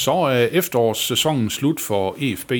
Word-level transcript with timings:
Så 0.00 0.12
er 0.12 0.46
efterårssæsonen 0.46 1.50
slut 1.50 1.80
for 1.80 2.16
EFB. 2.18 2.52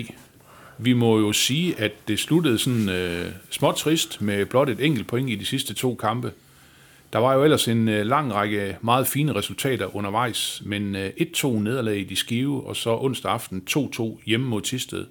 Vi 0.79 0.93
må 0.93 1.19
jo 1.19 1.33
sige, 1.33 1.79
at 1.79 1.93
det 2.09 2.19
sluttede 2.19 2.59
sådan 2.59 2.89
øh, 2.89 3.33
småt 3.51 3.75
trist 3.75 4.21
med 4.21 4.47
blot 4.47 4.69
et 4.69 4.81
enkelt 4.81 5.07
point 5.07 5.31
i 5.31 5.35
de 5.35 5.45
sidste 5.45 5.75
to 5.75 5.95
kampe. 5.95 6.33
Der 7.13 7.19
var 7.19 7.35
jo 7.35 7.45
ellers 7.45 7.69
en 7.69 7.89
øh, 7.89 8.07
lang 8.07 8.35
række 8.35 8.77
meget 8.81 9.07
fine 9.07 9.35
resultater 9.35 9.97
undervejs, 9.97 10.63
men 10.65 10.97
øh, 10.97 11.11
1-2 11.21 11.49
nederlag 11.49 11.99
i 11.99 12.05
de 12.05 12.17
skive, 12.17 12.67
og 12.67 12.77
så 12.77 12.97
onsdag 12.97 13.33
aften 13.33 13.63
2-2 13.71 14.23
hjemme 14.27 14.47
mod 14.47 14.63
Tisted, 14.63 15.07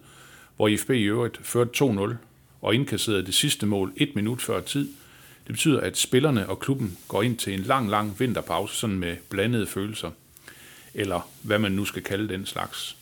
hvor 0.56 0.68
IFB 0.68 0.90
i 0.90 1.04
øvrigt 1.04 1.40
førte 1.44 1.86
2-0 1.86 2.14
og 2.62 2.76
indkasserede 2.76 3.26
det 3.26 3.34
sidste 3.34 3.66
mål 3.66 3.94
et 3.98 4.16
minut 4.16 4.42
før 4.42 4.62
tid. 4.62 4.90
Det 5.48 5.54
betyder, 5.54 5.80
at 5.80 5.98
spillerne 5.98 6.50
og 6.50 6.60
klubben 6.60 6.98
går 7.08 7.22
ind 7.22 7.38
til 7.38 7.54
en 7.54 7.60
lang, 7.60 7.90
lang 7.90 8.20
vinterpause, 8.20 8.76
sådan 8.76 9.00
med 9.00 9.16
blandede 9.30 9.68
følelser 9.68 10.10
eller 10.94 11.30
hvad 11.42 11.60
man 11.60 11.72
nu 11.72 11.86
skal 11.86 12.04
kalde 12.04 12.34
den 12.34 12.46
slags. 12.46 12.98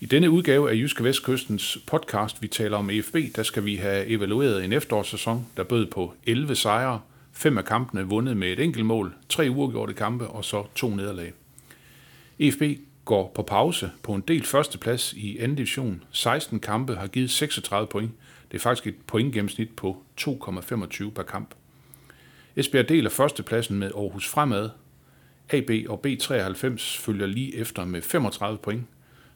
I 0.00 0.06
denne 0.06 0.30
udgave 0.30 0.70
af 0.70 0.74
Jyske 0.74 1.04
Vestkystens 1.04 1.78
podcast, 1.86 2.42
vi 2.42 2.48
taler 2.48 2.76
om 2.76 2.90
EFB, 2.90 3.16
der 3.36 3.42
skal 3.42 3.64
vi 3.64 3.76
have 3.76 4.06
evalueret 4.06 4.64
en 4.64 4.72
efterårssæson, 4.72 5.46
der 5.56 5.64
bød 5.64 5.86
på 5.86 6.14
11 6.26 6.54
sejre, 6.54 7.00
fem 7.32 7.58
af 7.58 7.64
kampene 7.64 8.02
vundet 8.02 8.36
med 8.36 8.52
et 8.52 8.60
enkelt 8.60 8.86
mål, 8.86 9.14
tre 9.28 9.46
uafgjorte 9.50 9.92
kampe 9.92 10.26
og 10.26 10.44
så 10.44 10.64
to 10.74 10.94
nederlag. 10.94 11.32
EFB 12.38 12.62
går 13.04 13.32
på 13.34 13.42
pause 13.42 13.90
på 14.02 14.14
en 14.14 14.20
del 14.20 14.44
førsteplads 14.44 15.12
i 15.12 15.38
anden 15.38 15.56
division. 15.56 16.02
16 16.10 16.60
kampe 16.60 16.96
har 16.96 17.06
givet 17.06 17.30
36 17.30 17.86
point. 17.86 18.10
Det 18.52 18.58
er 18.58 18.62
faktisk 18.62 18.86
et 18.86 18.96
pointgennemsnit 19.06 19.70
på 19.76 20.02
2,25 20.20 21.10
per 21.10 21.22
kamp. 21.22 21.54
Esbjerg 22.56 22.88
deler 22.88 23.10
førstepladsen 23.10 23.78
med 23.78 23.90
Aarhus 23.96 24.28
Fremad, 24.28 24.70
AB 25.52 25.70
og 25.88 26.00
B93 26.06 27.00
følger 27.00 27.26
lige 27.26 27.56
efter 27.56 27.84
med 27.84 28.02
35 28.02 28.58
point, 28.58 28.86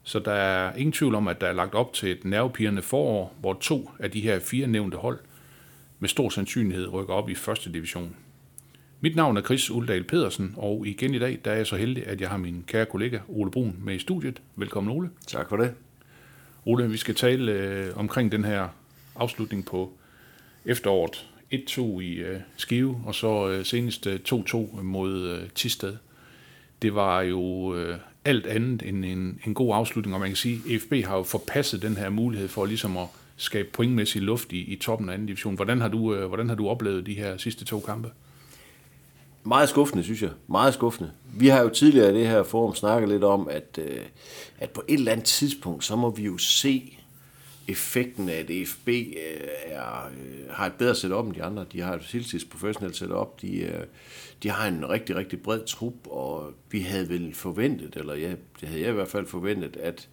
så 0.03 0.19
der 0.19 0.33
er 0.33 0.75
ingen 0.77 0.93
tvivl 0.93 1.15
om, 1.15 1.29
at 1.29 1.41
der 1.41 1.47
er 1.47 1.53
lagt 1.53 1.75
op 1.75 1.93
til 1.93 2.11
et 2.11 2.25
nervepirrende 2.25 2.83
forår, 2.83 3.37
hvor 3.41 3.55
to 3.61 3.91
af 3.99 4.11
de 4.11 4.21
her 4.21 4.41
fire 4.41 4.67
nævnte 4.67 4.97
hold 4.97 5.19
med 5.99 6.09
stor 6.09 6.29
sandsynlighed 6.29 6.93
rykker 6.93 7.15
op 7.15 7.31
i 7.31 7.35
første 7.35 7.73
division. 7.73 8.17
Mit 9.01 9.17
navn 9.17 9.37
er 9.37 9.43
Chris 9.43 9.71
Uldal 9.71 10.05
Pedersen, 10.05 10.55
og 10.57 10.87
igen 10.87 11.15
i 11.15 11.19
dag 11.19 11.39
der 11.45 11.51
er 11.51 11.57
jeg 11.57 11.67
så 11.67 11.77
heldig, 11.77 12.07
at 12.07 12.21
jeg 12.21 12.29
har 12.29 12.37
min 12.37 12.65
kære 12.67 12.87
kollega 12.87 13.19
Ole 13.29 13.51
Brun 13.51 13.77
med 13.81 13.95
i 13.95 13.99
studiet. 13.99 14.43
Velkommen 14.57 14.97
Ole. 14.97 15.11
Tak 15.27 15.49
for 15.49 15.57
det. 15.57 15.75
Ole, 16.65 16.91
vi 16.91 16.97
skal 16.97 17.15
tale 17.15 17.53
øh, 17.53 17.97
omkring 17.97 18.33
den 18.33 18.45
her 18.45 18.69
afslutning 19.17 19.67
på 19.67 19.93
efteråret. 20.65 21.27
1-2 21.55 22.01
i 22.01 22.15
øh, 22.15 22.41
Skive, 22.57 23.03
og 23.07 23.15
så 23.15 23.49
øh, 23.49 23.65
senest 23.65 24.07
øh, 24.07 24.21
2-2 24.29 24.83
mod 24.83 25.29
øh, 25.29 25.51
Tisted. 25.55 25.97
Det 26.83 26.95
var 26.95 27.21
jo 27.21 27.75
øh, 27.75 27.99
alt 28.25 28.47
andet 28.47 28.83
end 28.83 29.05
en, 29.05 29.41
en 29.47 29.55
god 29.55 29.75
afslutning, 29.75 30.15
og 30.15 30.21
man 30.21 30.29
kan 30.29 30.37
sige, 30.37 30.75
at 30.75 30.81
FB 30.81 30.93
har 31.05 31.17
jo 31.17 31.23
forpasset 31.23 31.83
den 31.83 31.97
her 31.97 32.09
mulighed 32.09 32.49
for 32.49 32.67
ligesom 32.67 32.97
at 32.97 33.07
skabe 33.37 33.69
pointmæssig 33.73 34.23
luft 34.23 34.53
i, 34.53 34.61
i 34.61 34.77
toppen 34.77 35.09
af 35.09 35.15
anden 35.15 35.27
division. 35.27 35.55
Hvordan 35.55 35.81
har, 35.81 35.89
du, 35.89 36.15
øh, 36.15 36.27
hvordan 36.27 36.49
har 36.49 36.57
du 36.57 36.69
oplevet 36.69 37.07
de 37.07 37.15
her 37.15 37.37
sidste 37.37 37.65
to 37.65 37.81
kampe? 37.81 38.11
Meget 39.45 39.69
skuffende, 39.69 40.05
synes 40.05 40.23
jeg. 40.23 40.31
Meget 40.47 40.75
skuffende. 40.75 41.11
Vi 41.35 41.49
har 41.49 41.63
jo 41.63 41.69
tidligere 41.69 42.11
i 42.11 42.15
det 42.15 42.27
her 42.27 42.43
forum 42.43 42.75
snakket 42.75 43.09
lidt 43.09 43.25
om, 43.25 43.49
at, 43.51 43.79
øh, 43.79 44.01
at 44.59 44.71
på 44.71 44.83
et 44.89 44.99
eller 44.99 45.13
andet 45.13 45.27
tidspunkt, 45.27 45.85
så 45.85 45.97
må 45.97 46.11
vi 46.11 46.23
jo 46.23 46.39
se 46.39 46.98
effekten 47.69 48.29
af, 48.29 48.35
at 48.35 48.51
EFB 48.51 48.89
øh, 48.89 49.05
er, 49.65 50.07
øh, 50.07 50.51
har 50.51 50.67
et 50.67 50.73
bedre 50.73 50.95
setup 50.95 51.27
end 51.27 51.35
de 51.35 51.43
andre. 51.43 51.67
De 51.73 51.81
har 51.81 51.95
et 51.95 52.03
heltids 52.03 52.45
professionelt 52.45 52.97
setup. 52.97 53.43
De, 53.43 53.61
øh, 53.61 53.85
de 54.43 54.51
har 54.51 54.69
en 54.69 54.91
rigtig, 54.91 55.17
rigtig 55.17 55.43
bred 55.43 55.61
trup, 55.67 56.07
og 56.07 56.53
vi 56.71 56.81
havde 56.81 57.09
vel 57.09 57.35
forventet, 57.35 57.97
eller 57.97 58.15
ja, 58.15 58.33
det 58.61 58.69
havde 58.69 58.81
jeg 58.81 58.91
i 58.91 58.95
hvert 58.95 59.09
fald 59.09 59.27
forventet, 59.27 59.77
at, 59.77 60.09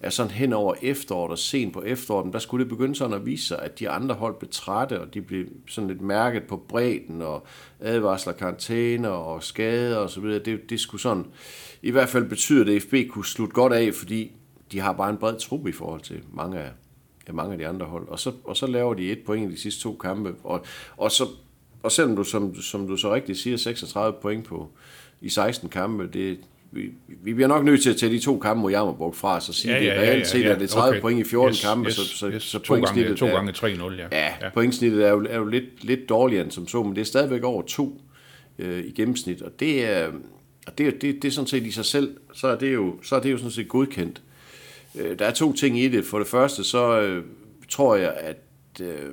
at 0.00 0.12
sådan 0.12 0.32
hen 0.32 0.52
over 0.52 0.74
efteråret 0.82 1.30
og 1.30 1.38
sent 1.38 1.72
på 1.72 1.82
efteråret, 1.82 2.32
der 2.32 2.38
skulle 2.38 2.64
det 2.64 2.70
begynde 2.70 2.94
sådan 2.94 3.16
at 3.16 3.26
vise 3.26 3.46
sig, 3.46 3.58
at 3.62 3.78
de 3.78 3.90
andre 3.90 4.14
hold 4.14 4.38
blev 4.38 4.50
trætte, 4.50 5.00
og 5.00 5.14
de 5.14 5.22
blev 5.22 5.46
sådan 5.68 5.88
lidt 5.88 6.00
mærket 6.00 6.42
på 6.42 6.56
bredden, 6.56 7.22
og 7.22 7.46
advarsler, 7.80 8.32
karantæner 8.32 9.08
og 9.08 9.42
skader 9.42 9.96
og 9.96 10.10
så 10.10 10.20
videre. 10.20 10.38
Det, 10.38 10.70
det 10.70 10.80
skulle 10.80 11.00
sådan 11.00 11.26
i 11.82 11.90
hvert 11.90 12.08
fald 12.08 12.28
betyde, 12.28 12.74
at 12.74 12.82
FB 12.82 12.94
kunne 13.10 13.26
slutte 13.26 13.54
godt 13.54 13.72
af, 13.72 13.94
fordi 13.94 14.32
de 14.72 14.80
har 14.80 14.92
bare 14.92 15.10
en 15.10 15.16
bred 15.16 15.36
trup 15.36 15.66
i 15.66 15.72
forhold 15.72 16.00
til 16.00 16.22
mange 16.32 16.58
af, 16.58 16.70
af 17.30 17.34
mange 17.34 17.52
af 17.52 17.58
de 17.58 17.66
andre 17.66 17.86
hold. 17.86 18.08
Og 18.08 18.18
så, 18.18 18.32
og 18.44 18.56
så 18.56 18.66
laver 18.66 18.94
de 18.94 19.12
et 19.12 19.18
point 19.26 19.50
i 19.52 19.54
de 19.54 19.60
sidste 19.60 19.80
to 19.82 19.92
kampe. 20.02 20.34
Og, 20.44 20.64
og, 20.96 21.10
så, 21.12 21.26
og 21.82 21.92
selvom 21.92 22.16
du, 22.16 22.24
som, 22.24 22.54
som 22.54 22.86
du 22.88 22.96
så 22.96 23.14
rigtigt 23.14 23.38
siger, 23.38 23.56
36 23.56 24.16
point 24.22 24.44
på 24.44 24.68
i 25.20 25.28
16 25.28 25.68
kampe, 25.68 26.08
det, 26.12 26.38
vi, 26.72 26.90
vi 27.22 27.34
bliver 27.34 27.48
nok 27.48 27.64
nødt 27.64 27.82
til 27.82 27.90
at 27.90 27.96
tage 27.96 28.12
de 28.12 28.18
to 28.18 28.38
kampe 28.38 28.60
mod 28.62 28.70
Jammerburg 28.72 29.16
fra 29.16 29.36
os 29.36 29.48
og 29.48 29.54
sige, 29.54 29.74
Ja, 29.74 29.84
ja, 29.84 29.94
ja, 29.94 30.00
det 30.00 30.06
ja, 30.06 30.10
reelt 30.12 30.26
set 30.26 30.40
ja, 30.44 30.48
er 30.48 30.58
det 30.58 30.70
30 30.70 30.88
okay. 30.90 31.00
point 31.00 31.20
i 31.20 31.24
14 31.30 31.50
Yes, 31.52 31.64
kampe, 31.64 31.86
yes, 31.88 31.94
så, 31.94 32.04
så, 32.18 32.28
yes. 32.30 32.42
så 32.42 32.58
To 32.58 32.74
gange- 32.74 32.86
pointsnittet 32.86 33.16
to 33.18 33.26
er- 33.26 33.30
gange 33.30 33.52
3-0, 33.52 33.92
ja. 33.94 34.06
Ja, 34.12 34.26
Ja. 34.40 34.48
pointsnittet 34.54 35.06
er 35.06 35.10
jo, 35.10 35.26
er 35.30 35.36
jo 35.38 35.44
lidt, 35.46 35.84
lidt 35.84 36.08
dårligere 36.08 36.42
end 36.44 36.50
som 36.50 36.68
så, 36.68 36.82
men 36.82 36.94
det 36.94 37.00
er 37.00 37.04
stadigvæk 37.04 37.42
over 37.42 37.62
to 37.62 38.00
øh, 38.58 38.84
i 38.84 38.90
gennemsnit, 38.90 39.42
og 39.42 39.60
det 39.60 39.84
er, 39.84 40.08
og 40.66 40.78
det, 40.78 40.86
er- 40.86 40.90
det, 40.90 41.22
det 41.22 41.24
er 41.24 41.32
sådan 41.32 41.46
set 41.48 41.66
i 41.66 41.70
sig 41.70 41.84
selv, 41.84 42.16
så 42.34 42.46
er 42.48 42.56
det 42.58 42.74
jo, 42.74 42.94
så 43.02 43.16
er 43.16 43.20
det 43.20 43.32
jo 43.32 43.36
sådan 43.36 43.50
set 43.50 43.68
godkendt. 43.68 44.22
Øh, 44.94 45.18
der 45.18 45.26
er 45.26 45.30
to 45.30 45.52
ting 45.52 45.78
i 45.78 45.88
det. 45.88 46.04
For 46.04 46.18
det 46.18 46.28
første, 46.28 46.64
så 46.64 47.00
øh, 47.00 47.24
tror 47.68 47.96
jeg, 47.96 48.14
at 48.20 48.36
øh, 48.80 49.10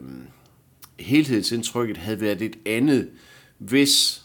helhedsindtrykket 0.99 1.97
havde 1.97 2.21
været 2.21 2.41
et 2.41 2.55
andet, 2.65 3.09
hvis 3.57 4.21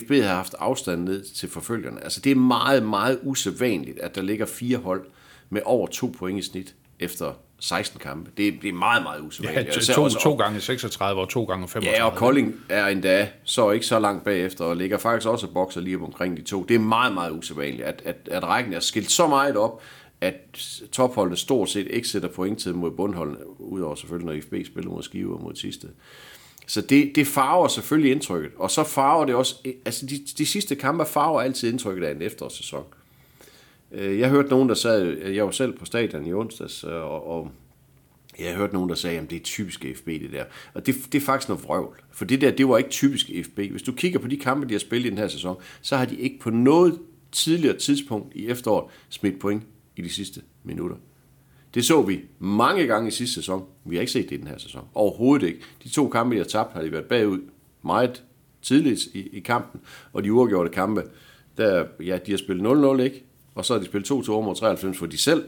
FB 0.00 0.10
havde 0.10 0.22
haft 0.24 0.54
afstand 0.58 1.04
ned 1.04 1.22
til 1.34 1.48
forfølgerne. 1.48 2.04
Altså 2.04 2.20
det 2.20 2.32
er 2.32 2.36
meget, 2.36 2.82
meget 2.82 3.18
usædvanligt, 3.22 3.98
at 3.98 4.14
der 4.14 4.22
ligger 4.22 4.46
fire 4.46 4.76
hold 4.78 5.06
med 5.50 5.60
over 5.64 5.86
to 5.86 6.14
point 6.18 6.38
i 6.38 6.42
snit 6.42 6.74
efter 7.00 7.32
16 7.60 8.00
kampe. 8.00 8.30
Det, 8.36 8.48
er- 8.48 8.52
det 8.62 8.68
er 8.68 8.72
meget, 8.72 9.02
meget 9.02 9.18
Ja, 9.20 9.24
usædvanligt. 9.26 9.72
to, 9.74 9.80
Især 9.80 9.94
to, 9.94 10.02
også- 10.02 10.20
to 10.22 10.34
gange 10.36 10.60
36 10.60 11.20
og 11.20 11.28
to 11.28 11.44
gange 11.44 11.68
35. 11.68 11.96
Ja, 12.04 12.10
og 12.10 12.16
Kolding 12.16 12.54
er 12.68 12.86
endda 12.86 13.28
så 13.44 13.70
ikke 13.70 13.86
så 13.86 13.98
langt 13.98 14.24
bagefter, 14.24 14.64
og 14.64 14.76
ligger 14.76 14.98
faktisk 14.98 15.28
også 15.28 15.46
og 15.46 15.52
bokser 15.52 15.80
lige 15.80 15.96
omkring 15.98 16.36
de 16.36 16.42
to. 16.42 16.62
Det 16.62 16.74
er 16.74 16.78
meget, 16.78 17.14
meget 17.14 17.30
usædvanligt, 17.32 17.82
at, 17.82 18.02
at, 18.04 18.16
at 18.30 18.42
rækken 18.44 18.72
er 18.72 18.80
skilt 18.80 19.10
så 19.10 19.26
meget 19.26 19.56
op, 19.56 19.80
at 20.20 20.34
topholdene 20.92 21.36
stort 21.36 21.70
set 21.70 21.86
ikke 21.90 22.08
sætter 22.08 22.28
pointtid 22.28 22.72
mod 22.72 22.90
bundholdene, 22.90 23.60
udover 23.60 23.94
selvfølgelig, 23.94 24.26
når 24.26 24.32
IFB 24.32 24.66
spiller 24.66 24.90
mod 24.90 25.02
Skive 25.02 25.34
og 25.34 25.42
mod 25.42 25.54
sidste. 25.54 25.88
Så 26.66 26.80
det, 26.80 27.12
det 27.14 27.26
farver 27.26 27.68
selvfølgelig 27.68 28.12
indtrykket, 28.12 28.50
og 28.56 28.70
så 28.70 28.84
farver 28.84 29.26
det 29.26 29.34
også, 29.34 29.54
altså 29.84 30.06
de, 30.06 30.18
de 30.38 30.46
sidste 30.46 30.76
kampe 30.76 31.04
farver 31.06 31.40
altid 31.40 31.72
indtrykket 31.72 32.06
af 32.06 32.14
en 32.14 32.22
efterårssæson. 32.22 32.84
Øh, 33.92 34.18
jeg 34.18 34.30
hørte 34.30 34.48
nogen, 34.48 34.68
der 34.68 34.74
sagde, 34.74 35.34
jeg 35.34 35.44
var 35.44 35.50
selv 35.50 35.78
på 35.78 35.84
stadion 35.84 36.26
i 36.26 36.32
onsdags, 36.32 36.84
øh, 36.84 36.92
og, 36.92 37.26
og 37.30 37.50
jeg 38.38 38.54
hørte 38.54 38.74
nogen, 38.74 38.88
der 38.88 38.94
sagde, 38.94 39.18
at 39.18 39.30
det 39.30 39.36
er 39.36 39.44
typisk 39.44 39.84
FB 39.96 40.06
det 40.06 40.32
der. 40.32 40.44
Og 40.74 40.86
det, 40.86 40.94
det 41.12 41.20
er 41.20 41.24
faktisk 41.24 41.48
noget 41.48 41.64
vrøvl. 41.64 42.00
For 42.12 42.24
det 42.24 42.40
der, 42.40 42.50
det 42.50 42.68
var 42.68 42.78
ikke 42.78 42.90
typisk 42.90 43.30
FB. 43.44 43.58
Hvis 43.58 43.82
du 43.82 43.92
kigger 43.92 44.18
på 44.18 44.28
de 44.28 44.36
kampe, 44.36 44.68
de 44.68 44.74
har 44.74 44.78
spillet 44.78 45.06
i 45.06 45.10
den 45.10 45.18
her 45.18 45.28
sæson, 45.28 45.56
så 45.80 45.96
har 45.96 46.04
de 46.04 46.16
ikke 46.16 46.38
på 46.38 46.50
noget 46.50 46.98
tidligere 47.32 47.76
tidspunkt 47.76 48.36
i 48.36 48.46
efteråret 48.46 48.90
smidt 49.08 49.40
point 49.40 49.62
i 49.98 50.02
de 50.02 50.10
sidste 50.10 50.40
minutter. 50.64 50.96
Det 51.74 51.84
så 51.84 52.02
vi 52.02 52.20
mange 52.38 52.86
gange 52.86 53.08
i 53.08 53.10
sidste 53.10 53.34
sæson. 53.34 53.64
Vi 53.84 53.96
har 53.96 54.00
ikke 54.00 54.12
set 54.12 54.30
det 54.30 54.36
i 54.36 54.38
den 54.38 54.46
her 54.46 54.58
sæson. 54.58 54.84
Overhovedet 54.94 55.46
ikke. 55.46 55.60
De 55.84 55.88
to 55.88 56.08
kampe, 56.08 56.34
de 56.34 56.40
har 56.40 56.44
tabt, 56.44 56.72
har 56.72 56.82
de 56.82 56.92
været 56.92 57.04
bagud 57.04 57.40
meget 57.84 58.22
tidligt 58.62 59.00
i, 59.14 59.28
i 59.32 59.40
kampen. 59.40 59.80
Og 60.12 60.24
de 60.24 60.32
uafgjorte 60.32 60.70
kampe, 60.70 61.02
der, 61.56 61.84
ja, 62.04 62.18
de 62.26 62.30
har 62.30 62.38
spillet 62.38 62.98
0-0, 62.98 63.00
ikke? 63.00 63.24
Og 63.54 63.64
så 63.64 63.74
har 63.74 63.80
de 63.80 63.86
spillet 63.86 64.10
2-2 64.10 64.30
over 64.30 64.42
mod 64.42 64.54
93, 64.54 64.98
hvor 64.98 65.06
de 65.06 65.18
selv 65.18 65.44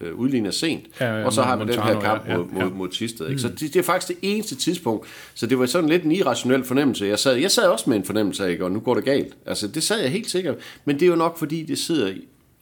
øh, 0.00 0.14
udligner 0.14 0.50
sent. 0.50 0.86
Ja, 1.00 1.18
ja, 1.18 1.24
og 1.24 1.32
så 1.32 1.42
har 1.42 1.56
vi 1.56 1.72
den 1.72 1.82
her 1.82 2.00
kamp 2.00 2.26
ja, 2.26 2.32
ja, 2.32 2.38
mod, 2.38 2.46
mod, 2.46 2.70
mod 2.70 2.88
Tisted. 2.88 3.28
Ikke? 3.28 3.40
Så 3.40 3.48
det, 3.48 3.60
det 3.60 3.76
er 3.76 3.82
faktisk 3.82 4.08
det 4.08 4.18
eneste 4.34 4.56
tidspunkt. 4.56 5.06
Så 5.34 5.46
det 5.46 5.58
var 5.58 5.66
sådan 5.66 5.88
lidt 5.88 6.02
en 6.02 6.12
irrationel 6.12 6.64
fornemmelse. 6.64 7.06
Jeg 7.06 7.18
sad, 7.18 7.36
jeg 7.36 7.50
sad 7.50 7.68
også 7.68 7.90
med 7.90 7.96
en 7.96 8.04
fornemmelse 8.04 8.46
af, 8.46 8.50
ikke? 8.50 8.64
og 8.64 8.72
nu 8.72 8.80
går 8.80 8.94
det 8.94 9.04
galt. 9.04 9.36
Altså, 9.46 9.68
det 9.68 9.82
sad 9.82 10.00
jeg 10.00 10.10
helt 10.10 10.30
sikkert. 10.30 10.56
Men 10.84 10.96
det 10.96 11.02
er 11.02 11.10
jo 11.10 11.16
nok, 11.16 11.38
fordi 11.38 11.62
det 11.62 11.78
sidder 11.78 12.14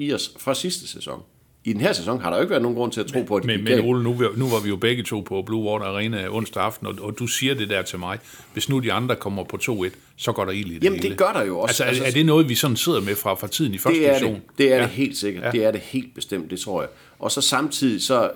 i, 0.06 0.12
os 0.12 0.32
fra 0.38 0.54
sidste 0.54 0.88
sæson. 0.88 1.20
I 1.64 1.72
den 1.72 1.81
her 1.81 1.93
sæson 1.93 2.20
har 2.20 2.31
der 2.31 2.37
jo 2.37 2.40
ikke 2.43 2.50
været 2.50 2.62
nogen 2.62 2.76
grund 2.76 2.93
til 2.93 3.00
at 3.00 3.06
tro 3.06 3.22
på, 3.22 3.37
at 3.37 3.43
det 3.43 3.46
Men, 3.46 3.64
men. 3.64 3.81
Ole, 3.84 4.02
nu, 4.02 4.14
var- 4.14 4.32
nu 4.37 4.49
var 4.49 4.60
vi 4.60 4.69
jo 4.69 4.76
begge 4.76 5.02
to 5.02 5.20
på 5.20 5.43
Blue 5.43 5.62
Water 5.64 5.87
Arena 5.87 6.28
onsdag 6.31 6.62
aften, 6.62 6.87
og, 6.87 6.94
og 7.00 7.19
du 7.19 7.26
siger 7.26 7.54
det 7.54 7.69
der 7.70 7.82
til 7.82 7.99
mig. 7.99 8.19
Hvis 8.52 8.69
nu 8.69 8.78
de 8.78 8.93
andre 8.93 9.16
kommer 9.16 9.44
på 9.44 9.56
2-1, 9.62 9.88
så 10.16 10.32
går 10.32 10.44
der 10.44 10.52
ild 10.52 10.70
i 10.70 10.75
det 10.75 10.84
Jamen, 10.84 10.96
det 10.96 11.04
hele. 11.04 11.16
gør 11.16 11.32
der 11.32 11.44
jo 11.44 11.58
også. 11.58 11.70
Altså, 11.72 11.82
er, 11.84 11.88
Altså, 11.88 12.04
er 12.04 12.10
det 12.10 12.26
noget, 12.26 12.49
vi 12.49 12.54
sådan 12.54 12.76
sidder 12.76 13.00
med 13.00 13.14
fra, 13.16 13.34
fra 13.34 13.46
tiden 13.46 13.75
i 13.75 13.78
første 13.78 14.00
Det 14.00 14.08
er 14.08 14.19
division? 14.19 14.34
det. 14.34 14.43
Det 14.58 14.72
er 14.72 14.76
Ja. 14.76 14.82
det 14.82 14.90
helt 14.90 15.16
sikkert. 15.16 15.44
Ja. 15.44 15.50
Det 15.50 15.64
er 15.64 15.70
det 15.70 15.81
helt 15.81 16.14
bestemt, 16.14 16.50
det 16.50 16.60
tror 16.60 16.81
jeg. 16.82 16.90
og 17.19 17.31
så 17.32 17.40
samtidig 17.40 18.02
så 18.02 18.31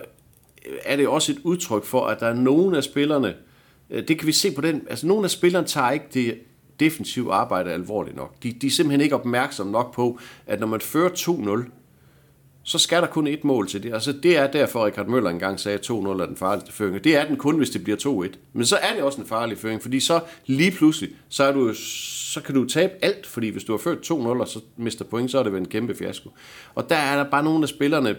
er 0.85 0.95
det 0.95 1.07
også 1.07 1.31
et 1.31 1.37
udtryk 1.43 1.83
for, 1.85 2.05
at 2.07 2.19
der 2.19 2.27
er 2.27 2.33
nogle 2.33 2.77
af 2.77 2.83
spillerne, 2.83 3.33
øh, 3.89 4.07
det 4.07 4.17
kan 4.19 4.27
vi 4.27 4.31
se 4.31 4.51
på 4.51 4.61
den, 4.61 4.81
altså 4.89 5.07
nogle 5.07 5.23
af 5.23 5.31
spillerne 5.31 5.67
tager 5.67 5.91
ikke 5.91 6.05
det 6.13 6.35
defensive 6.79 7.33
arbejde 7.33 7.71
alvorligt 7.71 8.15
nok. 8.15 8.43
De, 8.43 8.51
de 8.51 8.67
er 8.67 8.71
simpelthen 8.71 9.01
ikke 9.01 9.15
opmærksomme 9.15 9.71
nok 9.71 9.93
på, 9.93 10.19
at 10.47 10.59
når 10.59 10.67
man 10.67 10.81
fører 10.81 11.09
2-0, 11.09 11.71
så 12.67 12.77
skal 12.77 13.01
der 13.01 13.07
kun 13.07 13.27
et 13.27 13.43
mål 13.43 13.67
til 13.67 13.83
det. 13.83 13.93
Altså, 13.93 14.11
det 14.11 14.37
er 14.37 14.51
derfor, 14.51 14.85
Richard 14.85 15.07
Møller 15.07 15.29
engang 15.29 15.59
sagde, 15.59 15.77
at 15.77 15.89
2-0 15.89 15.93
er 15.93 16.25
den 16.25 16.35
farligste 16.35 16.73
føring. 16.73 17.03
Det 17.03 17.15
er 17.15 17.25
den 17.25 17.37
kun, 17.37 17.57
hvis 17.57 17.69
det 17.69 17.83
bliver 17.83 18.27
2-1. 18.31 18.37
Men 18.53 18.65
så 18.65 18.75
er 18.75 18.93
det 18.93 19.03
også 19.03 19.21
en 19.21 19.27
farlig 19.27 19.57
føring, 19.57 19.81
fordi 19.81 19.99
så 19.99 20.21
lige 20.45 20.71
pludselig, 20.71 21.09
så, 21.29 21.43
er 21.43 21.51
du, 21.51 21.73
så 21.73 22.41
kan 22.41 22.55
du 22.55 22.65
tabe 22.65 22.93
alt, 23.01 23.25
fordi 23.25 23.49
hvis 23.49 23.63
du 23.63 23.73
har 23.73 23.77
ført 23.77 23.97
2-0, 24.11 24.11
og 24.11 24.47
så 24.47 24.59
mister 24.77 25.05
point, 25.05 25.31
så 25.31 25.39
er 25.39 25.43
det 25.43 25.53
vel 25.53 25.61
en 25.61 25.67
kæmpe 25.67 25.95
fiasko. 25.95 26.29
Og 26.75 26.89
der 26.89 26.95
er 26.95 27.23
der 27.23 27.29
bare 27.29 27.43
nogle 27.43 27.63
af 27.63 27.69
spillerne, 27.69 28.15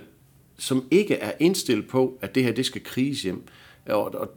som 0.59 0.85
ikke 0.91 1.15
er 1.15 1.33
indstillet 1.41 1.89
på, 1.89 2.19
at 2.21 2.35
det 2.35 2.45
her, 2.45 2.53
det 2.53 2.67
skal 2.67 2.85
kriges 2.85 3.23
hjem. 3.23 3.43
Og, 3.87 4.15
og, 4.15 4.29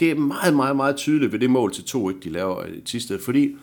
det 0.00 0.10
er 0.10 0.14
meget, 0.14 0.56
meget, 0.56 0.76
meget 0.76 0.96
tydeligt 0.96 1.32
ved 1.32 1.38
det 1.38 1.50
mål 1.50 1.72
til 1.72 1.82
2-1, 1.82 2.24
de 2.24 2.30
laver 2.30 2.60
øh, 2.60 2.76
i 2.76 2.80
Tisted, 2.80 3.18
fordi 3.18 3.56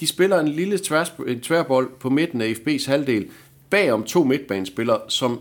de 0.00 0.06
spiller 0.06 0.40
en 0.40 0.48
lille 0.48 0.78
tværs, 0.78 1.14
en 1.26 1.40
tværbold 1.40 1.90
på 2.00 2.10
midten 2.10 2.40
af 2.40 2.52
FB's 2.52 2.90
halvdel, 2.90 3.28
bagom 3.70 4.02
to 4.02 4.24
midtbanespillere, 4.24 5.00
som 5.08 5.40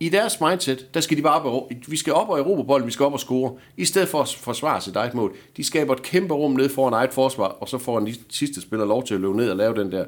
i 0.00 0.08
deres 0.08 0.40
mindset, 0.40 0.94
der 0.94 1.00
skal 1.00 1.16
de 1.16 1.22
bare 1.22 1.40
op 1.40 1.44
og, 1.44 1.70
vi 1.86 1.96
skal 1.96 2.12
op 2.12 2.28
og 2.28 2.38
erobre 2.38 2.64
bolden, 2.64 2.86
vi 2.86 2.92
skal 2.92 3.06
op 3.06 3.12
og 3.12 3.20
score, 3.20 3.54
i 3.76 3.84
stedet 3.84 4.08
for 4.08 4.22
at 4.22 4.28
forsvare 4.28 4.80
sit 4.80 4.96
eget 4.96 5.14
mål. 5.14 5.36
De 5.56 5.64
skaber 5.64 5.94
et 5.94 6.02
kæmpe 6.02 6.34
rum 6.34 6.52
ned 6.52 6.68
foran 6.68 6.92
eget 6.92 7.12
forsvar, 7.12 7.44
og 7.44 7.68
så 7.68 7.78
får 7.78 8.00
den 8.00 8.14
sidste 8.28 8.60
spiller 8.60 8.86
lov 8.86 9.04
til 9.04 9.14
at 9.14 9.20
løbe 9.20 9.36
ned 9.36 9.50
og 9.50 9.56
lave 9.56 9.74
den 9.74 9.92
der 9.92 10.04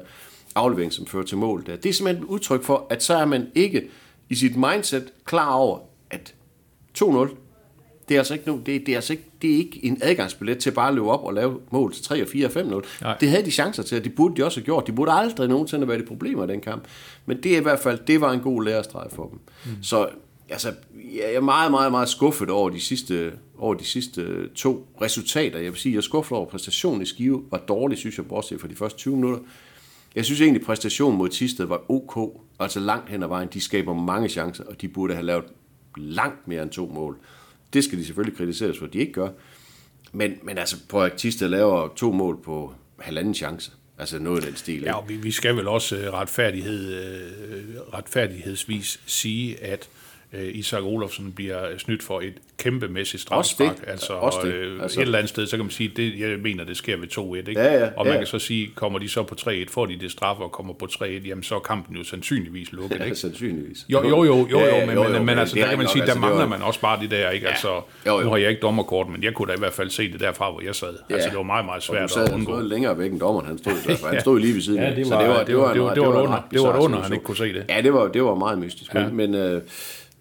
aflevering, 0.55 0.93
som 0.93 1.05
fører 1.05 1.23
til 1.23 1.37
mål 1.37 1.65
der. 1.65 1.75
Det 1.75 1.89
er 1.89 1.93
simpelthen 1.93 2.23
et 2.23 2.29
udtryk 2.29 2.63
for, 2.63 2.87
at 2.89 3.03
så 3.03 3.13
er 3.13 3.25
man 3.25 3.47
ikke 3.55 3.89
i 4.29 4.35
sit 4.35 4.55
mindset 4.55 5.13
klar 5.25 5.53
over, 5.53 5.79
at 6.09 6.33
2-0, 6.99 7.35
det 8.09 8.15
er 8.15 8.19
altså 8.19 8.33
ikke, 8.33 8.47
nu, 8.47 8.61
det, 8.65 8.85
det 8.85 8.89
er 8.89 8.95
altså 8.95 9.13
ikke, 9.13 9.25
det 9.41 9.53
er 9.53 9.57
ikke 9.57 9.85
en 9.85 9.97
adgangsbillet 10.01 10.57
til 10.57 10.71
bare 10.71 10.87
at 10.87 10.93
løbe 10.93 11.09
op 11.09 11.23
og 11.23 11.33
lave 11.33 11.59
mål 11.71 11.93
til 11.93 12.03
3 12.03 12.21
og 12.21 12.27
4 12.27 12.45
og 12.45 12.51
5 12.51 12.65
0 12.65 12.85
Nej. 13.01 13.17
Det 13.19 13.29
havde 13.29 13.45
de 13.45 13.51
chancer 13.51 13.83
til, 13.83 13.97
og 13.97 14.03
det 14.03 14.15
burde 14.15 14.35
de 14.35 14.45
også 14.45 14.59
have 14.59 14.65
gjort. 14.65 14.87
De 14.87 14.91
burde 14.91 15.11
aldrig 15.11 15.49
nogensinde 15.49 15.81
have 15.81 15.89
været 15.89 16.01
i 16.01 16.05
problemer 16.05 16.43
i 16.43 16.47
den 16.47 16.61
kamp. 16.61 16.83
Men 17.25 17.43
det 17.43 17.53
er 17.53 17.57
i 17.57 17.61
hvert 17.61 17.79
fald, 17.79 17.99
det 18.07 18.21
var 18.21 18.31
en 18.31 18.39
god 18.39 18.63
lærestreg 18.63 19.07
for 19.11 19.27
dem. 19.27 19.39
Mm. 19.65 19.83
Så 19.83 20.09
altså, 20.49 20.73
jeg 21.15 21.33
er 21.33 21.41
meget, 21.41 21.71
meget, 21.71 21.91
meget 21.91 22.09
skuffet 22.09 22.49
over 22.49 22.69
de 22.69 22.79
sidste, 22.79 23.31
over 23.57 23.73
de 23.73 23.85
sidste 23.85 24.47
to 24.47 24.87
resultater. 25.01 25.59
Jeg 25.59 25.71
vil 25.71 25.79
sige, 25.79 25.93
jeg 25.93 25.97
er 25.97 26.01
skuffet 26.01 26.31
over, 26.31 26.45
at 26.45 26.51
præstationen 26.51 27.01
i 27.01 27.05
Skive 27.05 27.43
var 27.51 27.57
dårlig, 27.57 27.97
synes 27.97 28.17
jeg, 28.17 28.27
bortset 28.27 28.61
fra 28.61 28.67
de 28.67 28.75
første 28.75 28.97
20 28.97 29.15
minutter. 29.15 29.39
Jeg 30.15 30.25
synes 30.25 30.41
egentlig, 30.41 30.61
at 30.61 30.65
præstationen 30.65 31.17
mod 31.17 31.29
Tisted 31.29 31.65
var 31.65 31.91
ok, 31.91 32.41
altså 32.59 32.79
langt 32.79 33.09
hen 33.09 33.23
ad 33.23 33.27
vejen. 33.27 33.49
De 33.53 33.61
skaber 33.61 33.93
mange 33.93 34.29
chancer, 34.29 34.63
og 34.63 34.81
de 34.81 34.87
burde 34.87 35.13
have 35.13 35.25
lavet 35.25 35.45
langt 35.97 36.47
mere 36.47 36.63
end 36.63 36.69
to 36.71 36.91
mål. 36.93 37.17
Det 37.73 37.83
skal 37.83 37.97
de 37.97 38.05
selvfølgelig 38.05 38.37
kritiseres 38.37 38.77
for, 38.77 38.85
at 38.85 38.93
de 38.93 38.99
ikke 38.99 39.13
gør. 39.13 39.29
Men, 40.11 40.33
men 40.43 40.57
altså, 40.57 41.09
Tisted 41.17 41.49
laver 41.49 41.93
to 41.95 42.11
mål 42.11 42.41
på 42.43 42.73
halvanden 42.99 43.33
chance. 43.33 43.71
Altså 43.97 44.19
noget 44.19 44.37
af 44.37 44.47
den 44.47 44.55
stil. 44.55 44.73
ikke? 44.75 44.89
Ja, 44.89 44.95
vi, 45.07 45.15
vi 45.15 45.31
skal 45.31 45.55
vel 45.55 45.67
også 45.67 45.97
øh, 45.97 46.13
retfærdighed, 46.13 46.93
øh, 46.93 47.75
retfærdighedsvis 47.93 48.99
sige, 49.05 49.63
at 49.63 49.89
øh, 50.33 50.49
Isak 50.53 50.83
Olofsen 50.83 51.31
bliver 51.31 51.77
snydt 51.77 52.03
for 52.03 52.19
et 52.21 52.33
kæmpemæssigt 52.57 53.21
straffespark. 53.23 53.77
det. 53.79 53.83
Altså, 53.87 54.13
Også 54.13 54.39
det. 54.43 54.53
Øh, 54.53 54.81
Altså- 54.81 54.99
et 54.99 55.05
eller 55.05 55.17
andet 55.17 55.29
sted, 55.29 55.47
så 55.47 55.55
kan 55.57 55.65
man 55.65 55.71
sige, 55.71 55.91
det, 55.95 56.19
jeg 56.19 56.39
mener, 56.39 56.63
det 56.63 56.77
sker 56.77 56.97
ved 56.97 57.07
2-1. 57.07 57.49
Ikke? 57.49 57.61
Ja, 57.61 57.73
ja, 57.79 57.89
og 57.97 58.05
man 58.05 58.13
ja. 58.13 58.19
kan 58.19 58.27
så 58.27 58.39
sige, 58.39 58.71
kommer 58.75 58.99
de 58.99 59.09
så 59.09 59.23
på 59.23 59.35
3-1, 59.35 59.65
får 59.69 59.85
de 59.85 59.95
det 59.99 60.11
straffe 60.11 60.43
og 60.43 60.51
kommer 60.51 60.73
på 60.73 60.85
3-1, 60.91 61.05
jamen 61.27 61.43
så 61.43 61.55
er 61.55 61.59
kampen 61.59 61.95
jo 61.97 62.03
sandsynligvis 62.03 62.71
lukket. 62.71 62.99
Ja, 62.99 63.03
Ikke? 63.03 63.15
sandsynligvis. 63.15 63.85
Jo, 63.89 64.03
jo, 64.09 64.23
jo, 64.23 64.47
jo, 64.51 64.59
Ja, 64.59 64.79
jo, 64.79 64.85
men, 65.03 65.11
men, 65.13 65.25
men 65.25 65.37
altså, 65.39 65.55
det 65.55 65.61
er 65.61 65.65
der 65.65 65.69
kan 65.71 65.77
man 65.79 65.87
sige, 65.87 65.99
nok, 65.99 66.05
der 66.07 66.13
altså, 66.13 66.13
det 66.13 66.21
mangler 66.21 66.39
var- 66.39 66.47
man 66.49 66.61
også 66.61 66.81
bare 66.81 66.99
det 67.01 67.11
der, 67.11 67.29
ikke? 67.29 67.47
Altså, 67.47 67.67
Jo, 68.07 68.17
jo. 68.17 68.21
nu 68.23 68.29
har 68.29 68.37
jeg 68.37 68.49
ikke 68.49 68.61
dommerkort, 68.61 69.07
men 69.09 69.23
jeg 69.23 69.33
kunne 69.33 69.47
da 69.47 69.53
i 69.55 69.59
hvert 69.59 69.73
fald 69.73 69.89
se 69.89 70.11
det 70.11 70.19
derfra, 70.19 70.51
hvor 70.51 70.61
jeg 70.61 70.75
sad. 70.75 70.93
Altså, 71.09 71.29
det 71.29 71.37
var 71.37 71.43
meget, 71.43 71.65
meget 71.65 71.77
Og 71.77 71.83
svært 71.83 72.11
sad 72.11 72.25
at 72.27 72.33
undgå. 72.33 72.51
noget 72.51 72.65
længere 72.65 72.97
væk 72.97 73.11
end 73.11 73.19
dommeren, 73.19 73.47
han 73.47 73.57
stod 73.57 73.73
hvert 73.85 73.97
fald. 73.99 74.11
Han 74.11 74.21
stod 74.21 74.39
lige 74.39 74.53
ved 74.53 74.61
siden 74.61 74.79
Ja, 74.79 74.89
af. 74.89 74.95
det 74.95 75.07
Så 75.07 75.13
var- 75.15 75.21
det 75.21 75.29
var- 75.29 75.39
en- 75.41 75.47
det 75.47 75.57
var- 75.57 75.73
det 75.73 75.81
var 75.81 75.91
en 75.91 75.97
et 75.97 76.01
ret 76.01 76.07
under. 76.07 76.21
Det 76.21 76.29
var 76.31 76.37
et 76.37 76.49
bizarre 76.49 76.81
under, 76.83 76.97
han 76.97 77.05
situation. 77.05 77.13
ikke 77.13 77.23
kunne 77.25 77.37
se 77.37 77.53
det. 77.53 77.65
Ja, 77.69 77.81
det 77.81 77.93
var, 77.93 78.07
det 78.07 78.23
var 78.23 78.35
meget 78.35 78.57
mystisk. 78.59 78.93
Ja. 78.93 78.99
Ja. 79.01 79.09
Men 79.09 79.35
øh, 79.35 79.61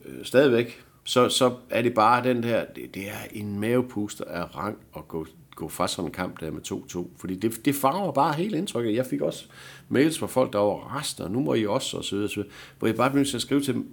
øh, 0.09 0.25
stadigvæk, 0.25 0.85
så, 1.05 1.29
så 1.29 1.55
er 1.71 1.83
det 1.83 1.95
bare 1.95 2.25
den 2.25 2.43
der, 2.43 2.65
det, 2.65 2.95
det 2.95 3.09
er 3.09 3.27
en 3.33 3.61
mavepuster 3.61 4.25
af 4.25 4.57
rang 4.57 4.79
at 4.97 5.09
gå, 5.09 5.27
gå 5.55 5.69
fra 5.69 5.89
sådan 5.89 6.09
en 6.09 6.13
kamp 6.13 6.41
der 6.41 6.51
med 6.51 6.61
2-2. 6.73 7.09
Fordi 7.21 7.37
det, 7.37 7.65
det 7.65 7.75
farver 7.75 8.13
bare 8.13 8.35
hele 8.35 8.59
indtrykket. 8.59 8.95
Jeg 8.95 9.07
fik 9.07 9.21
også 9.21 9.45
mails 9.89 10.19
fra 10.19 10.27
folk, 10.27 10.53
der 10.53 10.59
var 10.59 10.99
resten, 10.99 11.25
og 11.25 11.31
nu 11.31 11.41
må 11.41 11.55
I 11.55 11.67
også, 11.67 11.97
og 11.97 12.05
så 12.05 12.15
videre, 12.15 12.29
så 12.29 12.35
videre. 12.35 12.51
Hvor 12.79 12.89
jeg 12.89 12.97
bare 12.97 13.11
begyndte 13.11 13.37
at 13.37 13.43
skrive 13.43 13.61
til 13.61 13.75
dem, 13.75 13.93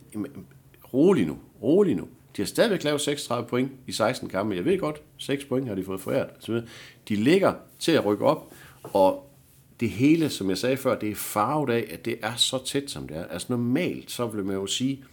rolig 0.94 1.26
nu, 1.26 1.38
rolig 1.62 1.96
nu. 1.96 2.08
De 2.38 2.42
har 2.42 2.48
stadigvæk 2.48 2.84
lavet 2.84 3.02
36 3.02 3.48
point 3.48 3.72
i 3.88 3.92
16 3.92 4.30
kampe. 4.30 4.56
Jeg 4.56 4.66
ved 4.66 4.80
godt, 4.80 5.02
6 5.18 5.46
point 5.46 5.68
har 5.68 5.76
de 5.76 5.84
fået 5.84 6.02
foræret. 6.02 6.30
så 6.40 6.52
videre. 6.52 6.68
De 7.10 7.16
ligger 7.16 7.54
til 7.80 7.92
at 7.92 8.06
rykke 8.06 8.26
op, 8.26 8.54
og 8.84 9.32
det 9.80 9.90
hele, 9.90 10.30
som 10.30 10.50
jeg 10.50 10.58
sagde 10.58 10.78
før, 10.78 11.00
det 11.00 11.10
er 11.10 11.16
farvet 11.16 11.70
af, 11.70 11.88
at 11.92 12.06
det 12.06 12.18
er 12.22 12.36
så 12.36 12.66
tæt, 12.66 12.92
som 12.92 13.08
det 13.08 13.18
er. 13.18 13.26
Altså 13.26 13.48
normalt, 13.50 14.12
så 14.12 14.28
vil 14.28 14.46
man 14.46 14.56
jo 14.56 14.68
sige, 14.68 15.04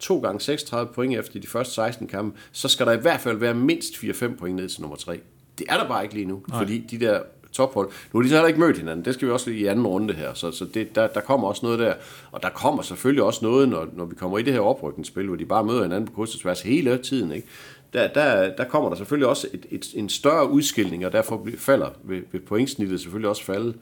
to 0.00 0.20
gange 0.20 0.40
36 0.40 0.92
point 0.92 1.18
efter 1.18 1.40
de 1.40 1.46
første 1.46 1.74
16 1.74 2.06
kampe, 2.06 2.38
så 2.52 2.68
skal 2.68 2.86
der 2.86 2.92
i 2.92 3.00
hvert 3.00 3.20
fald 3.20 3.36
være 3.36 3.54
mindst 3.54 3.94
4-5 3.94 4.36
point 4.36 4.56
ned 4.56 4.68
til 4.68 4.80
nummer 4.80 4.96
3. 4.96 5.20
Det 5.58 5.66
er 5.68 5.76
der 5.76 5.88
bare 5.88 6.02
ikke 6.02 6.14
lige 6.14 6.26
nu, 6.26 6.42
Nej. 6.48 6.58
fordi 6.58 6.78
de 6.78 7.00
der 7.00 7.20
tophold, 7.52 7.88
nu 8.12 8.20
har 8.20 8.22
de 8.22 8.28
så 8.28 8.34
heller 8.34 8.48
ikke 8.48 8.60
mødt 8.60 8.78
hinanden, 8.78 9.04
det 9.04 9.14
skal 9.14 9.28
vi 9.28 9.32
også 9.32 9.50
lige 9.50 9.62
i 9.62 9.66
anden 9.66 9.86
runde 9.86 10.14
her, 10.14 10.34
så, 10.34 10.50
så 10.50 10.64
det, 10.64 10.94
der, 10.94 11.06
der 11.06 11.20
kommer 11.20 11.48
også 11.48 11.66
noget 11.66 11.78
der, 11.78 11.94
og 12.32 12.42
der 12.42 12.48
kommer 12.48 12.82
selvfølgelig 12.82 13.24
også 13.24 13.44
noget, 13.44 13.68
når, 13.68 13.88
når 13.92 14.04
vi 14.04 14.14
kommer 14.14 14.38
i 14.38 14.42
det 14.42 14.52
her 14.52 14.60
oprykningsspil, 14.60 15.26
hvor 15.26 15.36
de 15.36 15.44
bare 15.44 15.64
møder 15.64 15.82
hinanden 15.82 16.06
på 16.06 16.12
kryds 16.12 16.34
og 16.34 16.40
tværs 16.40 16.62
hele 16.62 16.98
tiden, 16.98 17.32
ikke? 17.32 17.46
Der, 17.92 18.08
der, 18.08 18.56
der 18.56 18.64
kommer 18.64 18.88
der 18.88 18.96
selvfølgelig 18.96 19.28
også 19.28 19.48
et, 19.52 19.66
et, 19.70 19.86
en 19.94 20.08
større 20.08 20.50
udskilning, 20.50 21.06
og 21.06 21.12
derfor 21.12 21.46
falder 21.58 21.88
ved, 22.02 22.22
ved 22.32 22.40
pointsnittet 22.40 23.00
selvfølgelig 23.00 23.28
også 23.28 23.44
falde. 23.44 23.74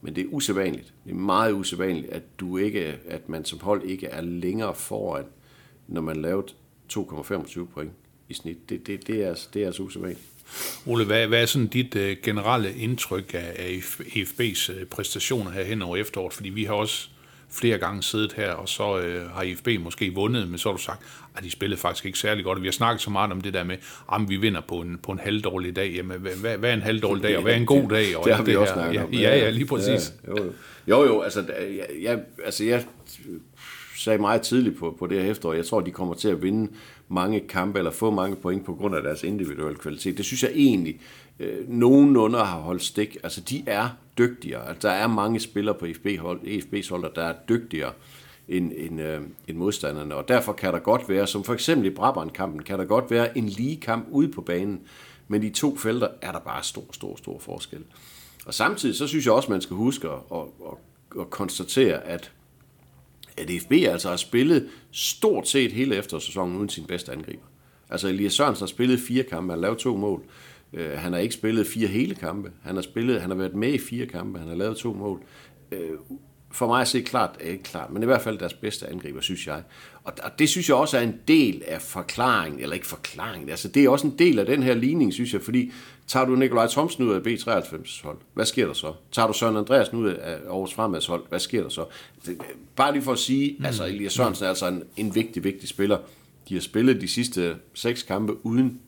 Men 0.00 0.16
det 0.16 0.24
er 0.24 0.28
usædvanligt. 0.28 0.94
Det 1.04 1.10
er 1.10 1.14
meget 1.14 1.52
usædvanligt, 1.52 2.06
at, 2.10 2.22
du 2.40 2.56
ikke, 2.56 2.98
at 3.08 3.28
man 3.28 3.44
som 3.44 3.60
hold 3.60 3.82
ikke 3.82 4.06
er 4.06 4.20
længere 4.20 4.74
foran, 4.74 5.24
når 5.88 6.00
man 6.00 6.16
lavet 6.16 6.54
2,25 6.92 7.64
point 7.64 7.92
i 8.28 8.34
snit. 8.34 8.70
Det, 8.70 8.86
det, 8.86 9.06
det, 9.06 9.24
er, 9.24 9.34
det 9.54 9.62
er 9.62 9.66
altså 9.66 9.82
usædvanligt. 9.82 10.22
Ole, 10.86 11.04
hvad, 11.04 11.26
hvad 11.26 11.42
er 11.42 11.46
sådan 11.46 11.66
dit 11.66 11.96
øh, 11.96 12.16
generelle 12.22 12.74
indtryk 12.74 13.34
af, 13.34 13.54
af 13.58 13.78
EFB's 14.00 14.72
øh, 14.72 14.86
præstationer 14.86 15.50
her 15.50 15.64
hen 15.64 15.82
over 15.82 15.96
efteråret? 15.96 16.32
Fordi 16.32 16.48
vi 16.48 16.64
har 16.64 16.74
også 16.74 17.08
flere 17.50 17.78
gange 17.78 18.02
siddet 18.02 18.32
her, 18.32 18.52
og 18.52 18.68
så 18.68 18.98
øh, 18.98 19.30
har 19.30 19.42
IFB 19.42 19.68
måske 19.80 20.14
vundet, 20.14 20.48
men 20.48 20.58
så 20.58 20.68
har 20.68 20.76
du 20.76 20.82
sagt, 20.82 21.00
at 21.36 21.44
de 21.44 21.50
spillede 21.50 21.80
faktisk 21.80 22.06
ikke 22.06 22.18
særlig 22.18 22.44
godt. 22.44 22.58
Og 22.58 22.62
vi 22.62 22.68
har 22.68 22.72
snakket 22.72 23.02
så 23.02 23.10
meget 23.10 23.32
om 23.32 23.40
det 23.40 23.54
der 23.54 23.64
med, 23.64 23.76
at 24.12 24.20
vi 24.28 24.36
vinder 24.36 24.60
på 24.60 24.74
en, 24.80 24.98
på 25.02 25.12
en 25.12 25.18
halvdårlig 25.18 25.76
dag. 25.76 25.92
Jamen, 25.92 26.20
hvad, 26.20 26.56
hvad, 26.56 26.70
er 26.70 26.74
en 26.74 26.82
halvdårlig 26.82 27.22
dag, 27.22 27.36
og 27.36 27.42
hvad 27.42 27.52
er 27.52 27.56
en 27.56 27.66
god 27.66 27.88
dag? 27.88 28.16
Og 28.16 28.24
det 28.24 28.34
har 28.34 28.42
vi 28.42 28.56
også 28.56 28.74
her? 28.74 28.80
snakket 28.80 29.02
om. 29.02 29.12
Ja, 29.12 29.36
ja, 29.36 29.50
lige 29.50 29.66
præcis. 29.66 30.14
Ja, 30.26 30.30
jo, 30.30 30.44
jo. 30.44 30.52
jo, 30.88 31.06
jo 31.06 31.20
altså, 31.20 31.44
jeg, 32.00 32.20
altså 32.44 32.64
jeg 32.64 32.84
sagde 33.96 34.18
meget 34.18 34.42
tidligt 34.42 34.78
på, 34.78 34.96
på 34.98 35.06
det 35.06 35.22
her 35.22 35.30
efterår, 35.30 35.52
jeg 35.52 35.66
tror, 35.66 35.80
de 35.80 35.90
kommer 35.90 36.14
til 36.14 36.28
at 36.28 36.42
vinde 36.42 36.72
mange 37.08 37.40
kampe, 37.40 37.78
eller 37.78 37.90
få 37.90 38.10
mange 38.10 38.36
point 38.36 38.64
på 38.64 38.74
grund 38.74 38.94
af 38.96 39.02
deres 39.02 39.22
individuelle 39.22 39.78
kvalitet. 39.78 40.16
Det 40.16 40.24
synes 40.24 40.42
jeg 40.42 40.50
egentlig, 40.54 41.00
øh, 41.40 41.68
nogenlunde 41.68 42.38
har 42.38 42.58
holdt 42.58 42.82
stik. 42.82 43.16
Altså, 43.22 43.40
de 43.40 43.62
er 43.66 43.88
dygtigere. 44.18 44.68
Altså, 44.68 44.88
der 44.88 44.94
er 44.94 45.06
mange 45.06 45.40
spillere 45.40 45.74
på 45.74 45.86
EFB 45.86 46.06
hold, 46.18 46.40
EFB's 46.40 46.90
hold, 46.90 47.14
der 47.14 47.22
er 47.22 47.34
dygtigere 47.48 47.92
end, 48.48 48.72
end, 48.76 49.00
øh, 49.00 49.20
end 49.48 49.56
modstanderne. 49.56 50.14
Og 50.14 50.28
derfor 50.28 50.52
kan 50.52 50.72
der 50.72 50.78
godt 50.78 51.08
være, 51.08 51.26
som 51.26 51.44
for 51.44 51.54
eksempel 51.54 51.86
i 51.86 51.90
Brabrand-kampen, 51.90 52.62
kan 52.62 52.78
der 52.78 52.84
godt 52.84 53.10
være 53.10 53.38
en 53.38 53.48
lige 53.48 53.76
kamp 53.76 54.06
ude 54.10 54.28
på 54.28 54.40
banen. 54.40 54.80
Men 55.28 55.42
i 55.42 55.50
to 55.50 55.76
felter 55.76 56.08
er 56.22 56.32
der 56.32 56.38
bare 56.38 56.62
stor, 56.62 56.84
stor, 56.92 57.16
stor 57.16 57.38
forskel. 57.38 57.84
Og 58.46 58.54
samtidig 58.54 58.96
så 58.96 59.06
synes 59.06 59.26
jeg 59.26 59.34
også, 59.34 59.50
man 59.50 59.60
skal 59.60 59.76
huske 59.76 60.08
at, 60.08 60.18
at, 60.32 60.38
at, 60.40 61.20
at 61.20 61.30
konstatere, 61.30 62.04
at, 62.04 62.32
at 63.36 63.50
FB 63.62 63.72
altså 63.72 64.08
har 64.08 64.16
spillet 64.16 64.68
stort 64.90 65.48
set 65.48 65.72
hele 65.72 65.96
efterårssæsonen 65.96 66.56
uden 66.56 66.68
sin 66.68 66.84
bedste 66.84 67.12
angriber. 67.12 67.44
Altså 67.90 68.08
Elias 68.08 68.32
Sørensen 68.32 68.62
har 68.62 68.66
spillet 68.66 69.00
fire 69.00 69.22
kampe, 69.22 69.52
han 69.52 69.58
har 69.58 69.62
lavet 69.62 69.78
to 69.78 69.96
mål. 69.96 70.22
Øh, 70.72 70.90
han 70.98 71.12
har 71.12 71.20
ikke 71.20 71.34
spillet 71.34 71.66
fire 71.66 71.88
hele 71.88 72.14
kampe. 72.14 72.50
Han 72.62 72.74
har, 72.74 72.82
spillet, 72.82 73.20
han 73.20 73.30
har 73.30 73.36
været 73.36 73.54
med 73.54 73.72
i 73.72 73.78
fire 73.78 74.06
kampe, 74.06 74.38
han 74.38 74.48
har 74.48 74.54
lavet 74.56 74.76
to 74.76 74.92
mål. 74.92 75.22
Øh, 75.72 75.80
for 76.50 76.66
mig 76.66 76.80
at 76.80 76.88
se 76.88 77.00
klart, 77.00 77.36
er 77.40 77.50
ikke 77.50 77.62
klart, 77.64 77.90
men 77.92 78.02
i 78.02 78.06
hvert 78.06 78.22
fald 78.22 78.38
deres 78.38 78.54
bedste 78.54 78.90
angriber, 78.90 79.20
synes 79.20 79.46
jeg. 79.46 79.62
Og, 80.04 80.12
og 80.22 80.38
det 80.38 80.48
synes 80.48 80.68
jeg 80.68 80.76
også 80.76 80.98
er 80.98 81.02
en 81.02 81.14
del 81.28 81.62
af 81.66 81.82
forklaringen, 81.82 82.60
eller 82.60 82.74
ikke 82.74 82.86
forklaringen, 82.86 83.48
altså 83.48 83.68
det 83.68 83.84
er 83.84 83.88
også 83.88 84.06
en 84.06 84.14
del 84.18 84.38
af 84.38 84.46
den 84.46 84.62
her 84.62 84.74
ligning, 84.74 85.12
synes 85.14 85.32
jeg, 85.32 85.42
fordi 85.42 85.72
tager 86.06 86.26
du 86.26 86.34
Nikolaj 86.34 86.66
Thomsen 86.66 87.04
ud 87.04 87.14
af 87.14 87.20
B93 87.20 88.02
hold, 88.04 88.18
hvad 88.34 88.46
sker 88.46 88.66
der 88.66 88.72
så? 88.72 88.92
Tager 89.12 89.26
du 89.26 89.32
Søren 89.32 89.56
Andreasen 89.56 89.98
ud 89.98 90.08
af 90.08 90.38
Aarhus 90.46 90.74
Fremads 90.74 91.06
hold, 91.06 91.22
hvad 91.28 91.38
sker 91.38 91.62
der 91.62 91.68
så? 91.68 91.84
Det- 92.26 92.38
Bare 92.76 92.92
lige 92.92 93.02
for 93.02 93.12
at 93.12 93.18
sige, 93.18 93.56
mm. 93.58 93.64
altså 93.64 93.84
Elias 93.86 94.12
Sørensen 94.12 94.44
er 94.44 94.48
altså 94.48 94.66
en, 94.68 94.82
en 94.96 95.14
vigtig, 95.14 95.44
vigtig 95.44 95.68
spiller. 95.68 95.98
De 96.48 96.54
har 96.54 96.60
spillet 96.60 97.00
de 97.00 97.08
sidste 97.08 97.56
seks 97.74 98.02
kampe 98.02 98.46
uden 98.46 98.80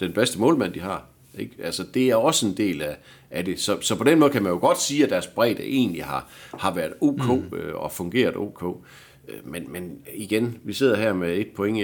den 0.00 0.12
bedste 0.12 0.38
målmand, 0.38 0.72
de 0.72 0.80
har. 0.80 1.04
Ikke? 1.38 1.54
Altså, 1.62 1.84
det 1.94 2.10
er 2.10 2.16
også 2.16 2.46
en 2.46 2.56
del 2.56 2.82
af, 2.82 2.96
af 3.30 3.44
det. 3.44 3.60
Så, 3.60 3.80
så 3.80 3.94
på 3.96 4.04
den 4.04 4.18
måde 4.18 4.30
kan 4.30 4.42
man 4.42 4.52
jo 4.52 4.58
godt 4.58 4.80
sige, 4.80 5.04
at 5.04 5.10
deres 5.10 5.26
bredde 5.26 5.62
egentlig 5.62 6.04
har, 6.04 6.30
har 6.58 6.74
været 6.74 6.92
ok 7.00 7.26
mm. 7.26 7.56
øh, 7.56 7.74
og 7.74 7.92
fungeret 7.92 8.36
ok. 8.36 8.62
Øh, 9.28 9.34
Men, 9.44 9.72
men 9.72 9.98
igen, 10.14 10.58
vi 10.64 10.72
sidder 10.72 10.96
her 10.96 11.12
med 11.12 11.36
et 11.36 11.48
point 11.56 11.78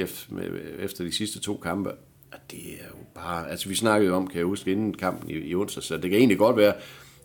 efter, 0.78 1.04
de 1.04 1.12
sidste 1.12 1.40
to 1.40 1.56
kampe, 1.56 1.90
og 2.32 2.38
det 2.50 2.58
er 2.58 2.86
jo 2.88 3.04
bare... 3.14 3.50
Altså, 3.50 3.68
vi 3.68 3.74
snakkede 3.74 4.10
jo 4.10 4.16
om, 4.16 4.26
kan 4.26 4.38
jeg 4.38 4.46
huske, 4.46 4.72
inden 4.72 4.94
kampen 4.94 5.30
i, 5.30 5.34
i 5.34 5.54
onsdag, 5.54 5.82
så 5.82 5.96
det 5.96 6.10
kan 6.10 6.18
egentlig 6.18 6.38
godt 6.38 6.56
være, 6.56 6.74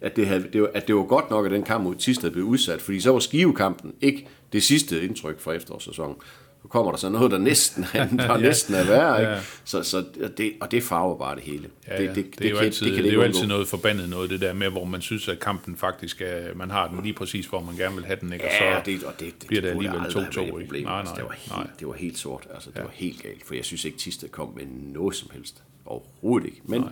at 0.02 0.16
det, 0.16 0.28
havde, 0.28 0.48
det, 0.54 0.62
var, 0.62 0.70
at 0.74 0.88
det 0.88 0.96
var 0.96 1.04
godt 1.04 1.30
nok, 1.30 1.46
at 1.46 1.52
den 1.52 1.64
kamp 1.64 1.84
mod 1.84 1.96
Tisted 1.96 2.32
blev 2.32 2.44
udsat, 2.46 2.82
fordi 2.82 3.00
så 3.00 3.12
var 3.12 3.20
skivekampen 3.20 3.94
ikke 4.02 4.28
det 4.54 4.64
sidste 4.64 5.04
indtryk 5.04 5.40
fra 5.40 5.54
efterårssæsonen. 5.54 6.16
Så 6.62 6.68
kommer 6.68 6.92
der 6.92 6.98
så 6.98 7.10
noget, 7.10 7.32
der 7.32 7.38
næsten 7.38 7.86
er, 7.94 8.08
der 8.18 8.24
Ja. 8.34 8.38
næsten 8.38 8.76
er 8.76 8.86
værre, 8.86 9.20
ikke? 9.22 9.32
Ja. 9.32 9.40
Så, 9.66 9.84
så 9.84 10.06
det, 10.38 10.54
og 10.62 10.72
det 10.72 10.84
farver 10.84 11.18
bare 11.18 11.36
det 11.36 11.44
hele. 11.44 11.70
Ja, 11.88 12.02
ja. 12.04 12.08
Det, 12.08 12.16
det, 12.16 12.40
det, 12.40 12.46
er 12.46 12.50
jo 12.50 12.56
kan- 12.56 12.66
altid, 12.66 12.86
det, 12.88 12.96
kan 12.96 13.04
det 13.04 13.10
er 13.10 13.14
jo 13.14 13.20
ikke 13.22 13.26
altid 13.28 13.42
undgå. 13.42 13.54
noget 13.54 13.68
forbandet 13.68 14.10
noget, 14.10 14.30
det 14.30 14.42
der 14.42 14.54
med, 14.54 14.70
hvor 14.70 14.86
man 14.86 15.02
synes, 15.02 15.28
at 15.28 15.40
kampen 15.40 15.78
faktisk 15.78 16.22
er, 16.22 16.54
man 16.56 16.70
har 16.72 16.88
den 16.88 17.04
lige 17.04 17.14
præcis, 17.14 17.46
hvor 17.46 17.62
man 17.62 17.76
gerne 17.76 17.96
vil 17.96 18.06
have 18.06 18.18
den, 18.22 18.34
ikke? 18.34 18.46
Og 18.46 18.52
Ja, 18.62 18.80
så, 18.80 18.82
det, 18.92 19.04
og 19.04 19.14
det, 19.20 19.34
det, 19.40 19.48
bliver 19.48 19.62
det 19.62 19.74
burde 19.74 19.88
alligevel 19.88 20.06
aldrig 20.08 20.24
have 20.24 20.32
2-2, 20.34 20.36
været 20.36 20.48
et 20.48 20.54
ikke? 20.58 20.66
problem. 20.68 20.84
Nej, 20.86 21.00
Altså, 21.00 21.14
nej, 21.14 21.22
det, 21.22 21.30
var 21.30 21.36
helt, 21.36 21.52
nej. 21.52 21.68
det 21.80 21.88
var 21.88 21.94
helt 21.94 22.18
sort. 22.18 22.48
Altså, 22.54 22.70
det 22.70 22.78
Ja. 22.78 22.82
var 22.84 22.92
helt 22.94 23.24
galt, 23.24 23.46
for 23.48 23.56
jeg 23.56 23.66
synes 23.66 23.86
ikke, 23.86 23.98
Tisted 23.98 24.30
kom 24.30 24.54
med 24.56 24.66
noget 24.94 25.16
som 25.16 25.30
helst. 25.34 25.64
Overhovedet 25.86 26.46
ikke. 26.48 26.62
Men 26.66 26.82
Nej. 26.82 26.90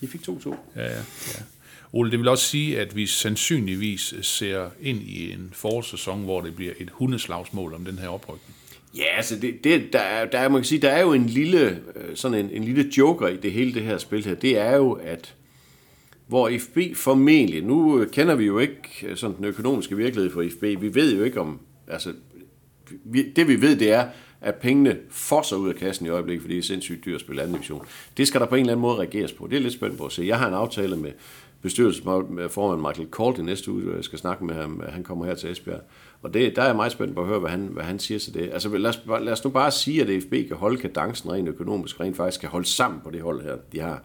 de 0.00 0.08
fik 0.08 0.20
2-2. 0.28 0.54
Ja, 0.76 0.82
ja, 0.84 0.88
ja. 0.94 1.42
Ole, 1.92 2.10
det 2.10 2.18
vil 2.18 2.28
også 2.28 2.44
sige, 2.44 2.80
at 2.80 2.96
vi 2.96 3.06
sandsynligvis 3.06 4.14
ser 4.22 4.68
ind 4.80 5.02
i 5.02 5.32
en 5.32 5.50
forårssæson, 5.52 6.22
hvor 6.24 6.40
det 6.40 6.56
bliver 6.56 6.72
et 6.78 6.90
hundeslagsmål 6.92 7.74
om 7.74 7.84
den 7.84 7.98
her 7.98 8.08
oprykning. 8.08 8.55
Ja, 8.96 9.16
altså 9.16 9.36
det, 9.36 9.64
det, 9.64 9.92
der, 9.92 10.24
der, 10.32 10.48
man 10.48 10.60
kan 10.60 10.64
sige, 10.64 10.82
der 10.82 10.90
er 10.90 11.02
jo 11.02 11.12
en 11.12 11.26
lille, 11.26 11.80
øh, 11.96 12.14
sådan 12.16 12.44
en, 12.44 12.50
en 12.50 12.64
lille 12.64 12.90
joker 12.98 13.28
i 13.28 13.36
det 13.36 13.52
hele 13.52 13.74
det 13.74 13.82
her 13.82 13.98
spil 13.98 14.24
her. 14.24 14.34
Det 14.34 14.58
er 14.58 14.76
jo, 14.76 14.92
at 14.92 15.34
hvor 16.26 16.50
FB 16.58 16.78
formentlig, 16.96 17.62
nu 17.62 18.04
kender 18.12 18.34
vi 18.34 18.44
jo 18.44 18.58
ikke 18.58 19.06
øh, 19.06 19.16
sådan 19.16 19.36
den 19.36 19.44
økonomiske 19.44 19.96
virkelighed 19.96 20.32
for 20.32 20.44
FB, 20.50 20.62
vi 20.62 20.94
ved 20.94 21.16
jo 21.16 21.24
ikke 21.24 21.40
om, 21.40 21.60
altså 21.88 22.12
vi, 23.04 23.30
det 23.30 23.48
vi 23.48 23.60
ved, 23.60 23.76
det 23.76 23.92
er, 23.92 24.08
at 24.40 24.54
pengene 24.54 24.98
fosser 25.10 25.56
ud 25.56 25.68
af 25.68 25.74
kassen 25.74 26.06
i 26.06 26.08
øjeblikket, 26.08 26.42
fordi 26.42 26.54
det 26.54 26.60
er 26.60 26.66
sindssygt 26.66 27.04
dyrt 27.04 27.14
at 27.14 27.20
spille 27.20 27.42
anden 27.42 27.54
division. 27.54 27.86
Det 28.16 28.28
skal 28.28 28.40
der 28.40 28.46
på 28.46 28.54
en 28.54 28.60
eller 28.60 28.72
anden 28.72 28.82
måde 28.82 28.98
reageres 28.98 29.32
på. 29.32 29.46
Det 29.46 29.56
er 29.56 29.60
lidt 29.60 29.72
spændt 29.72 29.98
på 29.98 30.06
at 30.06 30.12
se. 30.12 30.24
Jeg 30.26 30.38
har 30.38 30.48
en 30.48 30.54
aftale 30.54 30.96
med 30.96 31.12
bestyrelsesformand 31.62 32.80
Michael 32.80 33.08
Kolt 33.08 33.38
i 33.38 33.42
næste 33.42 33.72
uge, 33.72 33.94
jeg 33.96 34.04
skal 34.04 34.18
snakke 34.18 34.44
med 34.44 34.54
ham. 34.54 34.82
Han 34.88 35.04
kommer 35.04 35.24
her 35.24 35.34
til 35.34 35.50
Esbjerg. 35.50 35.80
Og 36.26 36.34
det, 36.34 36.56
der 36.56 36.62
er 36.62 36.66
jeg 36.66 36.76
meget 36.76 36.92
spændt 36.92 37.14
på 37.14 37.20
at 37.20 37.26
høre, 37.26 37.38
hvad 37.38 37.50
han, 37.50 37.60
hvad 37.60 37.84
han 37.84 37.98
siger 37.98 38.18
til 38.18 38.34
det. 38.34 38.50
Altså 38.52 38.76
lad 38.76 38.90
os, 38.90 39.00
lad 39.20 39.32
os 39.32 39.44
nu 39.44 39.50
bare 39.50 39.70
sige, 39.70 40.02
at 40.02 40.22
FB 40.22 40.32
kan 40.48 40.56
holde 40.56 40.76
kadencen 40.76 41.32
rent 41.32 41.48
økonomisk, 41.48 42.00
rent 42.00 42.16
faktisk 42.16 42.40
kan 42.40 42.48
holde 42.48 42.66
sammen 42.66 43.00
på 43.04 43.10
det 43.10 43.22
hold 43.22 43.42
her, 43.42 43.56
de 43.72 43.80
har. 43.80 44.02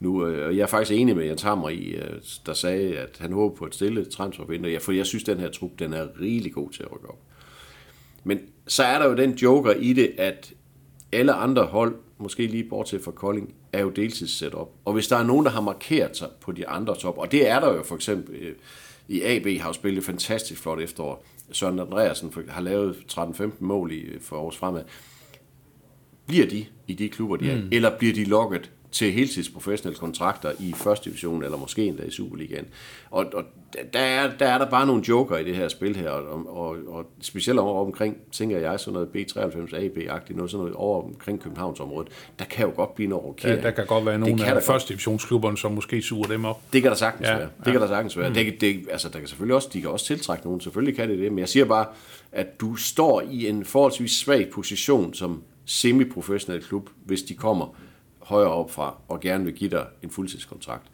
Nu, 0.00 0.26
øh, 0.26 0.46
og 0.46 0.56
jeg 0.56 0.62
er 0.62 0.66
faktisk 0.66 1.00
enig 1.00 1.16
med 1.16 1.24
Jens 1.24 1.42
Hammer 1.42 1.68
i, 1.68 1.84
øh, 1.84 2.20
der 2.46 2.52
sagde, 2.52 2.98
at 2.98 3.16
han 3.20 3.32
håber 3.32 3.56
på 3.56 3.66
et 3.66 3.74
stille 3.74 4.04
transfervindue, 4.04 4.70
ja, 4.70 4.78
for 4.78 4.92
jeg 4.92 5.06
synes, 5.06 5.22
at 5.22 5.26
den 5.26 5.38
her 5.38 5.50
trup, 5.50 5.70
den 5.78 5.92
er 5.92 6.06
rigelig 6.20 6.52
god 6.52 6.70
til 6.70 6.82
at 6.82 6.92
rykke 6.92 7.08
op. 7.08 7.18
Men 8.24 8.40
så 8.66 8.82
er 8.82 8.98
der 8.98 9.06
jo 9.08 9.16
den 9.16 9.32
joker 9.32 9.72
i 9.72 9.92
det, 9.92 10.12
at 10.18 10.52
alle 11.12 11.32
andre 11.32 11.64
hold, 11.64 11.94
måske 12.18 12.46
lige 12.46 12.64
bortset 12.64 13.02
fra 13.02 13.10
Kolding, 13.10 13.54
er 13.72 13.80
jo 13.80 13.90
deltidssetup. 13.90 14.68
Og 14.84 14.92
hvis 14.92 15.08
der 15.08 15.16
er 15.16 15.24
nogen, 15.24 15.44
der 15.44 15.52
har 15.52 15.60
markeret 15.60 16.16
sig 16.16 16.28
på 16.40 16.52
de 16.52 16.68
andre 16.68 16.96
top, 16.96 17.18
og 17.18 17.32
det 17.32 17.48
er 17.48 17.60
der 17.60 17.74
jo 17.74 17.82
for 17.82 17.94
eksempel 17.94 18.34
øh, 18.34 18.54
i 19.08 19.22
AB, 19.22 19.60
har 19.60 19.68
jo 19.68 19.72
spillet 19.72 20.04
fantastisk 20.04 20.62
flot 20.62 20.80
efterår. 20.80 21.24
Søren 21.52 21.78
Andreasen 21.78 22.32
har 22.48 22.60
lavet 22.60 22.96
13-15 23.12 23.42
mål 23.60 23.92
i, 23.92 24.04
for 24.20 24.36
års 24.36 24.56
fremad. 24.56 24.84
Bliver 26.26 26.46
de 26.46 26.66
i 26.86 26.94
de 26.94 27.08
klubber, 27.08 27.36
de 27.36 27.50
er, 27.50 27.56
mm. 27.56 27.68
eller 27.72 27.98
bliver 27.98 28.14
de 28.14 28.24
lukket 28.24 28.70
til 28.92 29.12
heltidsprofessionelle 29.12 29.98
kontrakter 29.98 30.52
i 30.60 30.74
første 30.76 31.10
division, 31.10 31.44
eller 31.44 31.58
måske 31.58 31.84
endda 31.84 32.02
i 32.02 32.10
Superligaen. 32.10 32.66
Og, 33.10 33.26
og 33.34 33.44
der, 33.92 33.98
er, 34.00 34.30
der 34.38 34.46
er 34.46 34.58
der 34.58 34.70
bare 34.70 34.86
nogle 34.86 35.02
joker 35.08 35.36
i 35.36 35.44
det 35.44 35.56
her 35.56 35.68
spil 35.68 35.96
her, 35.96 36.10
og, 36.10 36.56
og, 36.56 36.76
og 36.86 37.06
specielt 37.20 37.58
over 37.58 37.86
omkring, 37.86 38.16
tænker 38.32 38.58
jeg, 38.58 38.80
sådan 38.80 38.92
noget 38.92 39.08
B93 39.16 39.76
AB-agtigt, 39.76 40.36
noget 40.36 40.50
sådan 40.50 40.60
noget 40.60 40.74
over 40.74 41.02
omkring 41.04 41.40
Københavnsområdet, 41.40 42.12
der 42.38 42.44
kan 42.44 42.66
jo 42.66 42.72
godt 42.76 42.94
blive 42.94 43.08
noget 43.08 43.22
Ja, 43.22 43.28
rokering. 43.28 43.62
der 43.62 43.70
kan 43.70 43.86
godt 43.86 44.06
være 44.06 44.18
nogle 44.18 44.46
af 44.46 44.62
første 44.62 44.88
divisionsklubberne, 44.88 45.58
som 45.58 45.72
måske 45.72 46.02
suger 46.02 46.26
dem 46.28 46.44
op. 46.44 46.60
Det 46.72 46.82
kan 46.82 46.90
der 46.90 46.96
sagtens 46.96 47.28
Ja, 47.28 47.32
ja, 47.32 47.38
være. 47.38 47.48
Det 47.60 47.66
ja. 47.66 47.72
kan 47.72 47.80
der 47.80 47.86
sagtens 47.86 48.18
være. 48.18 48.28
Mm. 48.28 48.34
Det, 48.34 48.60
det, 48.60 48.86
altså, 48.90 49.08
der 49.08 49.18
kan 49.18 49.28
selvfølgelig 49.28 49.54
også, 49.56 49.68
de 49.72 49.80
kan 49.80 49.90
også 49.90 50.06
tiltrække 50.06 50.44
nogen. 50.44 50.60
Selvfølgelig 50.60 50.96
kan 50.96 51.08
det 51.10 51.18
det. 51.18 51.32
Men 51.32 51.38
jeg 51.38 51.48
siger 51.48 51.64
bare, 51.64 51.86
at 52.32 52.60
du 52.60 52.76
står 52.76 53.20
i 53.30 53.48
en 53.48 53.64
forholdsvis 53.64 54.12
svag 54.12 54.48
position 54.52 55.14
som 55.14 55.42
semi-professionel 55.64 56.62
klub, 56.62 56.90
hvis 57.04 57.22
de 57.22 57.34
kommer 57.34 57.76
højere 58.22 58.50
op 58.50 58.70
fra 58.70 58.96
og 59.08 59.20
gerne 59.20 59.44
vil 59.44 59.54
give 59.54 59.70
dig 59.70 59.86
en 60.02 60.10
fuldtidskontrakt. 60.10 60.86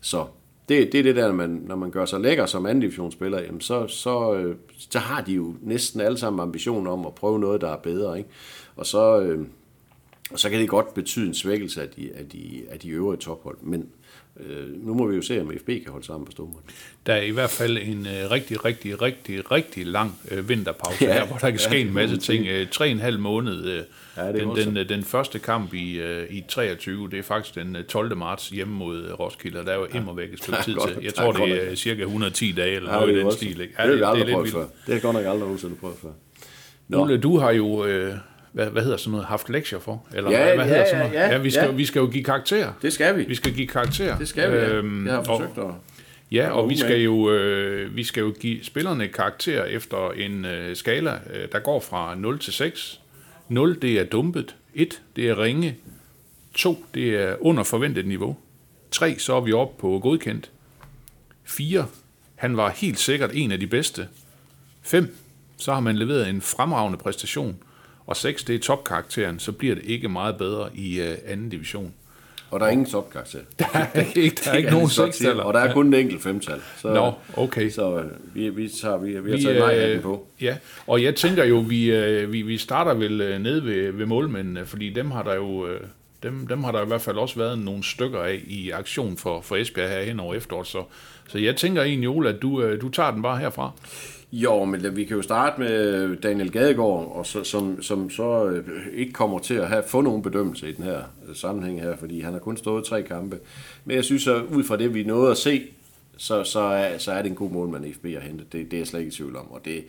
Så 0.00 0.26
det, 0.68 0.92
det 0.92 0.98
er 0.98 1.02
det 1.02 1.16
der, 1.16 1.32
man, 1.32 1.50
når 1.50 1.76
man 1.76 1.90
gør 1.90 2.04
sig 2.04 2.20
lækker 2.20 2.46
som 2.46 2.66
anden 2.66 2.80
divisionsspiller, 2.80 3.42
jamen 3.42 3.60
så, 3.60 3.86
så, 3.86 4.34
øh, 4.34 4.56
så 4.90 4.98
har 4.98 5.20
de 5.20 5.32
jo 5.32 5.54
næsten 5.60 6.00
alle 6.00 6.18
sammen 6.18 6.40
ambitioner 6.40 6.90
om 6.90 7.06
at 7.06 7.14
prøve 7.14 7.38
noget, 7.38 7.60
der 7.60 7.68
er 7.68 7.76
bedre. 7.76 8.18
Ikke? 8.18 8.30
Og 8.76 8.86
så, 8.86 9.20
øh, 9.20 9.46
og 10.30 10.38
så 10.38 10.50
kan 10.50 10.60
det 10.60 10.68
godt 10.68 10.94
betyde 10.94 11.26
en 11.26 11.34
svækkelse 11.34 11.82
af 11.82 11.88
de, 11.88 12.10
af 12.14 12.28
de, 12.28 12.62
af 12.70 12.78
de 12.78 12.88
øvrige 12.88 13.18
tophold. 13.18 13.56
Men 13.62 13.88
øh, 14.46 14.86
nu 14.86 14.94
må 14.94 15.06
vi 15.06 15.16
jo 15.16 15.22
se, 15.22 15.40
om 15.40 15.52
FB 15.60 15.66
kan 15.66 15.84
holde 15.88 16.06
sammen 16.06 16.26
på 16.26 16.32
Stormont. 16.32 16.64
Der 17.06 17.14
er 17.14 17.22
i 17.22 17.30
hvert 17.30 17.50
fald 17.50 17.78
en 17.78 18.06
øh, 18.06 18.30
rigtig, 18.30 18.64
rigtig, 18.64 19.02
rigtig, 19.02 19.50
rigtig 19.52 19.86
lang 19.86 20.18
øh, 20.30 20.48
vinterpause 20.48 21.04
Ja, 21.04 21.06
ja, 21.14 21.18
her, 21.20 21.26
hvor 21.26 21.36
der 21.36 21.50
kan 21.50 21.58
ske 21.58 21.74
ja, 21.74 21.80
en 21.80 21.94
masse 21.94 22.14
det 22.16 22.24
ting. 22.24 22.46
Øh, 22.46 22.66
tre 22.70 22.84
og 22.84 22.90
en 22.90 22.98
halv 22.98 23.18
måned. 23.18 23.64
Øh, 23.64 23.82
Ja, 24.16 24.32
det 24.32 24.42
er 24.42 24.54
den, 24.54 24.66
den, 24.66 24.76
øh, 24.76 24.88
den 24.88 25.04
første 25.04 25.38
kamp 25.38 25.74
i, 25.74 25.98
øh, 26.00 26.26
i 26.30 26.44
23, 26.48 27.08
det 27.10 27.18
er 27.18 27.22
faktisk 27.22 27.54
den 27.54 27.76
øh, 27.76 27.84
12. 27.84 28.16
marts 28.16 28.48
hjemme 28.48 28.74
mod 28.74 29.04
øh, 29.04 29.12
Roskilde, 29.20 29.60
og 29.60 29.66
der 29.66 29.72
er 29.72 29.76
jo 29.76 29.84
immer 29.84 30.14
væk 30.14 30.32
et 30.32 30.38
stykke 30.38 30.58
er 30.58 30.62
tid 30.62 30.74
godt- 30.74 30.88
til. 30.92 30.98
Jeg 31.02 31.08
er 31.08 31.12
tror, 31.12 31.32
det 31.32 31.40
nok- 31.40 31.50
er 31.50 31.74
cirka 31.74 32.02
110 32.02 32.52
dage, 32.52 32.76
eller 32.76 32.90
Ja, 32.94 32.96
noget 33.00 33.08
i 33.08 33.12
det 33.12 33.14
er 33.14 33.18
den 33.18 33.24
voldsomt. 33.24 33.50
stil. 33.50 33.60
Ikke? 33.60 33.74
Det 33.78 33.86
har 33.88 33.94
vi 33.96 34.02
aldrig 34.02 34.26
lidt 34.26 34.54
vildt. 34.54 34.68
Det 34.86 34.94
har 34.94 35.00
godt 35.00 35.14
nok 35.14 35.24
aldrig 35.24 35.40
nogensinde 35.40 35.74
prøvet 35.74 35.96
før. 36.02 36.08
Nå. 36.88 37.02
Ole, 37.02 37.18
du 37.18 37.38
har 37.38 37.50
jo, 37.52 37.84
øh, 37.84 38.14
hvad, 38.58 38.70
hvad 38.70 38.82
hedder 38.82 38.96
sådan 38.96 39.10
noget, 39.10 39.26
haft 39.26 39.48
lektier 39.50 39.78
for? 39.78 40.06
Eller 40.14 40.30
Ja, 40.30 40.44
hvad, 40.44 40.54
hvad 40.54 40.64
ja, 40.64 40.64
hedder 40.64 40.78
ja, 40.80 40.86
sådan 40.86 40.98
noget? 40.98 41.14
ja, 41.14 41.32
ja, 41.32 41.38
vi, 41.38 41.50
skal, 41.50 41.64
ja. 41.64 41.70
vi 41.70 41.84
skal 41.84 42.00
jo 42.00 42.06
give 42.06 42.24
karakter. 42.24 42.72
Det 42.82 42.92
skal 42.92 43.16
vi. 43.16 43.24
Vi 43.24 43.34
skal 43.34 43.54
give 43.54 43.66
karakter. 43.66 44.18
Det 44.18 44.28
skal 44.28 44.52
vi, 44.52 44.56
ja. 44.56 44.68
Øhm, 44.74 45.06
Jeg 45.06 45.12
har 45.14 45.20
og- 45.20 45.26
forsøgt 45.26 45.58
at... 45.58 45.64
Ja, 46.32 46.50
og 46.50 46.70
vi 46.70 46.76
skal 46.76 47.00
jo, 47.00 47.30
øh, 47.30 47.96
vi 47.96 48.04
skal 48.04 48.20
jo 48.20 48.34
give 48.40 48.64
spillerne 48.64 49.08
karakter 49.08 49.64
efter 49.64 50.10
en 50.10 50.44
øh, 50.44 50.76
skala, 50.76 51.10
øh, 51.34 51.48
der 51.52 51.58
går 51.58 51.80
fra 51.80 52.14
0 52.14 52.38
til 52.38 52.52
6. 52.52 53.00
0, 53.48 53.78
det 53.82 54.00
er 54.00 54.04
dumpet. 54.04 54.56
1, 54.74 55.00
det 55.16 55.28
er 55.28 55.42
ringe. 55.42 55.76
2, 56.54 56.84
det 56.94 57.08
er 57.16 57.34
under 57.40 57.62
forventet 57.62 58.06
niveau. 58.06 58.36
3, 58.90 59.18
så 59.18 59.34
er 59.34 59.40
vi 59.40 59.52
oppe 59.52 59.80
på 59.80 59.98
godkendt. 60.02 60.50
4, 61.44 61.86
han 62.34 62.56
var 62.56 62.68
helt 62.70 62.98
sikkert 62.98 63.30
en 63.34 63.52
af 63.52 63.60
de 63.60 63.66
bedste. 63.66 64.08
5, 64.82 65.16
så 65.56 65.72
har 65.72 65.80
man 65.80 65.96
leveret 65.96 66.28
en 66.28 66.40
fremragende 66.40 66.98
præstation. 66.98 67.56
Og 68.08 68.16
6, 68.16 68.44
det 68.44 68.54
er 68.54 68.58
topkarakteren, 68.58 69.38
så 69.38 69.52
bliver 69.52 69.74
det 69.74 69.84
ikke 69.84 70.08
meget 70.08 70.36
bedre 70.36 70.68
i 70.74 71.00
øh, 71.00 71.16
anden 71.26 71.48
division. 71.48 71.94
Og 72.50 72.60
der 72.60 72.66
er 72.66 72.70
ingen 72.70 72.86
topkarakter. 72.86 73.38
Der 73.58 73.64
er 73.72 74.02
ikke, 74.16 74.36
der 74.44 74.50
er 74.50 74.56
ikke 74.56 74.70
nogen 74.78 74.88
sekstaller. 74.88 75.42
Og 75.42 75.54
der 75.54 75.60
er 75.60 75.72
kun 75.72 75.86
en 75.86 75.94
enkelt 75.94 76.22
femtal. 76.22 76.60
Så, 76.76 76.94
Nå, 76.94 77.12
okay. 77.36 77.70
Så 77.70 77.98
øh, 77.98 78.04
vi, 78.34 78.48
vi, 78.48 78.68
tager, 78.68 78.96
vi, 78.96 79.20
vi 79.20 79.30
har 79.30 79.38
taget 79.38 79.58
nej 79.58 79.74
af 79.74 79.88
øh, 79.88 79.94
den 79.94 80.02
på. 80.02 80.26
Ja, 80.40 80.56
og 80.86 81.02
jeg 81.02 81.14
tænker 81.14 81.44
jo, 81.44 81.58
vi, 81.58 81.90
vi, 82.26 82.42
vi 82.42 82.58
starter 82.58 82.94
vel 82.94 83.40
nede 83.40 83.64
ved, 83.64 83.92
ved 83.92 84.06
målmændene, 84.06 84.66
fordi 84.66 84.90
dem 84.90 85.10
har 85.10 85.22
der 85.22 85.34
jo... 85.34 85.68
Dem, 86.22 86.46
dem 86.46 86.64
har 86.64 86.72
der 86.72 86.82
i 86.82 86.86
hvert 86.86 87.00
fald 87.00 87.16
også 87.16 87.36
været 87.36 87.58
nogle 87.58 87.84
stykker 87.84 88.20
af 88.20 88.40
i 88.46 88.70
aktion 88.70 89.16
for, 89.16 89.40
for 89.40 89.56
Esbjerg 89.56 89.90
her 89.90 90.02
hen 90.02 90.20
over 90.20 90.34
efteråret. 90.34 90.66
Så, 90.66 90.84
så 91.28 91.38
jeg 91.38 91.56
tænker 91.56 91.82
egentlig, 91.82 92.08
Ole, 92.08 92.28
at 92.28 92.42
du, 92.42 92.76
du 92.76 92.88
tager 92.88 93.10
den 93.10 93.22
bare 93.22 93.38
herfra. 93.38 93.70
Jo, 94.32 94.64
men 94.64 94.96
vi 94.96 95.04
kan 95.04 95.16
jo 95.16 95.22
starte 95.22 95.60
med 95.60 95.94
øh, 95.94 96.22
Daniel 96.22 96.52
Gadegaard, 96.52 97.12
og 97.14 97.26
så, 97.26 97.44
som, 97.44 97.82
som 97.82 98.10
så 98.10 98.46
øh, 98.46 98.64
ikke 98.92 99.12
kommer 99.12 99.38
til 99.38 99.54
at 99.54 99.68
have, 99.68 99.82
få 99.86 100.00
nogen 100.00 100.22
bedømmelse 100.22 100.68
i 100.68 100.72
den 100.72 100.84
her 100.84 101.02
øh, 101.28 101.36
sammenhæng 101.36 101.80
her, 101.80 101.96
fordi 101.96 102.20
han 102.20 102.32
har 102.32 102.40
kun 102.40 102.56
stået 102.56 102.84
tre 102.84 103.02
kampe. 103.02 103.38
Men 103.84 103.96
jeg 103.96 104.04
synes, 104.04 104.26
at 104.26 104.42
ud 104.42 104.64
fra 104.64 104.76
det, 104.76 104.94
vi 104.94 105.04
nåede 105.04 105.30
at 105.30 105.36
se, 105.36 105.62
så, 106.16 106.44
så, 106.44 106.60
er, 106.60 106.98
så 106.98 107.12
er 107.12 107.22
det 107.22 107.28
en 107.28 107.34
god 107.34 107.50
målmand 107.50 107.86
i 107.86 107.92
FB 107.92 108.04
at 108.04 108.22
hente. 108.22 108.44
Det, 108.52 108.70
det 108.70 108.72
er 108.72 108.78
jeg 108.78 108.86
slet 108.86 109.00
ikke 109.00 109.12
i 109.12 109.14
tvivl 109.16 109.36
om. 109.36 109.50
Og, 109.50 109.60
det, 109.64 109.84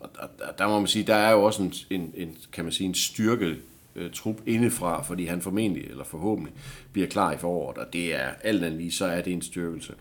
og 0.00 0.10
og 0.20 0.58
der 0.58 0.68
må 0.68 0.78
man 0.78 0.88
sige, 0.88 1.06
der 1.06 1.14
er 1.14 1.32
jo 1.32 1.42
også 1.42 1.62
en, 1.62 1.72
en, 1.90 2.12
en 2.14 2.36
kan 2.52 2.64
man 2.64 2.72
sige, 2.72 2.88
en 2.88 2.94
styrke 2.94 3.56
øh, 3.96 4.10
trup 4.10 4.36
indefra, 4.46 5.02
fordi 5.02 5.24
han 5.24 5.40
formentlig, 5.40 5.84
eller 5.90 6.04
forhåbentlig, 6.04 6.54
bliver 6.92 7.08
klar 7.08 7.32
i 7.32 7.36
foråret, 7.36 7.78
og 7.78 7.92
det 7.92 8.14
er 8.14 8.28
alt 8.42 8.64
andet 8.64 8.78
lige, 8.78 8.92
så 8.92 9.06
er 9.06 9.22
det 9.22 9.32
en 9.32 9.42
styrkelse. 9.42 9.92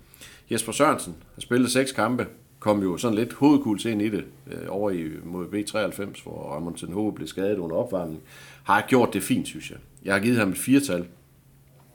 Jesper 0.52 0.72
Sørensen 0.72 1.16
har 1.36 1.42
spillet 1.42 1.72
seks 1.72 1.92
kampe, 1.92 2.28
kom 2.64 2.84
jo 2.84 2.98
sådan 2.98 3.18
lidt 3.18 3.34
hovedkuls 3.34 3.86
ind 3.86 4.02
i 4.02 4.10
det, 4.10 4.26
øh, 4.52 4.58
over 4.70 4.92
i, 4.92 5.10
mod 5.24 5.46
B93, 5.46 6.24
hvor 6.24 6.54
Ramon 6.56 6.76
Tenho 6.76 7.12
blev 7.12 7.28
skadet 7.28 7.58
under 7.58 7.76
opvarmning, 7.76 8.22
har 8.64 8.86
gjort 8.88 9.14
det 9.14 9.24
fint, 9.24 9.48
synes 9.48 9.72
jeg. 9.72 9.78
Jeg 10.06 10.14
har 10.14 10.20
givet 10.20 10.38
ham 10.38 10.50
et 10.50 10.58
firtal, 10.58 11.06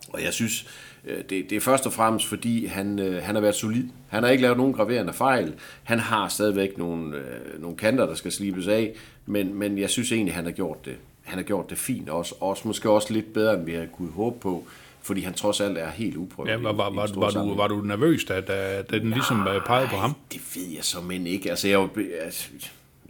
og 0.08 0.22
jeg 0.22 0.32
synes, 0.32 0.68
øh, 1.04 1.16
det, 1.16 1.30
det 1.50 1.52
er 1.52 1.60
først 1.60 1.86
og 1.86 1.92
fremmest, 1.92 2.26
fordi 2.26 2.66
han, 2.66 2.98
øh, 2.98 3.22
han 3.22 3.34
har 3.34 3.42
været 3.42 3.54
solid. 3.54 3.84
Han 4.08 4.22
har 4.22 4.30
ikke 4.30 4.42
lavet 4.42 4.56
nogen 4.56 4.72
graverende 4.72 5.12
fejl. 5.12 5.54
Han 5.82 5.98
har 5.98 6.28
stadigvæk 6.28 6.78
nogle, 6.78 7.16
øh, 7.16 7.62
nogle 7.62 7.76
kanter, 7.76 8.06
der 8.06 8.14
skal 8.14 8.32
slibes 8.32 8.68
af, 8.68 8.94
men, 9.26 9.54
men 9.54 9.78
jeg 9.78 9.90
synes 9.90 10.12
egentlig, 10.12 10.34
han 10.34 10.44
har 10.44 10.52
gjort 10.52 10.84
det. 10.84 10.96
Han 11.22 11.38
har 11.38 11.44
gjort 11.44 11.70
det 11.70 11.78
fint, 11.78 12.08
også, 12.08 12.34
også 12.40 12.68
måske 12.68 12.90
også 12.90 13.12
lidt 13.12 13.32
bedre, 13.32 13.54
end 13.54 13.64
vi 13.64 13.72
havde 13.72 13.88
kunne 13.96 14.10
håbe 14.10 14.40
på, 14.40 14.64
fordi 15.08 15.20
han 15.20 15.34
trods 15.34 15.60
alt 15.60 15.78
er 15.78 15.90
helt 15.90 16.16
uprøvet. 16.16 16.50
Ja, 16.50 16.56
var, 16.56 16.72
var, 16.72 16.90
var, 16.90 17.10
var, 17.14 17.30
du, 17.30 17.54
var 17.54 17.68
du 17.68 17.80
nervøs, 17.80 18.24
da, 18.24 18.40
da, 18.40 18.82
da 18.82 18.98
den 18.98 19.10
ligesom 19.10 19.46
øh, 19.46 19.64
pegede 19.66 19.88
på 19.88 19.96
ham? 19.96 20.14
Det 20.32 20.40
ved 20.54 20.74
jeg 20.74 20.84
så 20.84 21.00
men 21.00 21.26
ikke. 21.26 21.50
Altså, 21.50 21.68
jeg, 21.68 21.78
var, 21.78 21.88
altså, 22.20 22.48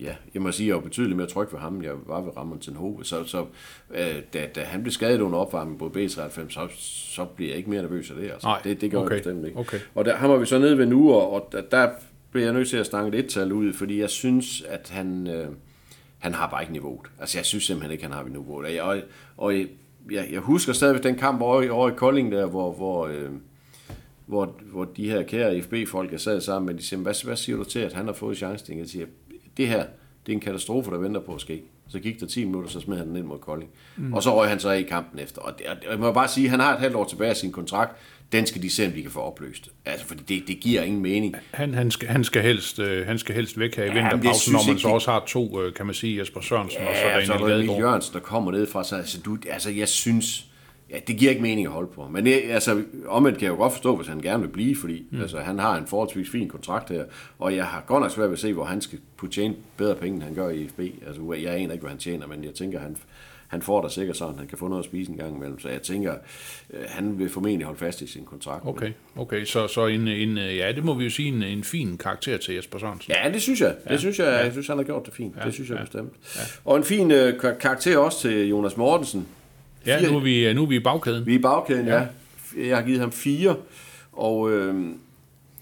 ja, 0.00 0.14
jeg 0.34 0.42
må 0.42 0.52
sige, 0.52 0.66
jeg 0.66 0.76
var 0.76 0.82
betydeligt 0.82 1.16
mere 1.16 1.26
tryg 1.26 1.48
ved 1.52 1.60
ham, 1.60 1.74
end 1.74 1.84
jeg 1.84 1.92
var 2.06 2.20
ved 2.20 2.36
Ramon 2.36 2.60
Hove. 2.74 3.04
Så, 3.04 3.24
så 3.24 3.46
øh, 3.90 4.16
da, 4.34 4.46
da, 4.54 4.62
han 4.62 4.82
blev 4.82 4.92
skadet 4.92 5.20
under 5.20 5.38
opvarmning 5.38 5.78
på 5.78 5.92
B93, 5.96 6.50
så, 6.50 6.68
så 7.14 7.24
bliver 7.24 7.50
jeg 7.50 7.58
ikke 7.58 7.70
mere 7.70 7.82
nervøs 7.82 8.10
af 8.10 8.16
det. 8.16 8.30
Altså. 8.30 8.46
Nej, 8.46 8.60
det, 8.64 8.80
det 8.80 8.90
gør 8.90 8.98
okay, 8.98 9.10
jeg 9.10 9.18
bestemt 9.18 9.46
ikke. 9.46 9.58
okay. 9.58 9.78
Og 9.94 10.04
der, 10.04 10.16
ham 10.16 10.30
var 10.30 10.36
vi 10.36 10.46
så 10.46 10.58
nede 10.58 10.78
ved 10.78 10.86
nu, 10.86 11.12
og, 11.12 11.32
og 11.32 11.48
der, 11.52 11.60
der 11.60 11.90
blev 12.30 12.42
jeg 12.42 12.52
nødt 12.52 12.68
til 12.68 12.76
at 12.76 12.86
stange 12.86 13.18
et 13.18 13.28
tal 13.28 13.52
ud, 13.52 13.72
fordi 13.72 14.00
jeg 14.00 14.10
synes, 14.10 14.62
at 14.68 14.90
han, 14.90 15.26
øh, 15.26 15.46
han 16.18 16.34
har 16.34 16.50
bare 16.50 16.62
ikke 16.62 16.72
niveauet. 16.72 17.06
Altså, 17.20 17.38
jeg 17.38 17.44
synes 17.44 17.64
simpelthen 17.64 17.92
ikke, 17.92 18.04
han 18.04 18.12
har 18.12 18.24
niveauet. 18.24 18.80
Og, 18.80 18.88
og, 18.88 19.02
og 19.36 19.54
jeg, 20.10 20.28
jeg, 20.32 20.40
husker 20.40 20.72
stadigvæk 20.72 21.02
den 21.02 21.14
kamp 21.16 21.40
over, 21.42 21.62
i- 21.62 21.68
over 21.68 21.90
i 21.90 21.92
Kolding 21.96 22.32
der, 22.32 22.46
hvor, 22.46 22.72
hvor, 22.72 23.06
øh, 23.06 23.30
hvor, 24.26 24.56
hvor 24.72 24.84
de 24.84 25.10
her 25.10 25.22
kære 25.22 25.62
FB-folk, 25.62 26.12
jeg 26.12 26.20
sad 26.20 26.40
sammen 26.40 26.66
med, 26.66 26.74
de 26.74 26.82
siger, 26.86 27.00
hvad, 27.00 27.24
hvad 27.24 27.36
siger 27.36 27.56
du 27.56 27.64
til, 27.64 27.78
at 27.78 27.92
han 27.92 28.06
har 28.06 28.12
fået 28.12 28.36
chancen? 28.36 28.78
Jeg 28.78 28.86
siger, 28.88 29.06
det 29.56 29.68
her, 29.68 29.84
det 30.26 30.32
er 30.32 30.36
en 30.36 30.40
katastrofe, 30.40 30.90
der 30.90 30.98
venter 30.98 31.20
på 31.20 31.34
at 31.34 31.40
ske. 31.40 31.62
Så 31.88 31.98
gik 31.98 32.20
der 32.20 32.26
10 32.26 32.44
minutter, 32.44 32.70
så 32.70 32.80
smed 32.80 32.96
han 32.96 33.08
den 33.08 33.16
ind 33.16 33.26
mod 33.26 33.38
Kolding. 33.38 33.70
Mm. 33.96 34.12
Og 34.14 34.22
så 34.22 34.34
røg 34.40 34.48
han 34.48 34.60
så 34.60 34.68
af 34.70 34.78
i 34.78 34.82
kampen 34.82 35.18
efter. 35.20 35.40
Og, 35.42 35.52
det, 35.58 35.66
og 35.66 35.90
jeg 35.90 35.98
må 35.98 36.12
bare 36.12 36.28
sige, 36.28 36.44
at 36.44 36.50
han 36.50 36.60
har 36.60 36.74
et 36.74 36.80
halvt 36.80 36.96
år 36.96 37.04
tilbage 37.04 37.30
af 37.30 37.36
sin 37.36 37.52
kontrakt. 37.52 37.96
Den 38.32 38.46
skal 38.46 38.62
de 38.62 38.70
se, 38.70 38.86
om 38.86 38.92
de 38.92 39.02
kan 39.02 39.10
få 39.10 39.20
opløst. 39.20 39.68
Altså, 39.84 40.06
fordi 40.06 40.22
det, 40.34 40.48
det 40.48 40.60
giver 40.60 40.82
ingen 40.82 41.02
mening. 41.02 41.36
Han, 41.50 41.74
han, 41.74 41.90
skal, 41.90 42.08
han, 42.08 42.24
skal 42.24 42.42
helst, 42.42 42.78
øh, 42.78 43.06
han 43.06 43.18
skal 43.18 43.34
helst 43.34 43.58
væk 43.58 43.76
her 43.76 43.84
i 43.84 43.86
jeg 43.86 43.94
vinterpausen, 43.94 44.52
når 44.52 44.62
man 44.66 44.70
ikke, 44.70 44.82
så 44.82 44.88
også 44.88 45.10
har 45.10 45.24
to, 45.26 45.62
øh, 45.62 45.74
kan 45.74 45.86
man 45.86 45.94
sige, 45.94 46.18
Jesper 46.18 46.40
Sørensen 46.40 46.80
og 46.80 46.94
så 46.94 47.08
Ja, 47.08 47.24
så 47.24 47.32
er 47.32 47.38
Daniel 47.38 47.68
der. 47.68 47.78
Jørgensen, 47.78 48.14
der 48.14 48.20
kommer 48.20 48.52
ned 48.52 48.66
fra 48.66 48.84
sig. 48.84 48.98
Altså, 48.98 49.20
du, 49.20 49.38
altså, 49.50 49.70
jeg 49.70 49.88
synes, 49.88 50.46
ja, 50.90 50.98
det 51.06 51.16
giver 51.16 51.30
ikke 51.30 51.42
mening 51.42 51.66
at 51.66 51.72
holde 51.72 51.90
på. 51.94 52.08
Men 52.08 52.26
det, 52.26 52.42
altså, 52.48 52.82
omvendt 53.06 53.38
kan 53.38 53.44
jeg 53.44 53.50
jo 53.50 53.56
godt 53.56 53.72
forstå, 53.72 53.96
hvis 53.96 54.08
han 54.08 54.20
gerne 54.20 54.42
vil 54.42 54.48
blive, 54.48 54.76
fordi 54.76 55.06
mm. 55.10 55.20
altså, 55.20 55.38
han 55.38 55.58
har 55.58 55.76
en 55.76 55.86
forholdsvis 55.86 56.30
fin 56.30 56.48
kontrakt 56.48 56.88
her, 56.88 57.04
og 57.38 57.56
jeg 57.56 57.66
har 57.66 57.84
godt 57.86 58.02
nok 58.02 58.10
svært 58.10 58.28
ved 58.28 58.36
at 58.36 58.40
se, 58.40 58.52
hvor 58.52 58.64
han 58.64 58.80
skal 58.80 58.98
kunne 59.16 59.30
tjene 59.30 59.54
bedre 59.76 59.94
penge, 59.94 60.14
end 60.14 60.22
han 60.22 60.34
gør 60.34 60.48
i 60.48 60.68
FB. 60.68 60.80
Altså, 61.06 61.32
jeg 61.42 61.54
aner 61.54 61.72
ikke, 61.72 61.82
hvad 61.82 61.90
han 61.90 61.98
tjener, 61.98 62.26
men 62.26 62.44
jeg 62.44 62.54
tænker, 62.54 62.80
han, 62.80 62.96
han 63.48 63.62
får 63.62 63.82
da 63.82 63.88
sikkert 63.88 64.16
sådan, 64.16 64.38
han 64.38 64.46
kan 64.46 64.58
få 64.58 64.68
noget 64.68 64.82
at 64.82 64.84
spise 64.84 65.10
en 65.10 65.16
gang 65.16 65.36
imellem. 65.36 65.60
Så 65.60 65.68
jeg 65.68 65.82
tænker, 65.82 66.14
øh, 66.70 66.80
han 66.88 67.18
vil 67.18 67.28
formentlig 67.28 67.66
holde 67.66 67.78
fast 67.78 68.00
i 68.02 68.06
sin 68.06 68.24
kontrakt. 68.24 68.66
Okay, 68.66 68.92
okay. 69.16 69.44
Så, 69.44 69.66
så 69.68 69.86
en, 69.86 70.08
en, 70.08 70.38
øh, 70.38 70.56
ja, 70.56 70.72
det 70.72 70.84
må 70.84 70.94
vi 70.94 71.04
jo 71.04 71.10
sige, 71.10 71.28
en, 71.28 71.42
en 71.42 71.64
fin 71.64 71.96
karakter 71.98 72.36
til 72.38 72.54
Jesper 72.54 72.78
Sørensen. 72.78 73.12
Ja, 73.24 73.30
det 73.32 73.42
synes 73.42 73.60
jeg. 73.60 73.74
Ja. 73.86 73.92
Det 73.92 74.00
synes 74.00 74.18
jeg, 74.18 74.26
ja. 74.26 74.36
jeg 74.36 74.52
synes, 74.52 74.66
han 74.66 74.76
har 74.76 74.84
gjort 74.84 75.06
det 75.06 75.14
fint. 75.14 75.36
Ja. 75.40 75.44
Det 75.44 75.54
synes 75.54 75.68
jeg 75.70 75.76
ja. 75.78 75.82
bestemt. 75.82 76.12
Ja. 76.36 76.40
Og 76.64 76.76
en 76.76 76.84
fin 76.84 77.10
øh, 77.10 77.40
kar- 77.40 77.54
karakter 77.60 77.98
også 77.98 78.20
til 78.20 78.48
Jonas 78.48 78.76
Mortensen. 78.76 79.26
Ja, 79.86 79.98
Fire- 80.00 80.10
nu 80.10 80.16
er 80.16 80.22
vi, 80.22 80.52
nu 80.54 80.62
er 80.62 80.66
vi 80.66 80.76
i 80.76 80.80
bagkæden. 80.80 81.26
Vi 81.26 81.34
er 81.34 81.38
i 81.38 81.42
bagkæden, 81.42 81.86
ja. 81.86 81.94
ja. 82.00 82.06
Jeg 82.68 82.76
har 82.76 82.84
givet 82.84 83.00
ham 83.00 83.12
fire, 83.12 83.56
og 84.12 84.50
øh, 84.52 84.74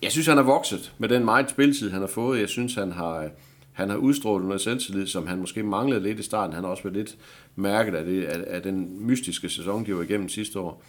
jeg 0.03 0.13
synes, 0.13 0.27
han 0.27 0.37
har 0.37 0.45
vokset 0.45 0.93
med 0.99 1.09
den 1.09 1.25
meget 1.25 1.51
spiltid, 1.51 1.91
han 1.91 2.01
har 2.01 2.07
fået. 2.09 2.41
Jeg 2.41 2.49
synes, 2.49 2.75
han 2.75 2.93
har, 2.93 3.29
han 3.77 3.91
har 3.91 3.97
udstrålet 3.97 4.47
noget 4.47 4.61
selvtillid, 4.61 5.07
som 5.07 5.27
han 5.27 5.39
måske 5.39 5.63
manglede 5.63 6.01
lidt 6.01 6.19
i 6.19 6.23
starten. 6.23 6.55
Han 6.55 6.65
har 6.65 6.71
også 6.71 6.83
været 6.83 6.97
lidt 6.97 7.17
mærket 7.57 7.95
af, 7.95 8.05
det, 8.05 8.25
af, 8.25 8.45
af 8.47 8.63
den 8.63 9.07
mystiske 9.07 9.49
sæson, 9.49 9.87
de 9.87 9.97
var 9.97 10.03
igennem 10.03 10.29
sidste 10.29 10.61
år. 10.61 10.83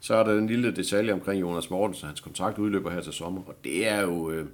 Så 0.00 0.14
er 0.14 0.24
der 0.24 0.34
den 0.34 0.46
lille 0.46 0.76
detalje 0.76 1.12
omkring 1.12 1.40
Jonas 1.40 1.70
Mortensen. 1.70 2.06
Hans 2.06 2.20
kontrakt 2.20 2.58
udløber 2.58 2.90
her 2.90 3.00
til 3.00 3.12
sommer, 3.12 3.42
og 3.46 3.54
det 3.64 3.88
er 3.88 4.02
jo... 4.02 4.30
Øh, 4.30 4.46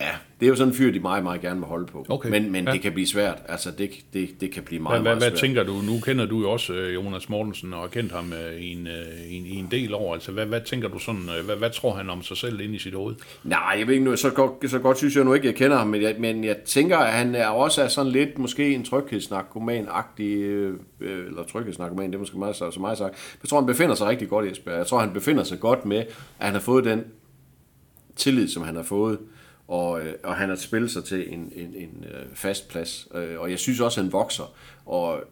Ja, 0.00 0.10
det 0.40 0.46
er 0.46 0.50
jo 0.50 0.56
sådan 0.56 0.72
en 0.72 0.76
fyr, 0.76 0.92
de 0.92 1.00
meget, 1.00 1.22
meget 1.22 1.40
gerne 1.40 1.60
vil 1.60 1.66
holde 1.66 1.86
på. 1.86 2.06
Okay, 2.08 2.30
Men, 2.30 2.52
men 2.52 2.64
ja. 2.64 2.72
det 2.72 2.80
kan 2.80 2.92
blive 2.92 3.06
svært. 3.06 3.42
Altså, 3.48 3.70
det, 3.70 3.90
det, 4.12 4.40
det 4.40 4.52
kan 4.52 4.62
blive 4.62 4.82
meget, 4.82 4.94
Hvad, 4.94 5.02
hvad, 5.02 5.20
meget 5.20 5.22
hvad 5.22 5.30
svært. 5.30 5.40
tænker 5.40 5.62
du? 5.62 5.72
Nu 5.72 6.00
kender 6.04 6.26
du 6.26 6.40
jo 6.40 6.50
også 6.50 6.72
øh, 6.72 6.94
Jonas 6.94 7.28
Mortensen 7.28 7.74
og 7.74 7.80
har 7.80 7.88
kendt 7.88 8.12
ham 8.12 8.32
øh, 8.32 8.60
i, 8.60 8.72
en, 8.72 8.86
øh, 8.86 9.30
i, 9.30 9.34
en, 9.34 9.46
i 9.46 9.54
en 9.54 9.68
del 9.70 9.94
år. 9.94 10.14
Altså, 10.14 10.32
hvad, 10.32 10.46
hvad 10.46 10.60
tænker 10.60 10.88
du 10.88 10.98
sådan? 10.98 11.28
Hvad, 11.44 11.56
hvad 11.56 11.70
tror 11.70 11.94
han 11.94 12.10
om 12.10 12.22
sig 12.22 12.36
selv 12.36 12.60
inde 12.60 12.74
i 12.74 12.78
sit 12.78 12.94
hoved? 12.94 13.14
Nej, 13.44 13.74
jeg 13.78 13.86
ved 13.86 13.94
ikke 13.94 14.04
nu, 14.04 14.16
så 14.16 14.30
godt, 14.30 14.70
så 14.70 14.78
godt 14.78 14.98
synes 14.98 15.16
jeg 15.16 15.24
nu 15.24 15.34
ikke, 15.34 15.46
jeg 15.46 15.54
kender 15.54 15.76
ham, 15.76 15.86
men 15.86 16.02
jeg, 16.02 16.16
men 16.18 16.44
jeg 16.44 16.56
tænker, 16.56 16.98
at 16.98 17.12
han 17.12 17.34
er 17.34 17.46
også 17.46 17.82
er 17.82 17.88
sådan 17.88 18.12
lidt 18.12 18.38
måske 18.38 18.74
en 18.74 18.84
tryghedsnarkoman-agtig, 18.84 20.22
øh, 20.22 20.74
eller 21.00 21.42
tryghedsnarkoman, 21.52 22.06
det 22.06 22.14
er 22.14 22.18
måske 22.18 22.38
meget, 22.38 22.56
så, 22.56 22.70
så 22.70 22.80
meget 22.80 22.98
sagt. 22.98 23.38
Jeg 23.42 23.48
tror, 23.48 23.60
han 23.60 23.66
befinder 23.66 23.94
sig 23.94 24.06
rigtig 24.06 24.28
godt 24.28 24.46
i 24.46 24.50
Esbjerg. 24.50 24.78
Jeg 24.78 24.86
tror, 24.86 24.98
han 24.98 25.12
befinder 25.12 25.44
sig 25.44 25.60
godt 25.60 25.84
med, 25.84 25.98
at 25.98 26.06
han 26.38 26.52
har 26.52 26.60
fået 26.60 26.84
den 26.84 27.04
tillid, 28.16 28.48
som 28.48 28.62
han 28.62 28.76
har 28.76 28.82
fået, 28.82 29.18
øh, 29.20 29.26
og 29.70 30.36
han 30.36 30.48
har 30.48 30.56
spillet 30.56 30.90
sig 30.90 31.04
til 31.04 31.32
en, 31.32 31.52
en, 31.56 31.74
en 31.74 32.04
øh, 32.14 32.26
fast 32.34 32.68
plads. 32.68 33.08
Øh, 33.14 33.40
og 33.40 33.50
jeg 33.50 33.58
synes 33.58 33.80
også, 33.80 34.00
at 34.00 34.04
han 34.04 34.12
vokser, 34.12 34.54
og 34.86 35.22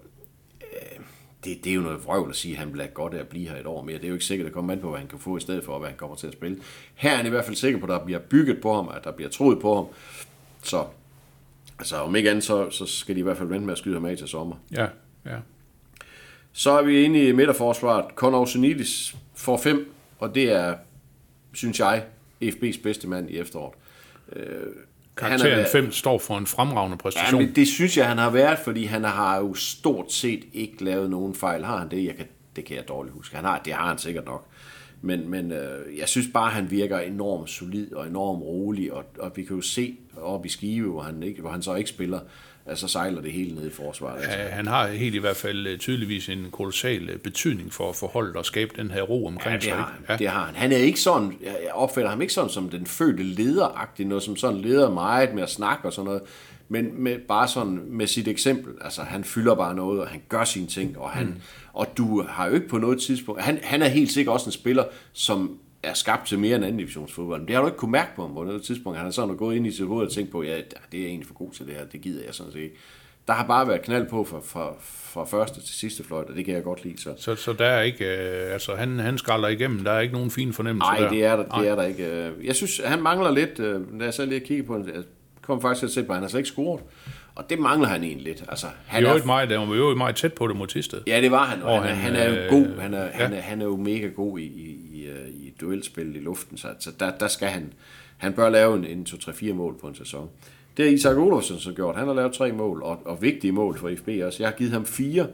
øh, 0.60 1.04
det, 1.44 1.64
det 1.64 1.70
er 1.70 1.74
jo 1.74 1.80
noget 1.80 2.04
vrøvl 2.04 2.30
at 2.30 2.36
sige, 2.36 2.52
at 2.52 2.58
han 2.58 2.72
bliver 2.72 2.86
godt 2.86 3.14
af 3.14 3.18
at 3.18 3.28
blive 3.28 3.48
her 3.48 3.56
et 3.56 3.66
år 3.66 3.82
mere. 3.82 3.96
Det 3.96 4.04
er 4.04 4.08
jo 4.08 4.14
ikke 4.14 4.24
sikkert 4.24 4.46
at 4.46 4.52
komme 4.52 4.72
an 4.72 4.80
på, 4.80 4.90
hvad 4.90 4.98
han 4.98 5.08
kan 5.08 5.18
få 5.18 5.36
i 5.36 5.40
stedet 5.40 5.64
for, 5.64 5.78
hvad 5.78 5.88
han 5.88 5.96
kommer 5.96 6.16
til 6.16 6.26
at 6.26 6.32
spille. 6.32 6.58
Her 6.94 7.10
er 7.10 7.16
han 7.16 7.26
i 7.26 7.28
hvert 7.28 7.44
fald 7.44 7.56
sikker 7.56 7.78
på, 7.78 7.86
at 7.86 7.90
der 7.90 8.04
bliver 8.04 8.20
bygget 8.20 8.60
på 8.60 8.74
ham, 8.74 8.88
at 8.88 9.04
der 9.04 9.12
bliver 9.12 9.30
troet 9.30 9.60
på 9.60 9.74
ham. 9.74 9.86
Så 10.62 10.84
altså, 11.78 11.96
om 11.96 12.16
ikke 12.16 12.30
andet, 12.30 12.44
så, 12.44 12.70
så 12.70 12.86
skal 12.86 13.14
de 13.14 13.20
i 13.20 13.22
hvert 13.22 13.36
fald 13.36 13.48
vente 13.48 13.66
med 13.66 13.72
at 13.72 13.78
skyde 13.78 13.94
ham 13.94 14.04
af 14.04 14.16
til 14.16 14.28
sommer. 14.28 14.56
Ja, 14.72 14.86
ja. 15.26 15.36
Så 16.52 16.70
er 16.70 16.82
vi 16.82 17.02
inde 17.02 17.28
i 17.28 17.32
midterforsvaret. 17.32 18.04
Conor 18.14 18.44
Senidis 18.44 19.16
får 19.34 19.56
fem, 19.56 19.92
og 20.18 20.34
det 20.34 20.52
er, 20.52 20.76
synes 21.52 21.80
jeg, 21.80 22.04
FB's 22.42 22.82
bedste 22.82 23.08
mand 23.08 23.30
i 23.30 23.38
efteråret. 23.38 23.74
Øh, 24.36 24.42
han 25.18 25.32
er- 25.32 25.36
Karakteren 25.38 25.66
5 25.72 25.92
står 25.92 26.18
for 26.18 26.38
en 26.38 26.46
fremragende 26.46 26.94
Ja, 26.94 27.02
præstation. 27.02 27.42
men 27.42 27.54
det 27.54 27.68
synes 27.68 27.96
jeg, 27.96 28.08
han 28.08 28.18
har 28.18 28.30
været, 28.30 28.58
fordi 28.58 28.84
han 28.84 29.04
har 29.04 29.38
jo 29.38 29.54
stort 29.54 30.12
set 30.12 30.44
ikke 30.52 30.84
lavet 30.84 31.10
nogen 31.10 31.34
fejl. 31.34 31.64
Har 31.64 31.76
han 31.78 31.90
det? 31.90 32.04
Jeg 32.04 32.14
kan, 32.16 32.26
det 32.56 32.64
kan 32.64 32.76
jeg 32.76 32.88
dårligt 32.88 33.14
huske. 33.14 33.36
Han 33.36 33.44
har, 33.44 33.58
det 33.64 33.72
har 33.72 33.88
han 33.88 33.98
sikkert 33.98 34.24
nok. 34.26 34.46
Men, 35.02 35.28
men 35.30 35.52
øh, 35.52 35.98
jeg 35.98 36.08
synes 36.08 36.26
bare, 36.34 36.50
han 36.50 36.70
virker 36.70 36.98
enormt 36.98 37.50
solid 37.50 37.92
og 37.94 38.06
enormt 38.06 38.42
rolig, 38.42 38.92
og, 38.92 39.04
og 39.18 39.32
vi 39.36 39.44
kan 39.44 39.56
jo 39.56 39.62
se 39.62 39.96
op 40.22 40.46
i 40.46 40.48
Skive, 40.48 40.90
hvor 40.90 41.00
han, 41.02 41.22
ikke, 41.22 41.40
hvor 41.40 41.50
han 41.50 41.62
så 41.62 41.74
ikke 41.74 41.90
spiller, 41.90 42.20
altså 42.68 42.88
sejler 42.88 43.20
det 43.22 43.32
hele 43.32 43.54
ned 43.54 43.66
i 43.66 43.70
forsvaret. 43.72 44.16
Altså. 44.22 44.38
Ja, 44.38 44.48
han 44.48 44.66
har 44.66 44.86
helt 44.88 45.14
i 45.14 45.18
hvert 45.18 45.36
fald 45.36 45.66
øh, 45.66 45.78
tydeligvis 45.78 46.28
en 46.28 46.46
kolossal 46.52 47.10
øh, 47.10 47.18
betydning 47.18 47.72
for, 47.72 47.92
for 47.92 48.06
holdet 48.06 48.36
og 48.36 48.44
skabe 48.44 48.70
den 48.76 48.90
her 48.90 49.02
ro 49.02 49.26
omkring 49.26 49.52
Ja, 49.52 49.56
det 49.56 49.64
sig. 49.64 49.74
har, 49.74 49.94
han. 50.06 50.18
det 50.18 50.28
har 50.28 50.44
han. 50.46 50.54
Han 50.54 50.72
er 50.72 50.76
ikke 50.76 51.00
sådan, 51.00 51.32
jeg 51.44 51.72
opfatter 51.72 52.10
ham 52.10 52.20
ikke 52.20 52.32
sådan 52.32 52.50
som 52.50 52.68
den 52.68 52.86
fødte 52.86 53.22
lederagtig, 53.22 54.06
noget 54.06 54.22
som 54.22 54.36
sådan 54.36 54.58
leder 54.60 54.90
meget 54.90 55.34
med 55.34 55.42
at 55.42 55.50
snakke 55.50 55.84
og 55.84 55.92
sådan 55.92 56.06
noget, 56.06 56.22
men 56.68 57.02
med, 57.02 57.18
bare 57.28 57.48
sådan 57.48 57.80
med 57.86 58.06
sit 58.06 58.28
eksempel. 58.28 58.72
Altså, 58.80 59.02
han 59.02 59.24
fylder 59.24 59.54
bare 59.54 59.74
noget, 59.74 60.00
og 60.00 60.08
han 60.08 60.20
gør 60.28 60.44
sine 60.44 60.66
ting, 60.66 60.98
og, 60.98 61.10
han, 61.10 61.26
mm. 61.26 61.34
og 61.72 61.86
du 61.96 62.22
har 62.28 62.46
jo 62.46 62.54
ikke 62.54 62.68
på 62.68 62.78
noget 62.78 63.00
tidspunkt... 63.00 63.42
Han, 63.42 63.58
han 63.62 63.82
er 63.82 63.88
helt 63.88 64.12
sikkert 64.12 64.32
også 64.32 64.46
en 64.46 64.52
spiller, 64.52 64.84
som 65.12 65.58
er 65.82 65.94
skabt 65.94 66.26
til 66.28 66.38
mere 66.38 66.56
end 66.56 66.64
anden 66.64 66.78
divisionsfodbold. 66.78 67.40
Men 67.40 67.48
det 67.48 67.54
har 67.54 67.62
du 67.62 67.68
ikke 67.68 67.78
kunne 67.78 67.90
mærke 67.92 68.10
på 68.16 68.22
ham 68.22 68.34
på 68.34 68.44
noget 68.44 68.62
tidspunkt. 68.62 68.98
Han 68.98 69.06
har 69.06 69.12
sådan 69.12 69.36
gået 69.36 69.56
ind 69.56 69.66
i 69.66 69.70
sit 69.70 69.86
hoved 69.86 70.06
og 70.06 70.12
tænkt 70.12 70.30
på, 70.32 70.42
ja, 70.42 70.56
det 70.92 71.00
er 71.02 71.06
egentlig 71.06 71.26
for 71.26 71.34
god 71.34 71.52
til 71.52 71.66
det 71.66 71.74
her, 71.74 71.84
det 71.84 72.00
gider 72.00 72.24
jeg 72.24 72.34
sådan 72.34 72.52
set. 72.52 72.70
Der 73.28 73.34
har 73.34 73.46
bare 73.46 73.68
været 73.68 73.82
knald 73.82 74.08
på 74.08 74.24
fra, 74.24 74.40
fra, 74.44 74.72
fra 74.80 75.24
første 75.24 75.60
til 75.60 75.74
sidste 75.74 76.04
fløjt, 76.04 76.28
og 76.28 76.36
det 76.36 76.44
kan 76.44 76.54
jeg 76.54 76.62
godt 76.62 76.84
lide. 76.84 77.00
Så. 77.02 77.14
Så, 77.16 77.34
så 77.34 77.52
der 77.52 77.64
er 77.64 77.82
ikke, 77.82 78.04
øh, 78.04 78.52
altså 78.52 78.74
han, 78.74 78.98
han 78.98 79.18
skralder 79.18 79.48
igennem, 79.48 79.84
der 79.84 79.90
er 79.90 80.00
ikke 80.00 80.14
nogen 80.14 80.30
fin 80.30 80.52
fornemmelse 80.52 80.90
Nej, 81.00 81.08
det 81.08 81.24
er 81.24 81.36
der, 81.36 81.44
det 81.58 81.68
er 81.68 81.74
der 81.74 81.82
ikke. 81.82 82.06
Øh, 82.06 82.46
Jeg 82.46 82.54
synes, 82.56 82.80
han 82.84 83.02
mangler 83.02 83.30
lidt, 83.30 83.58
øh, 83.60 83.80
da 84.00 84.04
jeg 84.04 84.14
selv 84.14 84.28
lige 84.28 84.40
kigge 84.40 84.62
på 84.62 84.76
jeg 84.76 85.04
kom 85.42 85.60
faktisk 85.60 85.78
til 85.78 85.86
at 85.86 85.92
se 85.92 86.02
på, 86.02 86.12
han 86.12 86.22
har 86.22 86.28
slet 86.28 86.40
ikke 86.40 86.48
scoret. 86.48 86.82
Og 87.34 87.50
det 87.50 87.58
mangler 87.58 87.88
han 87.88 88.04
egentlig 88.04 88.24
lidt. 88.26 88.44
Altså, 88.48 88.66
han 88.86 89.02
Det 89.02 89.10
er, 89.10 89.18
jo 89.18 89.24
meget, 89.24 89.50
der 89.50 89.58
var 89.58 89.76
jo 89.76 89.94
meget 89.94 90.16
tæt 90.16 90.32
på 90.32 90.46
det 90.46 90.56
mod 90.56 90.66
Tisted. 90.66 91.00
ja, 91.06 91.20
det 91.20 91.30
var 91.30 91.44
han, 91.44 91.62
og, 91.62 91.72
Og 91.72 91.82
han, 91.82 91.96
han, 91.96 92.14
han, 92.14 92.22
er 92.22 92.28
jo 92.28 92.34
øh, 92.34 92.50
god. 92.50 92.80
Han 92.80 92.94
er, 92.94 93.04
ja. 93.04 93.10
han, 93.10 93.32
er, 93.32 93.40
han 93.40 93.60
er 93.60 93.64
jo 93.64 93.76
mega 93.76 94.06
god 94.06 94.38
i, 94.38 94.42
i, 94.42 94.78
i, 94.92 95.06
øh, 95.06 95.28
i 95.28 95.47
duelspil 95.60 96.16
i 96.16 96.20
luften, 96.20 96.56
så, 96.56 96.68
så 96.78 96.90
der, 97.00 97.10
der 97.18 97.28
skal 97.28 97.48
han, 97.48 97.72
han 98.16 98.32
bør 98.32 98.48
lave 98.50 98.76
en, 98.76 98.84
en 98.84 99.06
2-3-4 99.08 99.52
mål 99.52 99.78
på 99.80 99.86
en 99.88 99.94
sæson. 99.94 100.28
Det 100.76 100.84
har 100.84 100.92
Isak 100.92 101.16
Olofsson 101.16 101.58
så 101.58 101.72
gjort. 101.72 101.96
Han 101.96 102.06
har 102.06 102.14
lavet 102.14 102.32
tre 102.32 102.52
mål, 102.52 102.82
og, 102.82 103.02
og 103.04 103.22
vigtige 103.22 103.52
mål 103.52 103.78
for 103.78 103.90
FB 103.96 104.08
også. 104.24 104.42
Jeg 104.42 104.48
har 104.50 104.56
givet 104.56 104.72
ham 104.72 104.84
fire, 104.86 105.26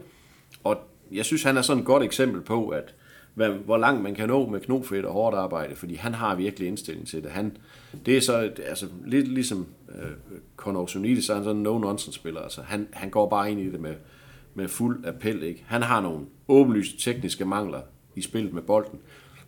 og 0.65 0.77
jeg 1.13 1.25
synes, 1.25 1.43
han 1.43 1.57
er 1.57 1.63
sådan 1.63 1.81
et 1.81 1.87
godt 1.87 2.03
eksempel 2.03 2.41
på, 2.41 2.69
at 2.69 2.95
hvad, 3.35 3.49
hvor 3.51 3.77
langt 3.77 4.03
man 4.03 4.15
kan 4.15 4.29
nå 4.29 4.49
med 4.49 4.61
knofedt 4.61 5.05
og 5.05 5.13
hårdt 5.13 5.37
arbejde, 5.37 5.75
fordi 5.77 5.95
han 5.95 6.15
har 6.15 6.35
virkelig 6.35 6.69
indstilling 6.69 7.07
til 7.09 7.23
det. 7.23 7.31
Han, 7.31 7.57
det 8.07 8.17
er 8.17 8.21
så 8.21 8.41
et- 8.43 8.61
altså, 8.69 8.87
lidt 9.07 9.29
ligesom 9.29 9.67
øh, 9.95 10.11
Conor 10.57 10.87
så 10.87 10.99
er 10.99 11.35
han 11.35 11.45
sådan 11.45 11.57
en 11.57 11.63
no-nonsense-spiller. 11.67 12.41
Altså, 12.41 12.63
han, 12.63 12.89
han 12.93 13.11
går 13.11 13.29
bare 13.29 13.51
ind 13.51 13.61
i 13.61 13.71
det 13.71 13.81
med, 13.81 13.95
med 14.55 14.69
fuld 14.69 15.05
appel. 15.07 15.43
Ikke? 15.43 15.65
Han 15.67 15.83
har 15.83 16.01
nogle 16.01 16.27
åbenlyse 16.49 16.97
tekniske 16.99 17.45
mangler 17.45 17.81
i 18.17 18.23
spillet 18.23 18.53
med 18.53 18.63
bolden, 18.63 18.99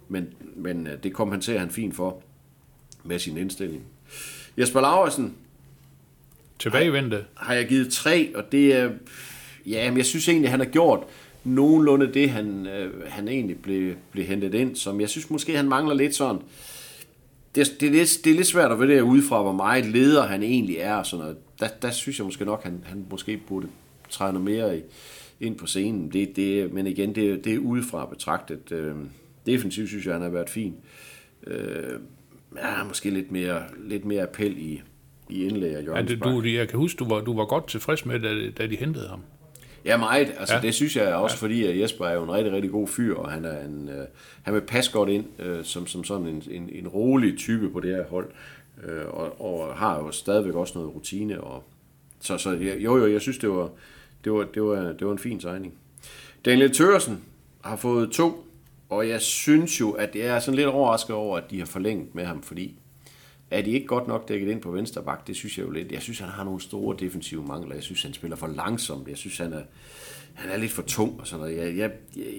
men, 0.09 0.29
men 0.57 0.87
øh, 0.87 1.03
det 1.03 1.13
kompenserer 1.13 1.59
han 1.59 1.71
fint 1.71 1.97
for 1.97 2.23
med 3.05 3.19
sin 3.19 3.37
indstilling. 3.37 3.83
Jesper 4.59 4.81
Laursen, 4.81 5.35
Tilbagevendte. 6.59 7.25
har 7.35 7.55
jeg 7.55 7.67
givet 7.69 7.93
tre, 7.93 8.37
og 8.37 8.53
det 8.53 8.75
er... 8.75 8.91
Ja, 9.67 9.91
men 9.91 9.99
jeg 9.99 10.07
synes 10.07 10.29
egentlig, 10.29 10.51
han 10.51 10.61
har 10.61 10.67
gjort 10.67 11.05
nogenlunde 11.45 12.15
det, 12.15 12.31
han, 12.31 12.67
øh, 12.67 13.03
han 13.07 13.29
egentlig 13.29 13.59
blev, 13.59 13.95
blev 14.11 14.25
hentet 14.25 14.55
ind, 14.55 14.77
som 14.77 15.01
jeg 15.01 15.09
synes 15.09 15.31
måske, 15.31 15.57
han 15.57 15.69
mangler 15.69 15.95
lidt 15.95 16.15
sådan... 16.15 16.43
Det, 17.55 17.77
det, 17.81 17.87
er 17.87 17.91
lidt, 17.91 18.19
det 18.25 18.31
er 18.31 18.37
lidt 18.37 18.47
svært 18.47 18.73
at 18.73 18.79
vurdere 18.79 19.05
udefra, 19.05 19.43
hvor 19.43 19.53
meget 19.53 19.87
leder 19.87 20.27
han 20.27 20.43
egentlig 20.43 20.77
er 20.77 20.95
og 20.95 21.07
sådan 21.07 21.23
noget. 21.23 21.37
Der, 21.61 21.69
der 21.83 21.91
synes 21.91 22.19
jeg 22.19 22.25
måske 22.25 22.45
nok, 22.45 22.65
han, 22.65 22.85
han 22.85 23.07
måske 23.11 23.37
burde 23.37 23.67
træde 24.11 24.33
noget 24.33 24.45
mere 24.45 24.79
i, 24.79 24.83
ind 25.41 25.57
på 25.57 25.67
scenen. 25.67 26.13
Det, 26.13 26.37
det, 26.37 26.73
men 26.73 26.87
igen, 26.87 27.15
det, 27.15 27.45
det 27.45 27.55
er 27.55 27.59
udefra 27.59 28.07
betragtet. 28.07 28.73
Øh, 28.73 28.95
defensivt 29.47 29.89
synes 29.89 30.07
jeg, 30.07 30.15
han 30.15 30.23
har 30.23 30.29
været 30.29 30.51
fin. 30.51 30.75
Øh, 31.47 32.01
ja, 32.57 32.85
måske 32.85 33.11
lidt 33.11 33.33
mere, 33.33 33.63
lidt 33.85 34.05
mere 34.05 34.23
appel 34.23 34.59
i, 34.59 34.83
i 35.31 35.45
indlæg 35.45 35.75
af 35.75 35.81
Ja, 35.81 35.85
Jørgens 35.85 36.11
det, 36.11 36.25
du, 36.25 36.43
jeg 36.43 36.69
kan 36.69 36.79
huske, 36.79 36.99
du 36.99 37.09
var, 37.09 37.21
du 37.21 37.37
var 37.37 37.45
godt 37.45 37.69
tilfreds 37.69 38.07
med, 38.07 38.21
da, 38.21 38.51
da 38.51 38.67
de 38.67 38.77
hentede 38.77 39.09
ham. 39.09 39.21
Ja, 39.85 39.97
meget. 39.97 40.35
Altså, 40.39 40.55
Ja. 40.55 40.59
ja. 40.61 40.67
det 40.67 40.75
synes 40.75 40.97
jeg 40.97 41.15
også, 41.15 41.37
ja. 41.41 41.47
fordi 41.47 41.65
at 41.65 41.81
Jesper 41.81 42.05
er 42.05 42.15
jo 42.15 42.25
en 42.25 42.33
rigtig, 42.33 42.53
rigtig 42.53 42.71
god 42.71 42.89
fyr, 42.89 43.17
og 43.17 43.31
han 43.31 43.45
er 43.45 43.65
en, 43.65 43.89
øh, 43.89 44.07
han 44.43 44.55
vil 44.55 44.61
passe 44.61 44.93
godt 44.93 45.09
ind 45.09 45.25
øh, 45.39 45.65
som, 45.65 45.87
som 45.87 46.05
sådan 46.05 46.27
en, 46.27 46.43
en, 46.51 46.71
en 46.73 46.89
rolig 46.89 47.39
type 47.39 47.71
på 47.71 47.81
det 47.81 47.97
her 47.97 48.05
hold, 48.05 48.31
øh, 48.85 49.07
og, 49.07 49.41
og 49.41 49.75
har 49.77 49.99
jo 49.99 50.11
stadigvæk 50.11 50.55
også 50.55 50.79
noget 50.79 50.95
rutine. 50.95 51.41
Og, 51.41 51.65
så, 52.21 52.39
så 52.39 52.51
ja, 52.51 52.77
jo, 52.77 52.97
jo, 52.97 53.07
jeg 53.07 53.21
synes, 53.21 53.39
det 53.39 53.51
var, 53.51 53.71
det 54.25 54.33
var, 54.33 54.45
det 54.55 54.63
var, 54.63 54.77
det 54.93 55.07
var 55.07 55.13
en 55.13 55.19
fin 55.19 55.41
signing. 55.41 55.75
Daniel 56.45 56.73
Tørsen 56.73 57.23
har 57.65 57.77
fået 57.77 58.11
to, 58.11 58.46
og 58.89 59.09
jeg 59.09 59.21
synes 59.21 59.81
jo, 59.81 59.91
at 59.91 60.17
jeg 60.17 60.27
er 60.27 60.39
sådan 60.39 60.57
lidt 60.57 60.69
overrasket 60.69 61.17
over, 61.17 61.37
at 61.37 61.51
de 61.51 61.59
har 61.59 61.67
forlænget 61.67 62.15
med 62.15 62.25
ham, 62.25 62.43
fordi 62.43 62.79
er 63.51 63.63
de 63.63 63.71
ikke 63.71 63.87
godt 63.87 64.09
nok 64.09 64.29
dækket 64.29 64.51
ind 64.51 64.61
på 64.61 64.71
venstre 64.71 65.03
bak? 65.03 65.27
Det 65.27 65.37
synes 65.37 65.59
jeg 65.59 65.67
jo 65.67 65.71
lidt. 65.71 65.93
Jeg 65.93 66.03
synes, 66.03 66.19
han 66.19 66.29
har 66.29 66.45
nogle 66.45 66.61
store 66.61 66.97
defensive 66.99 67.43
mangler. 67.47 67.75
Jeg 67.75 67.83
synes, 67.83 68.03
han 68.03 68.13
spiller 68.13 68.37
for 68.37 68.47
langsomt. 68.47 69.09
Jeg 69.09 69.17
synes, 69.17 69.39
han 69.39 69.53
er, 69.53 69.63
han 70.35 70.51
er 70.51 70.57
lidt 70.57 70.73
for 70.73 70.83
tung 70.83 71.21
og 71.21 71.27
sådan 71.27 71.41
noget. 71.41 71.57
Jeg, 71.57 71.77
jeg, 71.77 71.91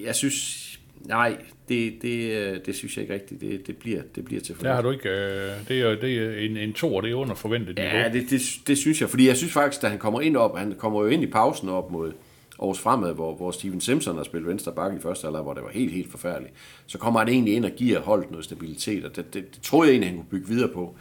jeg, 0.04 0.14
synes... 0.14 0.64
Nej, 1.00 1.36
det, 1.68 2.02
det, 2.02 2.32
øh, 2.32 2.60
det 2.66 2.74
synes 2.74 2.96
jeg 2.96 3.02
ikke 3.02 3.14
rigtigt. 3.14 3.40
Det, 3.40 3.66
det, 3.66 3.76
bliver, 3.76 4.02
det 4.14 4.24
bliver 4.24 4.40
til 4.40 4.54
for 4.54 4.62
Der 4.62 4.74
har 4.74 4.82
du 4.82 4.90
ikke... 4.90 5.08
Øh, 5.08 5.68
det 5.68 5.80
er, 5.80 5.94
det 6.00 6.18
er 6.18 6.38
en, 6.38 6.56
en 6.56 6.72
to, 6.72 6.94
og 6.94 7.02
det 7.02 7.10
er 7.10 7.14
under 7.14 7.34
forventet 7.34 7.76
niveau. 7.76 7.90
Ja, 7.90 8.08
det, 8.12 8.30
det, 8.30 8.40
det 8.66 8.78
synes 8.78 9.00
jeg. 9.00 9.10
Fordi 9.10 9.28
jeg 9.28 9.36
synes 9.36 9.52
faktisk, 9.52 9.82
da 9.82 9.88
han 9.88 9.98
kommer 9.98 10.20
ind 10.20 10.36
op, 10.36 10.58
han 10.58 10.74
kommer 10.78 11.02
jo 11.02 11.08
ind 11.08 11.22
i 11.22 11.26
pausen 11.26 11.68
op 11.68 11.90
mod 11.90 12.12
Aarhus 12.58 12.78
Fremad, 12.78 13.14
hvor, 13.14 13.34
hvor 13.34 13.50
Steven 13.50 13.80
Simpson 13.80 14.16
har 14.16 14.24
spillet 14.24 14.48
venstre 14.48 14.72
bakke 14.72 14.96
i 14.98 15.00
første 15.00 15.24
halvleg, 15.24 15.42
hvor 15.42 15.54
det 15.54 15.62
var 15.62 15.70
helt, 15.70 15.92
helt 15.92 16.10
forfærdeligt. 16.10 16.54
Så 16.86 16.98
kommer 16.98 17.20
han 17.20 17.28
egentlig 17.28 17.54
ind 17.54 17.64
og 17.64 17.70
giver 17.70 18.00
holdet 18.00 18.30
noget 18.30 18.44
stabilitet, 18.44 19.04
og 19.04 19.16
det, 19.16 19.34
det, 19.34 19.54
det 19.54 19.62
troede 19.62 19.88
jeg 19.88 19.92
egentlig, 19.92 20.10
han 20.10 20.18
kunne 20.18 20.30
bygge 20.30 20.48
videre 20.48 20.68
på. 20.74 20.96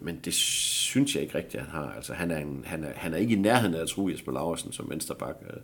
Men 0.00 0.20
det 0.24 0.34
synes 0.34 1.14
jeg 1.14 1.22
ikke 1.22 1.38
rigtigt, 1.38 1.62
han 1.62 1.70
har. 1.70 1.92
Altså, 1.92 2.12
han, 2.14 2.30
er 2.30 2.38
en, 2.38 2.62
han, 2.66 2.84
er, 2.84 2.92
han 2.94 3.14
er 3.14 3.18
ikke 3.18 3.34
i 3.34 3.38
nærheden 3.38 3.74
af 3.74 3.80
at 3.80 3.88
tro 3.88 4.08
Jesper 4.08 4.32
Laversen 4.32 4.72
som 4.72 4.90
vensterbak. 4.90 5.36
øh, 5.50 5.56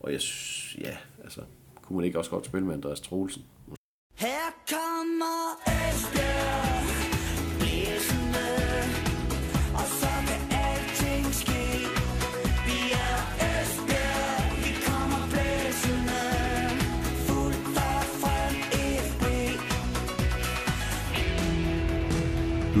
Og 0.00 0.12
jeg 0.12 0.20
synes, 0.20 0.76
ja, 0.84 0.96
altså, 1.24 1.40
kunne 1.82 1.96
man 1.96 2.04
ikke 2.04 2.18
også 2.18 2.30
godt 2.30 2.46
spille 2.46 2.66
med 2.66 2.74
Andreas 2.74 3.00
Troelsen? 3.00 3.42
Her 4.14 4.54
kommer 4.68 5.60
Esbjerg 5.66 6.77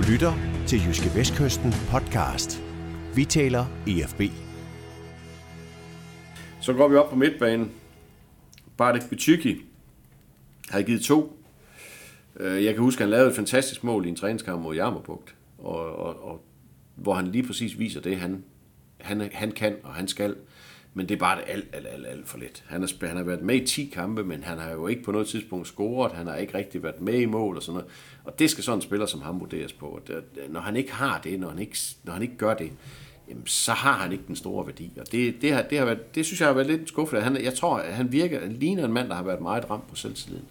lytter 0.08 0.32
til 0.66 0.78
Jyske 0.86 1.10
Vestkysten 1.14 1.72
podcast. 1.90 2.62
Vi 3.14 3.24
taler 3.24 3.66
EFB. 3.86 4.20
Så 6.60 6.72
går 6.72 6.88
vi 6.88 6.96
op 6.96 7.10
på 7.10 7.16
midtbanen. 7.16 7.70
Bartek 8.76 9.10
Bytyki 9.10 9.64
har 10.68 10.82
givet 10.82 11.02
to. 11.02 11.38
Øh, 12.40 12.64
jeg 12.64 12.74
kan 12.74 12.82
huske, 12.82 12.98
at 12.98 13.02
han 13.02 13.10
lavede 13.10 13.28
et 13.28 13.36
fantastisk 13.36 13.84
mål 13.84 14.06
i 14.06 14.08
en 14.08 14.16
træningskamp 14.16 14.62
mod 14.62 14.74
Jammerbugt, 14.74 15.34
og, 15.58 15.96
og, 15.96 16.24
og, 16.24 16.44
hvor 16.94 17.14
han 17.14 17.26
lige 17.26 17.46
præcis 17.46 17.78
viser 17.78 18.00
det, 18.00 18.16
han, 18.16 18.44
han, 18.98 19.30
han 19.32 19.52
kan 19.52 19.76
og 19.82 19.94
han 19.94 20.08
skal. 20.08 20.36
Men 20.98 21.08
det 21.08 21.14
er 21.14 21.18
bare 21.18 21.48
alt, 21.48 21.66
alt, 21.72 21.86
alt, 21.86 22.06
alt 22.06 22.28
for 22.28 22.38
lidt. 22.38 22.64
Han 22.66 22.80
har, 22.80 23.06
han 23.06 23.16
har 23.16 23.24
været 23.24 23.42
med 23.42 23.54
i 23.54 23.66
10 23.66 23.90
kampe, 23.94 24.24
men 24.24 24.42
han 24.42 24.58
har 24.58 24.70
jo 24.70 24.86
ikke 24.86 25.02
på 25.02 25.12
noget 25.12 25.26
tidspunkt 25.26 25.68
scoret. 25.68 26.12
Han 26.12 26.26
har 26.26 26.36
ikke 26.36 26.54
rigtig 26.54 26.82
været 26.82 27.00
med 27.00 27.14
i 27.14 27.24
mål 27.24 27.56
og 27.56 27.62
sådan 27.62 27.74
noget. 27.74 27.90
Og 28.24 28.38
det 28.38 28.50
skal 28.50 28.64
sådan 28.64 28.78
en 28.78 28.82
spiller 28.82 29.06
som 29.06 29.22
ham 29.22 29.40
vurderes 29.40 29.72
på. 29.72 30.00
Det, 30.06 30.24
når 30.48 30.60
han 30.60 30.76
ikke 30.76 30.92
har 30.92 31.20
det, 31.20 31.40
når 31.40 31.48
han 31.48 31.58
ikke, 31.58 31.78
når 32.04 32.12
han 32.12 32.22
ikke 32.22 32.36
gør 32.36 32.54
det, 32.54 32.72
jamen, 33.28 33.46
så 33.46 33.72
har 33.72 33.92
han 33.92 34.12
ikke 34.12 34.24
den 34.26 34.36
store 34.36 34.66
værdi. 34.66 34.92
Og 35.00 35.12
det, 35.12 35.42
det, 35.42 35.52
har, 35.52 35.62
det, 35.62 35.78
har 35.78 35.84
været, 35.84 36.14
det 36.14 36.26
synes 36.26 36.40
jeg 36.40 36.48
har 36.48 36.54
været 36.54 36.66
lidt 36.66 36.88
skuffet. 36.88 37.22
Han, 37.22 37.44
jeg 37.44 37.54
tror, 37.54 37.76
at 37.76 37.94
han 37.94 38.12
virker, 38.12 38.40
han 38.40 38.52
ligner 38.52 38.84
en 38.84 38.92
mand, 38.92 39.08
der 39.08 39.14
har 39.14 39.22
været 39.22 39.40
meget 39.40 39.70
ramt 39.70 39.88
på 39.88 39.96
selvtilliden. 39.96 40.46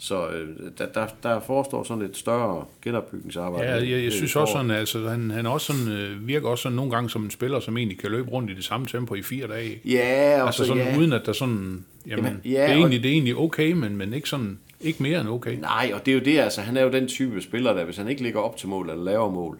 Så 0.00 0.28
øh, 0.28 0.48
der, 0.78 0.86
der, 0.86 1.06
der 1.22 1.40
forestår 1.40 1.82
sådan 1.82 2.04
et 2.04 2.16
større 2.16 2.64
genopbygningsarbejde. 2.82 3.68
Ja, 3.68 3.74
jeg, 3.74 3.88
jeg 3.90 4.04
øh, 4.04 4.12
synes 4.12 4.36
også 4.36 4.52
sådan, 4.52 4.70
altså, 4.70 5.08
han, 5.08 5.30
han 5.30 5.46
også 5.46 5.72
sådan, 5.72 5.92
øh, 5.92 6.26
virker 6.28 6.48
også 6.48 6.62
sådan 6.62 6.76
nogle 6.76 6.90
gange 6.90 7.10
som 7.10 7.24
en 7.24 7.30
spiller, 7.30 7.60
som 7.60 7.76
egentlig 7.76 7.98
kan 7.98 8.10
løbe 8.10 8.30
rundt 8.30 8.50
i 8.50 8.54
det 8.54 8.64
samme 8.64 8.86
tempo 8.86 9.14
i 9.14 9.22
fire 9.22 9.46
dage. 9.46 9.80
Ja, 9.84 10.38
og 10.40 10.46
Altså 10.46 10.62
så, 10.64 10.68
sådan, 10.68 10.82
ja. 10.92 10.98
uden 10.98 11.12
at 11.12 11.22
der 11.26 11.32
sådan, 11.32 11.84
jamen, 12.06 12.24
Jamen, 12.24 12.40
ja, 12.44 12.50
det, 12.50 12.58
er 12.60 12.64
og- 12.64 12.70
egentlig, 12.72 13.02
det 13.02 13.08
er 13.08 13.12
egentlig 13.12 13.36
okay, 13.36 13.72
men, 13.72 13.96
men 13.96 14.12
ikke 14.12 14.28
sådan, 14.28 14.58
ikke 14.80 15.02
mere 15.02 15.20
end 15.20 15.28
okay. 15.28 15.58
Nej, 15.60 15.90
og 15.94 16.06
det 16.06 16.12
er 16.12 16.18
jo 16.18 16.24
det, 16.24 16.38
altså 16.38 16.60
han 16.60 16.76
er 16.76 16.82
jo 16.82 16.90
den 16.92 17.08
type 17.08 17.42
spiller, 17.42 17.72
der 17.72 17.84
hvis 17.84 17.96
han 17.96 18.08
ikke 18.08 18.22
ligger 18.22 18.40
op 18.40 18.56
til 18.56 18.68
mål 18.68 18.90
eller 18.90 19.04
laver 19.04 19.30
mål, 19.30 19.58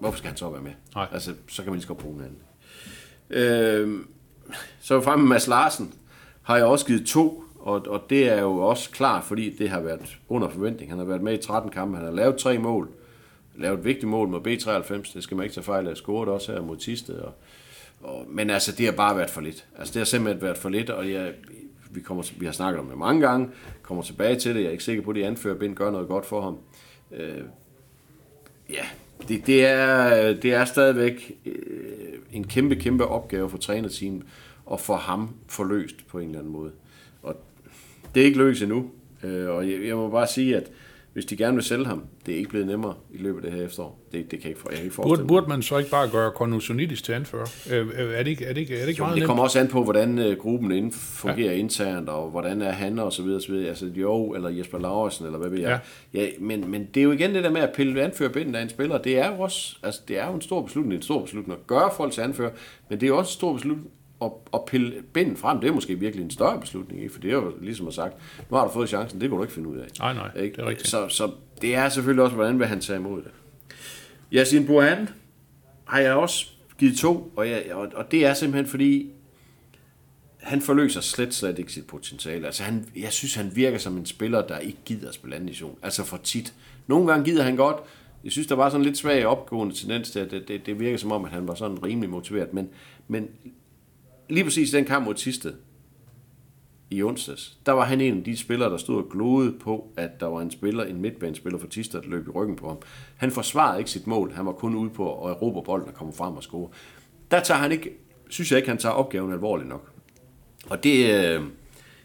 hvorfor 0.00 0.18
skal 0.18 0.28
han 0.28 0.36
så 0.36 0.50
være 0.50 0.62
med? 0.62 0.72
Nej. 0.94 1.06
Altså, 1.12 1.32
så 1.48 1.62
kan 1.62 1.70
man 1.70 1.74
lige 1.74 1.82
så 1.82 1.88
godt 1.88 1.98
bruge 1.98 2.16
en 2.16 2.22
anden. 2.24 2.38
Øhm, 3.30 4.06
så 4.80 5.00
fremme 5.00 5.22
med 5.24 5.28
Mads 5.28 5.46
Larsen, 5.48 5.94
har 6.42 6.56
jeg 6.56 6.64
også 6.66 6.86
givet 6.86 7.06
to, 7.06 7.44
og, 7.60 7.86
og 7.86 8.02
det 8.10 8.28
er 8.28 8.40
jo 8.40 8.56
også 8.56 8.90
klart, 8.90 9.24
fordi 9.24 9.50
det 9.50 9.68
har 9.70 9.80
været 9.80 10.18
under 10.28 10.48
forventning. 10.48 10.90
Han 10.90 10.98
har 10.98 11.06
været 11.06 11.22
med 11.22 11.34
i 11.34 11.42
13 11.42 11.70
kampe, 11.70 11.96
han 11.96 12.06
har 12.06 12.12
lavet 12.12 12.36
tre 12.36 12.58
mål, 12.58 12.88
lavet 13.56 13.78
et 13.78 13.84
vigtigt 13.84 14.08
mål 14.08 14.28
mod 14.28 14.40
B93, 14.40 15.14
det 15.14 15.22
skal 15.22 15.36
man 15.36 15.44
ikke 15.44 15.54
tage 15.54 15.64
fejl 15.64 15.88
af, 15.88 15.96
scoret 15.96 16.28
også 16.28 16.52
her 16.52 16.62
mod 16.62 16.76
Tisted, 16.76 17.18
og, 17.18 17.32
og, 18.02 18.26
men 18.28 18.50
altså, 18.50 18.72
det 18.72 18.86
har 18.86 18.92
bare 18.92 19.16
været 19.16 19.30
for 19.30 19.40
lidt. 19.40 19.66
Altså, 19.78 19.92
det 19.92 20.00
har 20.00 20.04
simpelthen 20.04 20.42
været 20.42 20.58
for 20.58 20.68
lidt, 20.68 20.90
og 20.90 21.10
jeg, 21.10 21.32
vi, 21.90 22.00
kommer, 22.00 22.22
vi 22.38 22.46
har 22.46 22.52
snakket 22.52 22.80
om 22.80 22.86
det 22.86 22.98
mange 22.98 23.20
gange, 23.20 23.48
kommer 23.82 24.02
tilbage 24.02 24.36
til 24.36 24.54
det, 24.54 24.60
jeg 24.60 24.66
er 24.66 24.72
ikke 24.72 24.84
sikker 24.84 25.02
på, 25.02 25.10
at 25.10 25.16
de 25.16 25.26
anfører 25.26 25.58
Bind 25.58 25.76
gør 25.76 25.90
noget 25.90 26.08
godt 26.08 26.26
for 26.26 26.40
ham. 26.40 26.58
Øh, 27.12 27.42
ja, 28.70 28.84
det, 29.28 29.46
det, 29.46 29.66
er, 29.66 30.32
det 30.34 30.52
er 30.52 30.64
stadigvæk 30.64 31.38
øh, 31.46 31.52
en 32.32 32.46
kæmpe, 32.46 32.76
kæmpe 32.76 33.06
opgave 33.06 33.50
for 33.50 33.58
trænerteamet 33.58 34.22
at 34.72 34.80
få 34.80 34.94
ham 34.94 35.28
forløst 35.48 36.06
på 36.08 36.18
en 36.18 36.26
eller 36.26 36.38
anden 36.38 36.52
måde. 36.52 36.70
Og 37.22 37.36
det 38.14 38.20
er 38.20 38.24
ikke 38.24 38.38
løst 38.38 38.62
endnu, 38.62 38.90
øh, 39.22 39.48
og 39.48 39.70
jeg, 39.70 39.86
jeg 39.86 39.96
må 39.96 40.08
bare 40.08 40.26
sige, 40.26 40.56
at 40.56 40.70
hvis 41.12 41.24
de 41.24 41.36
gerne 41.36 41.54
vil 41.54 41.64
sælge 41.64 41.86
ham, 41.86 42.04
det 42.26 42.34
er 42.34 42.38
ikke 42.38 42.50
blevet 42.50 42.66
nemmere 42.66 42.94
i 43.10 43.18
løbet 43.18 43.44
af 43.44 43.50
det 43.50 43.60
her 43.60 43.66
efterår. 43.66 44.00
Det, 44.12 44.30
det 44.30 44.30
kan 44.30 44.40
jeg 44.42 44.48
ikke, 44.48 44.60
for, 44.60 44.68
jeg 44.70 44.76
kan 44.76 44.84
ikke 44.84 44.96
Burde, 44.96 45.24
burde 45.24 45.48
man 45.48 45.62
så 45.62 45.78
ikke 45.78 45.90
bare 45.90 46.08
gøre 46.08 46.30
Konusonidis 46.30 47.02
til 47.02 47.12
anfører? 47.12 47.46
Øh, 47.70 47.88
øh, 47.88 48.14
er 48.14 48.22
det 48.22 48.30
ikke, 48.30 48.44
er 48.44 48.52
det 48.52 48.60
ikke, 48.60 48.74
er 48.74 48.80
det 48.80 48.88
ikke 48.88 48.98
Jo, 48.98 49.04
meget 49.04 49.14
det 49.14 49.20
nemt? 49.20 49.26
kommer 49.26 49.42
også 49.42 49.58
an 49.60 49.68
på, 49.68 49.84
hvordan 49.84 50.36
gruppen 50.38 50.72
inden 50.72 50.92
fungerer 50.92 51.52
ja. 51.52 51.58
internt, 51.58 52.08
og 52.08 52.30
hvordan 52.30 52.62
er 52.62 52.70
han, 52.70 52.98
og 52.98 53.12
så 53.12 53.22
videre, 53.22 53.40
så 53.40 53.52
videre. 53.52 53.68
Altså, 53.68 53.86
jo, 53.86 54.32
eller 54.32 54.48
Jesper 54.48 54.78
Laursen, 54.78 55.26
eller 55.26 55.38
hvad 55.38 55.50
ved 55.50 55.58
jeg. 55.58 55.80
Ja. 56.14 56.20
Ja, 56.20 56.28
men, 56.40 56.70
men 56.70 56.88
det 56.94 57.00
er 57.00 57.04
jo 57.04 57.12
igen 57.12 57.34
det 57.34 57.44
der 57.44 57.50
med 57.50 57.60
at 57.60 57.70
pille 57.76 58.02
anfører 58.02 58.32
binden 58.32 58.54
af 58.54 58.62
en 58.62 58.68
spiller, 58.68 58.98
det 58.98 59.18
er 59.18 59.34
jo 59.34 59.40
også, 59.40 59.76
altså, 59.82 60.00
det 60.08 60.18
er 60.18 60.26
jo 60.26 60.34
en 60.34 60.40
stor 60.42 60.62
beslutning, 60.62 60.94
en 60.94 61.02
stor 61.02 61.22
beslutning 61.22 61.58
at 61.60 61.66
gøre 61.66 61.90
folk 61.96 62.12
til 62.12 62.20
anfører, 62.20 62.50
men 62.88 63.00
det 63.00 63.06
er 63.06 63.08
jo 63.08 63.18
også 63.18 63.30
en 63.30 63.32
stor 63.32 63.52
beslutning 63.52 63.90
at, 64.22 64.30
at 64.54 64.60
pille 64.66 65.02
binden 65.12 65.36
frem, 65.36 65.60
det 65.60 65.68
er 65.68 65.72
måske 65.72 65.98
virkelig 65.98 66.24
en 66.24 66.30
større 66.30 66.60
beslutning, 66.60 67.02
ikke? 67.02 67.12
for 67.12 67.20
det 67.20 67.30
er 67.30 67.34
jo 67.34 67.52
ligesom 67.60 67.88
at 67.88 67.94
sagt, 67.94 68.14
nu 68.50 68.56
har 68.56 68.66
du 68.66 68.72
fået 68.72 68.88
chancen, 68.88 69.20
det 69.20 69.28
kan 69.28 69.36
du 69.36 69.44
ikke 69.44 69.54
finde 69.54 69.68
ud 69.68 69.78
af. 69.78 69.86
Nej, 69.98 70.14
nej, 70.14 70.30
det 70.30 70.58
er 70.58 70.66
rigtigt. 70.66 70.88
Så, 70.88 71.08
så 71.08 71.30
det 71.62 71.74
er 71.74 71.88
selvfølgelig 71.88 72.24
også, 72.24 72.34
hvordan 72.34 72.58
vil 72.58 72.66
han 72.66 72.80
tage 72.80 72.98
imod 72.98 73.22
det. 73.22 73.30
Yasin 74.32 74.66
Burhan 74.66 75.08
har 75.84 76.00
jeg 76.00 76.14
også 76.14 76.46
givet 76.78 76.96
to, 76.96 77.32
og, 77.36 77.50
jeg, 77.50 77.64
og, 77.72 77.88
og 77.94 78.10
det 78.10 78.26
er 78.26 78.34
simpelthen 78.34 78.70
fordi, 78.70 79.10
han 80.40 80.60
forløser 80.62 81.00
slet, 81.00 81.34
slet 81.34 81.58
ikke 81.58 81.72
sit 81.72 81.86
potentiale. 81.86 82.46
Altså 82.46 82.62
han, 82.62 82.86
jeg 82.96 83.12
synes, 83.12 83.34
han 83.34 83.56
virker 83.56 83.78
som 83.78 83.96
en 83.96 84.06
spiller, 84.06 84.46
der 84.46 84.58
ikke 84.58 84.78
gider 84.84 85.08
at 85.08 85.14
spille 85.14 85.36
anden 85.36 85.46
division. 85.46 85.78
Altså 85.82 86.04
for 86.04 86.16
tit. 86.16 86.54
Nogle 86.86 87.06
gange 87.06 87.24
gider 87.24 87.42
han 87.42 87.56
godt. 87.56 87.76
Jeg 88.24 88.32
synes, 88.32 88.46
der 88.46 88.54
var 88.54 88.70
sådan 88.70 88.84
lidt 88.84 88.98
svag 88.98 89.26
opgående 89.26 89.74
tendens 89.74 90.10
til, 90.10 90.18
at 90.18 90.30
det, 90.30 90.48
det, 90.48 90.66
det 90.66 90.80
virker 90.80 90.98
som 90.98 91.12
om, 91.12 91.24
at 91.24 91.30
han 91.30 91.48
var 91.48 91.54
sådan 91.54 91.84
rimelig 91.84 92.10
motiveret. 92.10 92.54
Men, 92.54 92.68
men 93.08 93.28
lige 94.30 94.44
præcis 94.44 94.70
den 94.70 94.84
kamp 94.84 95.04
mod 95.04 95.14
Tisted 95.14 95.54
i 96.90 97.02
onsdags, 97.02 97.58
der 97.66 97.72
var 97.72 97.84
han 97.84 98.00
en 98.00 98.18
af 98.18 98.24
de 98.24 98.36
spillere, 98.36 98.70
der 98.70 98.76
stod 98.76 98.96
og 98.96 99.10
gloede 99.10 99.52
på, 99.60 99.92
at 99.96 100.20
der 100.20 100.26
var 100.26 100.40
en 100.40 100.50
spiller, 100.50 100.84
en 100.84 101.00
midtbanespiller 101.00 101.58
for 101.58 101.66
Tisted, 101.66 102.02
der 102.02 102.08
løb 102.08 102.26
i 102.26 102.30
ryggen 102.30 102.56
på 102.56 102.68
ham. 102.68 102.78
Han 103.16 103.30
forsvarede 103.30 103.78
ikke 103.78 103.90
sit 103.90 104.06
mål. 104.06 104.32
Han 104.32 104.46
var 104.46 104.52
kun 104.52 104.74
ude 104.74 104.90
på 104.90 105.26
at 105.26 105.30
erobre 105.30 105.62
bolden 105.62 105.88
og 105.88 105.94
komme 105.94 106.12
frem 106.12 106.36
og 106.36 106.42
score. 106.42 106.68
Der 107.30 107.40
tager 107.40 107.58
han 107.58 107.72
ikke, 107.72 107.90
synes 108.28 108.50
jeg 108.50 108.56
ikke, 108.56 108.68
han 108.68 108.78
tager 108.78 108.92
opgaven 108.92 109.32
alvorligt 109.32 109.68
nok. 109.68 109.90
Og 110.70 110.84
det, 110.84 111.14
øh, 111.14 111.42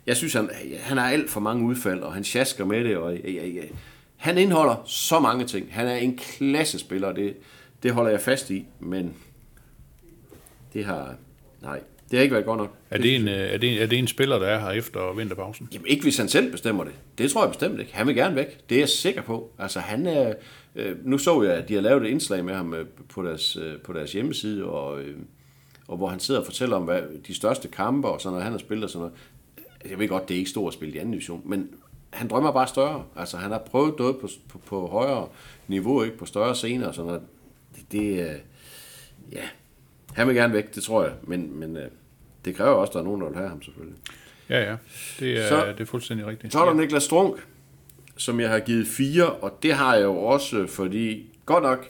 jeg 0.06 0.18
synes, 0.18 0.34
han, 0.34 0.50
han 0.80 0.98
har 0.98 1.10
alt 1.10 1.30
for 1.30 1.40
mange 1.40 1.66
udfald, 1.66 2.00
og 2.00 2.14
han 2.14 2.24
sjasker 2.24 2.66
med 2.66 2.84
det, 2.84 2.98
og 2.98 3.16
ja, 3.16 3.32
ja, 3.32 3.48
ja. 3.48 3.64
han 4.16 4.38
indeholder 4.38 4.84
så 4.86 5.20
mange 5.20 5.46
ting. 5.46 5.74
Han 5.74 5.88
er 5.88 5.96
en 5.96 6.18
klassespiller, 6.18 7.08
og 7.08 7.16
det, 7.16 7.38
det 7.84 7.92
holder 7.92 8.12
jeg 8.12 8.22
fast 8.22 8.50
i, 8.50 8.66
men 8.80 9.14
det 10.74 10.86
har, 10.86 11.16
nej, 11.62 11.82
det 12.12 12.20
har 12.20 12.24
ikke 12.24 12.34
været 12.34 12.46
godt 12.46 12.58
nok. 12.58 12.72
Er 12.90 12.98
det, 12.98 13.16
en, 13.16 13.28
øh, 13.28 13.34
er, 13.34 13.58
det, 13.58 13.82
er 13.84 13.88
det 13.88 14.00
en 14.00 14.08
spiller, 14.08 14.40
der 14.40 14.48
er 14.48 14.60
her 14.60 14.70
efter 14.70 15.14
vinterpausen? 15.14 15.70
Jamen 15.74 15.88
ikke 15.88 16.04
hvis 16.04 16.18
han 16.18 16.30
selv 16.30 16.52
bestemmer 16.52 16.84
det. 16.84 16.94
Det 17.18 17.32
tror 17.32 17.44
jeg 17.44 17.50
bestemt 17.50 17.80
ikke. 17.80 17.96
Han 17.96 18.08
vil 18.08 18.16
gerne 18.16 18.36
væk. 18.36 18.70
Det 18.70 18.76
er 18.76 18.80
jeg 18.80 18.90
sikker 18.90 19.22
på. 19.22 19.52
Altså 19.60 19.80
han 19.80 20.08
er... 20.08 20.34
Øh, 20.76 20.96
nu 21.06 21.18
så 21.18 21.44
jeg, 21.44 21.54
at 21.54 21.70
de 21.70 21.74
har 21.74 21.82
lavet 21.82 22.04
et 22.04 22.10
indslag 22.10 22.46
med 22.46 22.54
ham 22.54 22.74
øh, 22.74 22.86
på, 23.10 23.24
deres, 23.24 23.58
øh, 23.58 23.78
på 23.78 23.94
deres 23.94 24.12
hjemmeside, 24.12 24.66
og, 24.66 25.02
øh, 25.02 25.18
og 25.88 25.98
hvor 25.98 26.08
han 26.08 26.20
sidder 26.20 26.40
og 26.40 26.46
fortæller 26.46 26.76
om 26.76 26.84
hvad, 26.84 27.02
de 27.28 27.36
største 27.36 27.68
kampe 27.68 28.08
og 28.08 28.22
sådan 28.22 28.32
noget, 28.32 28.44
han 28.44 28.52
har 28.52 28.60
spillet 28.60 28.84
og 28.84 28.90
sådan 28.90 29.00
noget. 29.00 29.14
Jeg 29.90 30.00
ved 30.00 30.08
godt, 30.08 30.28
det 30.30 30.34
er 30.34 30.40
ikke 30.40 30.50
stort 30.50 30.68
at 30.68 30.74
spille 30.74 30.96
i 30.96 30.98
anden 30.98 31.12
division, 31.12 31.42
men 31.46 31.70
han 32.10 32.28
drømmer 32.28 32.52
bare 32.52 32.68
større. 32.68 33.04
Altså 33.16 33.38
han 33.38 33.52
har 33.52 33.60
prøvet 33.60 34.00
noget 34.00 34.18
på, 34.18 34.30
på, 34.50 34.58
på 34.58 34.88
højere 34.88 35.28
niveau, 35.68 36.04
ikke 36.04 36.18
på 36.18 36.26
større 36.26 36.56
scener 36.56 36.88
og 36.88 36.96
sådan 36.96 37.08
noget. 37.08 37.22
det, 37.76 37.92
det 37.92 38.30
øh, 38.30 38.36
ja, 39.32 39.44
han 40.16 40.28
vil 40.28 40.36
gerne 40.36 40.54
væk, 40.54 40.76
det 40.76 40.84
tror 40.84 41.04
jeg, 41.04 41.14
men, 41.24 41.60
men 41.60 41.78
øh, 41.78 41.84
det 42.46 42.56
kræver 42.56 42.72
også, 42.76 42.90
at 42.90 42.94
der 42.94 43.00
er 43.00 43.04
nogen, 43.04 43.22
der 43.22 43.28
vil 43.28 43.38
have 43.38 43.50
ham 43.50 43.62
selvfølgelig. 43.62 43.98
Ja, 44.50 44.60
ja. 44.70 44.76
Det 45.20 45.38
er, 45.46 45.50
Så- 45.50 45.66
det 45.72 45.82
er 45.82 45.86
fuldstændig 45.86 46.26
rigtigt. 46.28 46.54
Så 46.54 46.60
er 46.60 46.66
der 46.66 46.74
Niklas 46.74 47.04
Strunk, 47.04 47.48
som 48.18 48.40
jeg 48.40 48.50
har 48.50 48.60
givet 48.60 48.88
fire, 48.88 49.30
og 49.30 49.60
det 49.64 49.74
har 49.74 49.96
jeg 49.96 50.04
jo 50.04 50.18
også, 50.18 50.68
fordi 50.68 51.30
godt 51.46 51.64
nok 51.64 51.88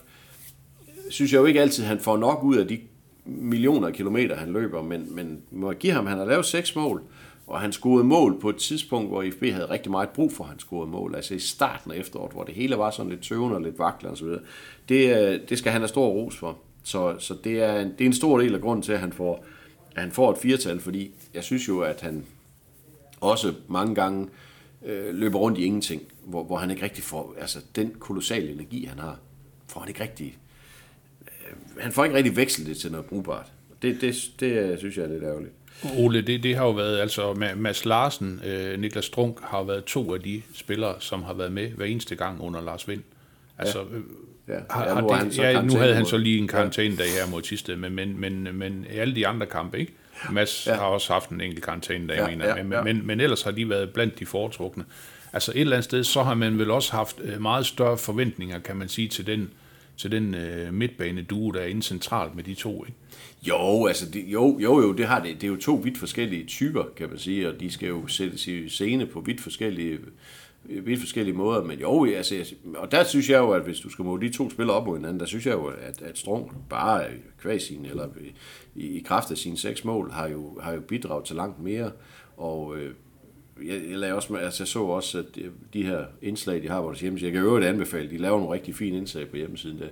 synes 1.10 1.34
jeg 1.34 1.40
jo 1.40 1.46
ikke 1.46 1.62
altid, 1.62 1.84
at 1.84 1.88
han 1.88 2.00
får 2.00 2.18
nok 2.18 2.44
ud 2.44 2.56
af 2.58 2.68
de 2.68 2.80
millioner 3.26 3.88
af 3.88 3.94
kilometer, 3.94 4.36
han 4.36 4.54
løber, 4.54 4.82
men, 4.82 5.16
men 5.16 5.42
må 5.52 5.72
jeg 5.72 5.78
give 5.78 5.94
ham, 5.94 6.06
han 6.06 6.18
har 6.18 6.26
lavet 6.26 6.46
seks 6.46 6.76
mål, 6.76 7.02
og 7.48 7.62
han 7.62 7.72
scorede 7.72 8.04
mål 8.04 8.40
på 8.42 8.50
et 8.50 8.56
tidspunkt, 8.56 9.10
hvor 9.10 9.22
IFB 9.22 9.44
havde 9.44 9.70
rigtig 9.70 9.92
meget 9.92 10.10
brug 10.10 10.34
for, 10.34 10.44
at 10.44 10.50
han 10.50 10.60
scorede 10.60 10.92
mål. 10.92 11.16
Altså 11.16 11.34
i 11.36 11.40
starten 11.40 11.92
af 11.92 11.98
efteråret, 11.98 12.32
hvor 12.32 12.44
det 12.44 12.54
hele 12.56 12.78
var 12.78 12.92
sådan 12.92 13.10
lidt 13.10 13.22
tøvende 13.24 13.56
og 13.56 13.62
lidt 13.62 13.80
vaklende 13.80 14.12
osv. 14.14 14.28
Det, 14.90 15.18
øh, 15.34 15.40
det 15.50 15.58
skal 15.58 15.72
han 15.72 15.82
have 15.82 15.88
stor 15.88 16.08
ros 16.08 16.38
for. 16.38 16.58
Så, 16.86 17.16
så 17.20 17.36
det, 17.44 17.64
er 17.64 17.80
en, 17.80 17.92
det 17.92 18.02
er 18.02 18.06
en 18.06 18.14
stor 18.14 18.40
del 18.40 18.56
af 18.56 18.62
grunden 18.62 18.84
til, 18.84 18.92
at 18.92 19.00
han 19.00 19.14
får, 19.14 19.46
at 19.96 20.02
han 20.02 20.12
får 20.12 20.32
et 20.32 20.38
firtal, 20.38 20.80
fordi 20.80 21.12
jeg 21.34 21.44
synes 21.44 21.68
jo, 21.68 21.80
at 21.80 22.02
han 22.02 22.26
også 23.22 23.54
mange 23.68 23.96
gange 23.96 24.28
øh, 24.86 25.16
løber 25.16 25.40
rundt 25.40 25.58
i 25.58 25.64
ingenting, 25.64 26.02
hvor, 26.24 26.44
hvor 26.44 26.58
han 26.58 26.72
ikke 26.72 26.84
rigtig 26.84 27.04
får, 27.04 27.36
altså 27.40 27.60
den 27.76 27.96
kolossale 28.00 28.52
energi, 28.52 28.86
han 28.86 29.00
har, 29.00 29.20
får 29.68 29.80
han 29.80 29.90
ikke 29.90 30.04
rigtig, 30.04 30.38
øh, 31.22 31.82
han 31.84 31.92
får 31.92 32.04
ikke 32.04 32.16
rigtig 32.16 32.36
vekslet 32.36 32.68
det 32.68 32.78
til 32.78 32.92
noget 32.92 33.06
brugbart. 33.06 33.52
Det, 33.82 34.02
det, 34.02 34.32
det 34.40 34.52
øh, 34.52 34.78
synes 34.78 34.98
jeg 34.98 35.04
er 35.04 35.10
lidt 35.10 35.24
ærgerligt. 35.24 35.54
Ole, 35.98 36.22
det, 36.22 36.44
det 36.44 36.56
har 36.56 36.66
jo 36.66 36.72
været, 36.72 37.00
altså 37.00 37.32
Ma- 37.32 37.56
Mads 37.56 37.86
Larsen, 37.86 38.42
øh, 38.46 38.80
Niklas 38.80 39.06
Strunk 39.06 39.42
har 39.42 39.58
jo 39.58 39.64
været 39.64 39.86
to 39.86 40.14
af 40.14 40.22
de 40.22 40.42
spillere, 40.54 40.96
som 41.00 41.24
har 41.24 41.34
været 41.34 41.52
med 41.52 41.70
hver 41.70 41.86
eneste 41.86 42.16
gang 42.16 42.42
under 42.42 42.62
Lars 42.62 42.88
Vind. 42.88 43.02
Altså, 43.58 43.80
ja. 43.80 43.86
Ja, 44.48 44.60
har, 44.70 44.86
ja, 44.86 45.02
nu 45.02 45.08
det, 45.08 45.18
han 45.18 45.32
så 45.32 45.42
ja, 45.42 45.52
nu 45.52 45.58
karantæne 45.58 45.80
havde 45.80 45.96
han 45.96 46.06
så 46.06 46.18
lige 46.18 46.38
en 46.38 46.48
karantænedag 46.48 47.08
her 47.08 47.32
mod 47.32 47.42
Tisted, 47.42 47.76
men, 47.76 47.96
men, 47.96 48.20
men, 48.20 48.48
men 48.54 48.86
alle 48.90 49.16
de 49.16 49.28
andre 49.28 49.46
kampe, 49.46 49.80
ikke? 49.80 49.94
Mads 50.32 50.68
ja. 50.68 50.76
Har 50.76 50.86
også 50.86 51.14
haft 51.14 51.30
en 51.30 51.42
enkelt 51.42 51.66
karantænedag, 51.66 52.18
Ja, 52.18 52.28
mener 52.28 52.48
ja, 52.48 52.64
men, 52.64 52.72
ja. 52.72 52.84
men, 52.84 53.08
men 53.08 53.20
ellers 53.20 53.42
har 53.42 53.52
de 53.52 53.70
været 53.70 53.90
blandt 53.90 54.20
de 54.20 54.26
foretrukne. 54.26 54.86
Altså 55.34 55.52
et 55.56 55.62
eller 55.62 55.76
andet 55.76 55.84
sted, 55.84 56.04
så 56.04 56.24
har 56.24 56.34
man 56.34 56.60
vel 56.60 56.72
også 56.72 56.92
haft 56.92 57.18
øh, 57.24 57.42
meget 57.42 57.66
større 57.66 57.98
forventninger, 57.98 58.60
kan 58.60 58.76
man 58.76 58.90
sige, 58.90 59.08
til 59.08 59.28
den, 59.28 59.50
til 59.98 60.12
den 60.12 60.36
øh, 60.36 60.74
midtbane 60.74 61.22
duo, 61.22 61.52
der 61.52 61.60
er 61.60 61.66
inde 61.66 61.84
centralt 61.84 62.36
med 62.36 62.44
de 62.44 62.54
to, 62.54 62.86
ikke? 62.86 62.98
Jo, 63.48 63.86
altså 63.86 64.06
det, 64.10 64.24
jo, 64.28 64.60
jo, 64.60 64.82
jo, 64.82 64.94
det 64.94 65.06
har 65.06 65.20
det. 65.20 65.36
Det 65.42 65.44
er 65.44 65.52
jo 65.52 65.58
to 65.58 65.74
vidt 65.84 65.98
forskellige 65.98 66.46
typer, 66.46 66.84
kan 66.98 67.10
man 67.10 67.18
sige, 67.18 67.50
og 67.50 67.60
de 67.60 67.72
skal 67.72 67.88
jo 67.88 68.08
sættes 68.08 68.48
i 68.48 68.70
scene 68.70 69.06
på 69.06 69.20
vidt 69.20 69.42
forskellige, 69.42 70.00
Øh, 70.70 70.86
vidt 70.86 71.00
forskellige 71.00 71.36
måder. 71.38 71.64
Men 71.64 71.80
jo, 71.80 72.06
altså, 72.06 72.56
og 72.76 72.92
der 72.92 73.04
synes 73.04 73.30
jeg 73.30 73.38
jo, 73.38 73.52
at 73.52 73.64
hvis 73.64 73.80
du 73.80 73.90
skal 73.90 74.06
måle 74.06 74.28
de 74.28 74.34
to 74.34 74.50
spillere 74.50 74.78
op 74.78 74.86
mod 74.88 74.98
hinanden, 74.98 75.20
der 75.20 75.26
synes 75.26 75.46
jeg 75.46 75.54
jo, 75.54 75.66
at, 75.66 76.02
at 76.02 76.18
Strong 76.18 76.52
bare 76.70 77.04
kvæg 77.42 77.62
sin, 77.62 77.86
eller 77.86 78.08
i, 78.76 78.98
i 78.98 79.00
kraft 79.00 79.32
af 79.32 79.38
sine 79.38 79.58
seks 79.58 79.86
mål, 79.86 80.12
har 80.12 80.28
jo, 80.28 80.60
har 80.62 80.74
jo 80.74 80.82
bidraget 80.82 81.26
til 81.26 81.36
langt 81.36 81.60
mere. 81.64 81.92
Og 82.38 82.78
øh, 82.78 82.92
jeg, 83.66 83.82
jeg, 83.90 83.98
lagde 83.98 84.16
også, 84.16 84.36
altså 84.36 84.64
jeg 84.64 84.68
så 84.68 84.80
også, 84.84 85.18
at 85.18 85.26
de- 85.74 85.84
her 85.84 86.06
indslag, 86.22 86.64
de 86.64 86.70
har 86.70 86.82
på 86.82 86.88
deres 86.88 87.02
hjemmeside, 87.02 87.28
jeg 87.28 87.34
kan 87.34 87.42
jo 87.42 87.48
øvrigt 87.48 87.66
anbefale, 87.68 88.10
de 88.10 88.18
laver 88.18 88.38
nogle 88.40 88.54
rigtig 88.54 88.76
fine 88.76 88.98
indslag 88.98 89.30
på 89.30 89.36
hjemmesiden. 89.36 89.80
Der, 89.80 89.88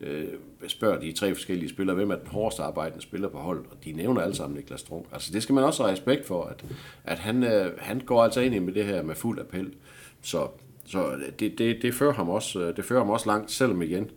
øh, 0.00 0.24
spørger 0.68 1.00
de 1.00 1.12
tre 1.12 1.34
forskellige 1.34 1.68
spillere, 1.68 1.96
hvem 1.96 2.10
er 2.10 2.14
den 2.16 2.26
hårdest 2.26 2.60
arbejdende 2.60 3.02
spiller 3.02 3.28
på 3.28 3.38
hold, 3.38 3.64
og 3.70 3.76
de 3.84 3.92
nævner 3.92 4.20
alle 4.20 4.34
sammen 4.34 4.56
Niklas 4.56 4.80
Strunk. 4.80 5.06
Altså 5.12 5.32
det 5.32 5.42
skal 5.42 5.54
man 5.54 5.64
også 5.64 5.82
have 5.82 5.92
respekt 5.92 6.26
for, 6.26 6.44
at, 6.44 6.64
at 7.04 7.18
han, 7.18 7.44
øh, 7.44 7.72
han 7.78 8.00
går 8.00 8.24
altså 8.24 8.40
ind 8.40 8.54
i 8.54 8.58
med 8.58 8.72
det 8.72 8.84
her 8.84 9.02
med 9.02 9.14
fuld 9.14 9.40
appel. 9.40 9.74
Så, 10.22 10.48
så 10.86 11.12
det, 11.38 11.58
det, 11.58 11.78
det, 11.82 11.94
fører 11.94 12.12
ham 12.12 12.28
også, 12.28 12.60
øh, 12.60 12.76
det 12.76 12.84
fører 12.84 13.00
ham 13.00 13.10
også 13.10 13.26
langt, 13.26 13.50
selvom 13.50 13.82
igen, 13.82 14.10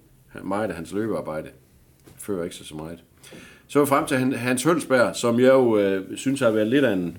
meget 0.43 0.69
af 0.69 0.75
hans 0.75 0.93
løbearbejde 0.93 1.49
fører 2.17 2.43
ikke 2.43 2.55
sig 2.55 2.65
så 2.65 2.75
meget. 2.75 3.03
Så 3.67 3.79
er 3.79 3.83
vi 3.83 3.87
frem 3.89 4.05
til 4.05 4.37
Hans 4.37 4.63
Hølsberg, 4.63 5.15
som 5.15 5.39
jeg 5.39 5.53
jo 5.53 5.77
øh, 5.77 6.17
synes 6.17 6.39
har 6.39 6.51
været 6.51 6.67
lidt 6.67 6.85
af 6.85 6.93
en, 6.93 7.17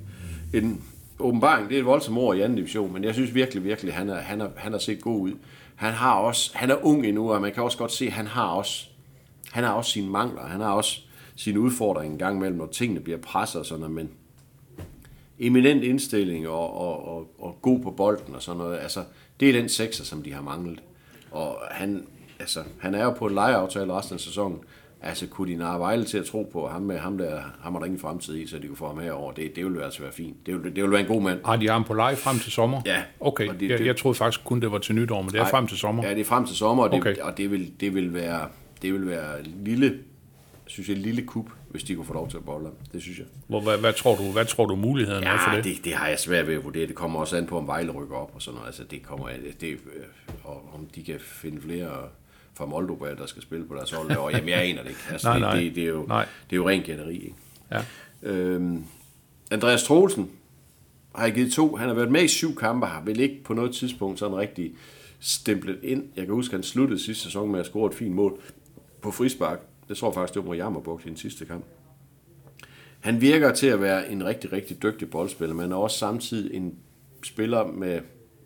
en 0.55 0.83
åbenbaring. 1.19 1.69
Det 1.69 1.75
er 1.75 1.79
et 1.79 1.87
voldsomt 1.87 2.19
ord 2.19 2.37
i 2.37 2.41
anden 2.41 2.57
division, 2.57 2.93
men 2.93 3.05
jeg 3.05 3.15
synes 3.15 3.35
virkelig, 3.35 3.65
virkelig, 3.65 3.95
han 3.95 4.09
er, 4.09 4.15
han 4.15 4.41
er, 4.41 4.49
han 4.57 4.75
er 4.75 4.79
set 4.79 5.01
god 5.03 5.21
ud. 5.21 5.33
Han 5.77 5.93
har 5.93 6.15
også, 6.15 6.51
han 6.55 6.71
er 6.71 6.87
ung 6.87 7.07
endnu, 7.07 7.33
og 7.33 7.41
man 7.41 7.53
kan 7.53 7.63
også 7.63 7.79
godt 7.79 7.93
se, 7.93 8.07
at 8.07 8.13
han 8.13 8.27
har 8.27 8.47
også, 8.47 8.89
han 9.53 9.65
har 9.65 9.73
også 9.73 9.91
sine 9.91 10.11
mangler. 10.11 10.47
Han 10.47 10.61
har 10.61 10.73
også 10.73 11.01
sine 11.37 11.61
udfordringer 11.61 12.13
en 12.13 12.19
gang 12.19 12.37
imellem, 12.37 12.59
når 12.59 12.67
tingene 12.67 13.01
bliver 13.01 13.19
presset 13.19 13.59
og 13.61 13.67
sådan 13.67 13.81
noget, 13.81 13.95
men 13.95 14.11
eminent 15.41 15.85
indstilling 15.85 16.49
og, 16.49 16.81
og, 16.81 17.09
og, 17.17 17.31
og 17.39 17.59
god 17.63 17.81
på 17.81 17.91
bolden 17.91 18.35
og 18.35 18.43
sådan 18.43 18.59
noget. 18.59 18.79
Altså, 18.79 19.01
det 19.41 19.49
er 19.49 19.53
den 19.53 19.69
sekser, 19.69 20.05
som 20.05 20.23
de 20.23 20.33
har 20.33 20.43
manglet. 20.43 20.83
Og 21.31 21.59
han, 21.71 22.05
altså, 22.41 22.61
han 22.81 22.95
er 22.95 23.05
jo 23.05 23.11
på 23.11 23.27
en 23.27 23.35
lejeaftale 23.35 23.93
resten 23.93 24.15
af 24.15 24.21
sæsonen. 24.21 24.59
Altså, 25.03 25.27
kunne 25.27 25.53
de 25.53 25.57
narre 25.59 25.79
Vejle 25.81 26.05
til 26.05 26.19
at 26.19 26.25
tro 26.25 26.49
på 26.53 26.69
ham 26.69 26.83
med 26.83 26.99
ham 26.99 27.19
der, 27.19 27.41
ham 27.61 27.75
er 27.75 27.79
der 27.79 27.87
ingen 27.87 28.01
fremtid 28.01 28.37
i, 28.37 28.47
så 28.47 28.59
de 28.59 28.67
kunne 28.67 28.77
få 28.77 28.87
ham 28.87 28.99
herover. 28.99 29.33
Det, 29.33 29.57
det 29.57 29.65
ville 29.65 29.85
altså 29.85 30.03
være 30.03 30.13
fint. 30.13 30.47
Det 30.47 30.55
ville, 30.55 30.65
det 30.71 30.75
ville 30.77 30.91
være 30.91 31.01
en 31.01 31.07
god 31.07 31.23
mand. 31.23 31.41
Har 31.45 31.57
de 31.57 31.69
ham 31.69 31.85
på 31.85 31.95
leje 31.95 32.17
frem 32.17 32.39
til 32.39 32.53
sommer? 32.53 32.81
Ja. 32.87 33.03
Okay, 33.21 33.49
Og 33.49 33.61
det, 33.61 33.71
jeg, 33.71 33.79
det- 33.79 33.87
jeg 33.87 33.97
troede 33.97 34.15
faktisk 34.19 34.45
kun, 34.45 34.61
det 34.61 34.73
var 34.73 34.79
til 34.79 34.95
nytår, 34.95 35.23
men 35.23 35.31
det 35.31 35.37
er 35.39 35.43
Nej. 35.43 35.51
frem 35.51 35.67
til 35.67 35.77
sommer. 35.79 36.05
Ja, 36.07 36.11
det 36.15 36.21
er 36.21 36.25
frem 36.25 36.47
til 36.47 36.57
sommer, 36.57 36.85
og 36.85 36.91
det, 36.91 37.01
okay. 37.01 37.17
og 37.17 37.39
det 37.39 37.51
vil, 37.51 37.73
det 37.81 37.95
vil 37.95 38.15
være, 38.15 38.49
det 38.83 38.93
vil 38.93 39.07
være 39.07 39.43
lille, 39.43 39.99
synes 40.67 40.89
jeg, 40.89 40.97
lille 40.97 41.23
kup, 41.23 41.47
hvis 41.71 41.83
de 41.85 41.95
kunne 41.95 42.07
få 42.07 42.13
lov 42.15 42.31
til 42.31 42.37
at 42.37 42.45
bolle 42.45 42.67
ham. 42.67 42.75
Det 42.93 43.03
synes 43.03 43.19
jeg. 43.19 43.27
Hvor, 43.47 43.61
hvad, 43.61 43.79
hvad, 43.79 43.93
tror 43.93 44.17
du, 44.17 44.33
hvad 44.33 44.45
tror 44.45 44.67
du 44.67 44.77
muligheden 44.77 45.25
er 45.25 45.39
for 45.39 45.51
Ja, 45.51 45.57
det? 45.57 45.65
det, 45.65 45.85
det 45.85 45.93
har 45.95 46.09
jeg 46.09 46.19
svært 46.19 46.47
ved 46.47 46.55
at 46.55 46.65
vurdere. 46.65 46.87
Det 46.87 46.95
kommer 46.95 47.21
også 47.21 47.37
an 47.37 47.47
på, 47.47 47.59
om 47.59 47.67
Vejle 47.67 47.91
rykker 47.93 48.17
op 48.17 48.31
og 48.35 48.43
sådan 48.43 48.55
noget. 48.55 48.67
Altså, 48.67 48.85
det 48.85 49.03
kommer 49.03 49.29
af, 49.29 49.39
det, 49.61 49.71
øh, 49.71 49.79
og 50.45 50.71
om 50.75 50.87
de 50.95 51.03
kan 51.05 51.21
finde 51.21 51.61
flere 51.61 51.91
fra 52.55 52.67
Moldova, 52.67 53.15
der 53.15 53.27
skal 53.27 53.43
spille 53.43 53.67
på 53.67 53.75
deres 53.75 53.91
hold. 53.91 54.17
Og 54.17 54.33
jamen, 54.33 54.49
jeg 54.49 54.63
aner 54.65 54.83
det 54.83 54.89
ikke. 54.89 55.01
Altså, 55.11 55.29
Nej, 55.29 55.35
det, 55.39 55.43
nej. 55.43 55.61
Det, 55.61 55.75
det, 55.75 55.85
er 55.85 55.89
jo, 55.89 56.05
Nej. 56.09 56.27
det 56.51 56.53
er 56.53 56.57
jo 56.57 56.69
ren 56.69 56.83
gætteri, 56.83 57.15
ikke? 57.15 57.35
Ja. 57.71 57.83
Øhm, 58.23 58.85
Andreas 59.51 59.83
Troelsen 59.83 60.31
har 61.15 61.25
jeg 61.25 61.35
givet 61.35 61.53
to. 61.53 61.77
Han 61.77 61.89
har 61.89 61.95
været 61.95 62.11
med 62.13 62.23
i 62.23 62.29
syv 62.29 62.57
kampe, 62.57 62.87
har 62.87 63.03
vel 63.05 63.21
ikke 63.21 63.45
på 63.45 63.55
noget 63.55 63.75
tidspunkt 63.75 64.19
sådan 64.19 64.37
rigtig 64.37 64.73
stemplet 65.21 65.79
ind. 65.83 66.05
Jeg 66.17 66.25
kan 66.25 66.35
huske, 66.35 66.55
han 66.55 66.63
sluttede 66.63 67.01
sidste 67.05 67.25
sæson 67.25 67.51
med 67.53 67.61
at 67.61 67.67
score 67.67 67.87
et 67.91 67.95
fint 67.95 68.15
mål 68.15 68.41
på 69.03 69.11
frispark. 69.11 69.61
Det 69.89 69.97
tror 69.97 70.13
faktisk, 70.13 70.35
det 70.35 70.43
var 70.43 70.49
mod 70.49 70.57
Jammerbugt 70.57 71.07
i 71.07 71.09
den 71.09 71.17
sidste 71.17 71.45
kamp. 71.45 71.65
Han 73.01 73.21
virker 73.21 73.53
til 73.53 73.67
at 73.67 73.81
være 73.81 74.11
en 74.11 74.25
rigtig, 74.25 74.53
rigtig 74.53 74.83
dygtig 74.83 75.11
boldspiller, 75.11 75.55
men 75.55 75.73
er 75.73 75.77
også 75.77 75.99
samtidig 75.99 76.57
en 76.57 76.75
spiller, 77.23 77.67
med, 77.67 78.01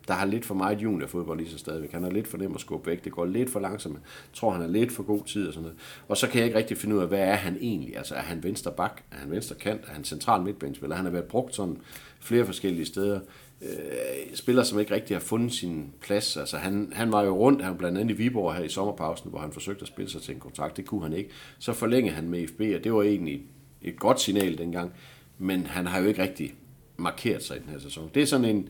der 0.07 0.13
har 0.13 0.25
lidt 0.25 0.45
for 0.45 0.55
meget 0.55 0.81
juniorfodbold 0.81 1.41
i 1.41 1.49
sig 1.49 1.59
stadigvæk. 1.59 1.91
Han 1.91 2.03
er 2.03 2.11
lidt 2.11 2.27
for 2.27 2.37
nem 2.37 2.55
at 2.55 2.61
skubbe 2.61 2.89
væk. 2.89 3.03
Det 3.03 3.11
går 3.11 3.25
lidt 3.25 3.49
for 3.49 3.59
langsomt. 3.59 3.95
Jeg 3.95 4.01
tror, 4.33 4.51
han 4.51 4.61
er 4.61 4.67
lidt 4.67 4.91
for 4.91 5.03
god 5.03 5.23
tid 5.25 5.47
og 5.47 5.53
sådan 5.53 5.63
noget. 5.63 5.77
Og 6.07 6.17
så 6.17 6.27
kan 6.27 6.37
jeg 6.37 6.45
ikke 6.45 6.57
rigtig 6.57 6.77
finde 6.77 6.95
ud 6.95 7.01
af, 7.01 7.07
hvad 7.07 7.19
er 7.19 7.35
han 7.35 7.57
egentlig? 7.61 7.97
Altså, 7.97 8.15
er 8.15 8.21
han 8.21 8.43
venstre 8.43 8.71
bak? 8.71 9.01
Er 9.11 9.15
han 9.15 9.31
venstre 9.31 9.55
kant? 9.55 9.81
Er 9.87 9.93
han 9.93 10.03
central 10.03 10.41
midtbanespiller? 10.41 10.95
Han 10.95 11.05
har 11.05 11.11
været 11.11 11.25
brugt 11.25 11.55
sådan 11.55 11.77
flere 12.19 12.45
forskellige 12.45 12.85
steder. 12.85 13.19
Øh, 13.61 14.35
spiller, 14.35 14.63
som 14.63 14.79
ikke 14.79 14.95
rigtig 14.95 15.15
har 15.15 15.21
fundet 15.21 15.53
sin 15.53 15.93
plads. 16.01 16.37
Altså, 16.37 16.57
han, 16.57 16.91
han 16.95 17.11
var 17.11 17.23
jo 17.23 17.37
rundt, 17.37 17.61
han 17.61 17.71
var 17.71 17.77
blandt 17.77 17.97
andet 17.97 18.13
i 18.13 18.17
Viborg 18.17 18.55
her 18.55 18.63
i 18.63 18.69
sommerpausen, 18.69 19.29
hvor 19.29 19.39
han 19.39 19.51
forsøgte 19.51 19.81
at 19.81 19.87
spille 19.87 20.11
sig 20.11 20.21
til 20.21 20.33
en 20.33 20.39
kontrakt. 20.39 20.77
Det 20.77 20.85
kunne 20.85 21.03
han 21.03 21.13
ikke. 21.13 21.29
Så 21.59 21.73
forlængede 21.73 22.15
han 22.15 22.29
med 22.29 22.47
FB, 22.47 22.61
og 22.75 22.83
det 22.83 22.93
var 22.93 23.03
egentlig 23.03 23.41
et 23.81 23.99
godt 23.99 24.21
signal 24.21 24.57
dengang. 24.57 24.91
Men 25.37 25.65
han 25.65 25.87
har 25.87 25.99
jo 25.99 26.07
ikke 26.07 26.21
rigtig 26.21 26.53
markeret 26.97 27.43
sig 27.43 27.57
i 27.57 27.59
den 27.59 27.69
her 27.69 27.79
sæson. 27.79 28.11
Det 28.13 28.21
er 28.21 28.27
sådan 28.27 28.45
en, 28.45 28.69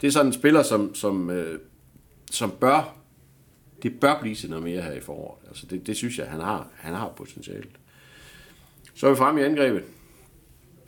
det 0.00 0.06
er 0.06 0.10
sådan 0.10 0.26
en 0.26 0.32
spiller, 0.32 0.62
som, 0.62 0.94
som, 0.94 1.30
øh, 1.30 1.60
som 2.30 2.50
bør, 2.50 2.96
det 3.82 4.00
bør 4.00 4.20
blive 4.20 4.34
til 4.34 4.50
noget 4.50 4.64
mere 4.64 4.82
her 4.82 4.92
i 4.92 5.00
foråret. 5.00 5.48
Altså 5.48 5.66
det, 5.66 5.86
det 5.86 5.96
synes 5.96 6.18
jeg, 6.18 6.26
han 6.26 6.40
har, 6.40 6.68
han 6.76 6.94
har 6.94 7.08
potentialet. 7.16 7.78
Så 8.94 9.06
er 9.06 9.10
vi 9.10 9.16
fremme 9.16 9.40
i 9.40 9.44
angrebet. 9.44 9.82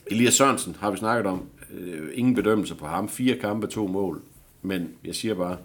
Elias 0.07 0.35
Sørensen 0.35 0.77
har 0.81 0.91
vi 0.91 0.97
snakket 0.97 1.27
om. 1.27 1.49
Øh, 1.79 2.09
ingen 2.15 2.35
bedømmelse 2.35 2.75
på 2.75 2.87
ham. 2.87 3.09
Fire 3.09 3.37
kampe, 3.37 3.67
to 3.67 3.87
mål. 3.87 4.23
Men 4.63 4.89
jeg 5.05 5.15
siger 5.15 5.35
bare, 5.35 5.57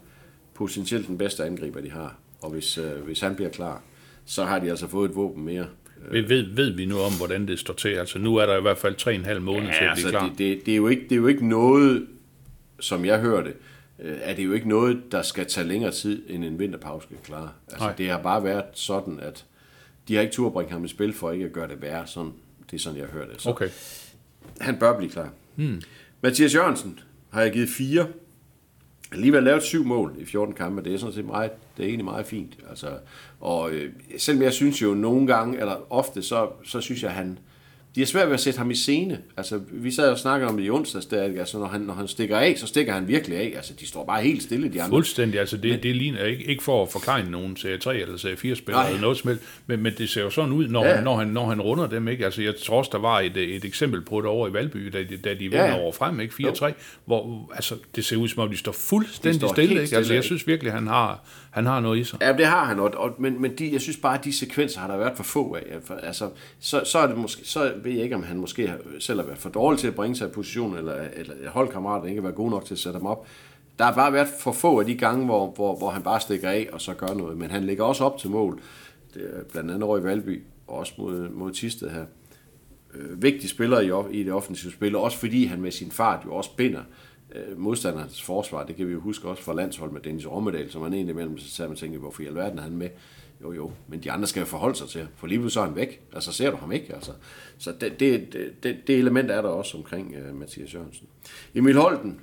potentielt 0.53 1.07
den 1.07 1.17
bedste 1.17 1.43
angriber, 1.45 1.81
de 1.81 1.91
har. 1.91 2.15
Og 2.41 2.49
hvis, 2.51 2.77
øh, 2.77 2.91
hvis 3.05 3.19
han 3.19 3.35
bliver 3.35 3.49
klar, 3.49 3.81
så 4.25 4.43
har 4.45 4.59
de 4.59 4.69
altså 4.69 4.87
fået 4.87 5.09
et 5.09 5.15
våben 5.15 5.45
mere. 5.45 5.65
Ved, 6.11 6.21
ved, 6.27 6.55
ved 6.55 6.69
vi 6.71 6.85
nu 6.85 6.99
om, 6.99 7.11
hvordan 7.17 7.47
det 7.47 7.59
står 7.59 7.73
til? 7.73 7.89
Altså, 7.89 8.19
nu 8.19 8.35
er 8.35 8.45
der 8.45 8.57
i 8.57 8.61
hvert 8.61 8.77
fald 8.77 8.95
3,5 8.95 9.39
måneder 9.39 9.73
til 9.73 9.83
Ja, 9.83 9.91
at 9.91 9.95
blive 9.95 10.05
altså, 10.05 10.09
klar. 10.09 10.29
det, 10.29 10.37
det, 10.37 10.65
det, 10.65 10.71
er 10.71 10.75
jo 10.75 10.87
ikke, 10.87 11.03
det 11.03 11.11
er 11.11 11.15
jo 11.15 11.27
ikke 11.27 11.47
noget, 11.47 12.07
som 12.79 13.05
jeg 13.05 13.19
hørte, 13.19 13.53
øh, 13.99 14.17
er 14.21 14.35
det 14.35 14.45
jo 14.45 14.53
ikke 14.53 14.69
noget, 14.69 15.01
der 15.11 15.21
skal 15.21 15.45
tage 15.45 15.67
længere 15.67 15.91
tid, 15.91 16.23
end 16.29 16.43
en 16.45 16.59
vinterpause 16.59 17.07
skal 17.07 17.17
klare. 17.23 17.49
Altså, 17.67 17.85
Nej. 17.85 17.95
det 17.95 18.09
har 18.09 18.21
bare 18.21 18.43
været 18.43 18.63
sådan, 18.73 19.19
at 19.19 19.45
de 20.07 20.15
har 20.15 20.21
ikke 20.21 20.33
tur 20.33 20.47
at 20.47 20.53
bringe 20.53 20.71
ham 20.71 20.85
i 20.85 20.87
spil, 20.87 21.13
for 21.13 21.31
ikke 21.31 21.45
at 21.45 21.51
gøre 21.51 21.67
det 21.67 21.81
værre. 21.81 22.07
Sådan, 22.07 22.31
det 22.71 22.77
er 22.77 22.79
sådan, 22.81 22.99
jeg 22.99 23.07
hørte 23.07 23.31
det. 23.33 23.41
Så 23.41 23.49
Okay. 23.49 23.69
han 24.61 24.77
bør 24.79 24.97
blive 24.97 25.11
klar. 25.11 25.29
Hmm. 25.55 25.81
Mathias 26.21 26.55
Jørgensen 26.55 26.99
har 27.29 27.41
jeg 27.41 27.51
givet 27.51 27.69
fire. 27.69 28.07
Alligevel 29.11 29.43
lavet 29.43 29.63
syv 29.63 29.83
mål 29.85 30.15
i 30.17 30.25
14 30.25 30.55
kampe. 30.55 30.83
Det 30.83 30.93
er 30.93 30.97
sådan 30.97 31.15
set 31.15 31.25
meget, 31.25 31.51
det 31.77 31.83
er 31.83 31.87
egentlig 31.87 32.05
meget 32.05 32.25
fint. 32.25 32.57
Altså, 32.69 32.87
og 33.39 33.71
øh, 33.71 33.93
selvom 34.17 34.43
jeg 34.43 34.53
synes 34.53 34.81
jo 34.81 34.93
nogle 34.93 35.27
gange, 35.27 35.59
eller 35.59 35.93
ofte, 35.93 36.21
så, 36.21 36.49
så 36.63 36.81
synes 36.81 37.03
jeg, 37.03 37.11
han, 37.11 37.39
de 37.95 38.01
har 38.01 38.05
svært 38.05 38.27
ved 38.27 38.33
at 38.33 38.39
sætte 38.39 38.57
ham 38.57 38.71
i 38.71 38.75
scene. 38.75 39.19
Altså, 39.37 39.59
vi 39.71 39.91
sad 39.91 40.09
og 40.11 40.17
snakkede 40.19 40.49
om 40.49 40.57
det 40.57 40.65
i 40.65 40.69
onsdags, 40.69 41.05
der, 41.05 41.21
altså, 41.23 41.57
når 41.59 41.67
han, 41.67 41.81
når 41.81 41.93
han 41.93 42.07
stikker 42.07 42.37
af, 42.37 42.55
så 42.57 42.67
stikker 42.67 42.93
han 42.93 43.07
virkelig 43.07 43.37
af. 43.37 43.53
Altså, 43.55 43.73
de 43.79 43.87
står 43.87 44.05
bare 44.05 44.21
helt 44.21 44.43
stille, 44.43 44.67
de 44.73 44.81
andre. 44.81 44.95
Fuldstændig, 44.95 45.39
altså 45.39 45.57
det, 45.57 45.83
det 45.83 45.95
ligner 45.95 46.23
ikke, 46.25 46.43
ikke 46.43 46.63
for 46.63 46.83
at 46.83 46.89
forklare 46.91 47.29
nogen 47.29 47.57
serie 47.57 47.77
3 47.77 47.97
eller 47.97 48.17
serie 48.17 48.37
4 48.37 48.55
spiller 48.55 48.81
eller 48.81 49.01
noget 49.01 49.17
som 49.17 49.27
helst, 49.27 49.43
men, 49.67 49.81
men 49.83 49.93
det 49.97 50.09
ser 50.09 50.21
jo 50.21 50.29
sådan 50.29 50.51
ud, 50.51 50.67
når, 50.67 50.85
Ja. 50.85 51.01
når, 51.01 51.17
han, 51.17 51.27
når 51.27 51.45
han 51.49 51.61
runder 51.61 51.87
dem, 51.87 52.07
ikke? 52.07 52.25
Altså 52.25 52.41
jeg 52.41 52.53
tror 52.65 52.77
også, 52.77 52.89
der 52.93 52.99
var 52.99 53.19
et, 53.19 53.37
et 53.37 53.65
eksempel 53.65 54.01
på 54.01 54.17
det 54.21 54.25
over 54.29 54.47
i 54.47 54.53
Valby, 54.53 54.89
da, 54.93 55.03
de- 55.03 55.17
da 55.17 55.33
de 55.33 55.37
vinder 55.39 55.65
Ja, 55.65 55.79
over 55.79 55.91
frem, 55.91 56.19
ikke? 56.19 56.33
4-3, 56.47 56.71
hvor 57.05 57.51
altså, 57.55 57.75
det 57.95 58.05
ser 58.05 58.17
ud 58.17 58.27
som 58.27 58.43
om, 58.43 58.49
de 58.49 58.57
står 58.57 58.71
fuldstændig 58.71 59.41
De 59.41 59.47
står 59.47 59.53
stille, 59.55 59.81
ikke? 59.83 59.97
Altså 59.97 60.13
jeg 60.13 60.23
synes 60.23 60.47
virkelig, 60.47 60.73
han 60.73 60.87
har, 60.87 61.27
han 61.55 61.65
har 61.65 61.79
noget 61.79 61.99
i 61.99 62.03
sig. 62.03 62.19
Ja, 62.21 62.33
det 62.33 62.45
har 62.45 62.65
han, 62.65 62.79
og, 62.79 62.91
og, 62.97 63.15
men, 63.19 63.41
men 63.41 63.57
de, 63.57 63.73
jeg 63.73 63.81
synes 63.81 63.97
bare, 63.97 64.17
at 64.17 64.25
de 64.25 64.33
sekvenser 64.33 64.79
har 64.79 64.87
der 64.87 64.97
været 64.97 65.13
for 65.15 65.23
få 65.23 65.55
af. 65.55 65.79
Altså, 66.03 66.29
så, 66.59 66.81
så, 66.85 66.99
er 66.99 67.07
det 67.07 67.17
måske, 67.17 67.47
så 67.47 67.73
ved 67.83 67.91
jeg 67.91 68.03
ikke, 68.03 68.15
om 68.15 68.23
han 68.23 68.37
måske 68.37 68.67
har- 68.67 68.77
selv 68.99 69.19
har 69.19 69.25
været 69.25 69.39
for 69.39 69.49
dårlig 69.49 69.79
til 69.79 69.87
at 69.87 69.95
bringe 69.95 70.15
sig 70.15 70.27
i 70.27 70.31
position, 70.31 70.77
eller, 70.77 70.95
eller 71.13 71.33
holdkammerater 71.49 72.05
ikke 72.07 72.21
har 72.21 72.23
været 72.23 72.35
gode 72.35 72.49
nok 72.51 72.65
til 72.65 72.73
at 72.73 72.79
sætte 72.79 72.97
ham 72.99 73.07
op. 73.07 73.27
Der 73.79 73.85
har 73.85 73.93
bare 73.93 74.13
været 74.13 74.27
for 74.39 74.51
få 74.51 74.79
af 74.79 74.85
de 74.85 74.95
gange, 74.95 75.25
hvor, 75.25 75.51
hvor, 75.51 75.77
hvor 75.77 75.89
han 75.89 76.01
bare 76.01 76.19
stikker 76.19 76.49
af 76.49 76.69
og 76.73 76.81
så 76.81 76.93
gør 76.93 77.13
noget. 77.13 77.37
Men 77.37 77.51
han 77.51 77.63
ligger 77.63 77.83
også 77.83 78.03
op 78.03 78.17
til 78.17 78.29
mål, 78.29 78.59
det 79.13 79.21
er 79.33 79.43
blandt 79.51 79.71
andet 79.71 79.83
over 79.83 79.97
i 79.97 80.03
Valby, 80.03 80.43
og 80.67 80.77
også 80.77 80.93
mod, 80.97 81.29
mod 81.29 81.51
Tisted 81.51 81.89
her. 81.89 82.05
Øh, 82.95 83.21
vigtig 83.23 83.49
spiller 83.49 83.79
i, 83.79 84.17
i 84.19 84.23
det 84.23 84.33
offensive 84.33 84.71
spil, 84.71 84.95
også 84.95 85.17
fordi 85.17 85.45
han 85.45 85.61
med 85.61 85.71
sin 85.71 85.91
fart 85.91 86.25
jo 86.25 86.35
også 86.35 86.55
binder 86.55 86.79
øh, 86.79 86.85
Øh, 87.35 87.59
modstanderens 87.59 88.21
forsvar. 88.21 88.65
Det 88.65 88.75
kan 88.75 88.87
vi 88.87 88.93
jo 88.93 88.99
huske 88.99 89.27
også 89.27 89.43
fra 89.43 89.53
landshold 89.53 89.91
med 89.91 90.01
Dennis 90.01 90.27
Rommedal, 90.27 90.71
som 90.71 90.81
han 90.81 90.93
egentlig 90.93 91.13
imellem 91.13 91.37
så 91.37 91.49
sad 91.49 91.67
man 91.67 91.77
tænkte, 91.77 91.99
hvorfor 91.99 92.21
i 92.23 92.25
alverden 92.25 92.59
er 92.59 92.63
han 92.63 92.77
med? 92.77 92.89
Jo, 93.41 93.53
jo, 93.53 93.71
men 93.87 94.03
de 94.03 94.11
andre 94.11 94.27
skal 94.27 94.39
jo 94.39 94.45
forholde 94.45 94.75
sig 94.75 94.87
til, 94.87 95.07
for 95.15 95.27
lige 95.27 95.39
pludselig 95.39 95.53
så 95.53 95.61
er 95.61 95.65
han 95.65 95.75
væk. 95.75 96.01
Altså, 96.13 96.31
ser 96.31 96.51
du 96.51 96.57
ham 96.57 96.71
ikke? 96.71 96.93
Altså, 96.93 97.11
så 97.57 97.73
det, 97.81 97.99
det, 97.99 98.33
det, 98.63 98.87
det, 98.87 98.95
element 98.95 99.31
er 99.31 99.41
der 99.41 99.49
også 99.49 99.77
omkring 99.77 100.15
uh, 100.29 100.35
Mathias 100.35 100.73
Jørgensen. 100.73 101.07
Emil 101.55 101.75
Holten, 101.75 102.19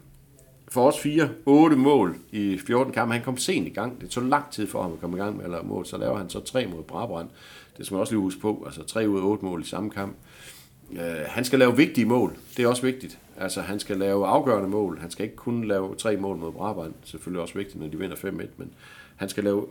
for 0.68 0.88
os 0.88 1.00
fire, 1.00 1.30
otte 1.46 1.76
mål 1.76 2.16
i 2.30 2.58
14 2.66 2.92
kampe. 2.92 3.14
Han 3.14 3.24
kom 3.24 3.36
sent 3.36 3.66
i 3.66 3.70
gang. 3.70 4.00
Det 4.00 4.10
tog 4.10 4.24
lang 4.24 4.50
tid 4.50 4.66
for 4.66 4.82
ham 4.82 4.92
at 4.92 5.00
komme 5.00 5.16
i 5.16 5.20
gang 5.20 5.36
med 5.36 5.58
at 5.58 5.66
mål. 5.66 5.86
Så 5.86 5.96
laver 5.96 6.18
han 6.18 6.30
så 6.30 6.40
tre 6.40 6.66
mod 6.66 6.82
Brabrand. 6.82 7.28
Det 7.76 7.86
skal 7.86 7.94
man 7.94 8.00
også 8.00 8.12
lige 8.12 8.20
huske 8.20 8.40
på. 8.40 8.62
Altså 8.66 8.82
tre 8.82 9.08
ud 9.08 9.18
af 9.18 9.24
otte 9.24 9.44
mål 9.44 9.60
i 9.60 9.64
samme 9.64 9.90
kamp. 9.90 10.16
Uh, 10.92 10.98
han 11.26 11.44
skal 11.44 11.58
lave 11.58 11.76
vigtige 11.76 12.04
mål. 12.06 12.36
Det 12.56 12.62
er 12.62 12.68
også 12.68 12.82
vigtigt. 12.82 13.18
Altså 13.36 13.60
han 13.60 13.80
skal 13.80 13.96
lave 13.96 14.26
afgørende 14.26 14.68
mål. 14.68 14.98
Han 14.98 15.10
skal 15.10 15.24
ikke 15.24 15.36
kun 15.36 15.64
lave 15.64 15.94
tre 15.94 16.16
mål 16.16 16.36
mod 16.36 16.52
Brabrand. 16.52 16.92
Selvfølgelig 17.04 17.42
også 17.42 17.54
vigtigt, 17.54 17.80
når 17.80 17.88
de 17.88 17.98
vinder 17.98 18.16
5-1. 18.16 18.30
Men 18.56 18.72
han 19.16 19.28
skal 19.28 19.44
lave 19.44 19.66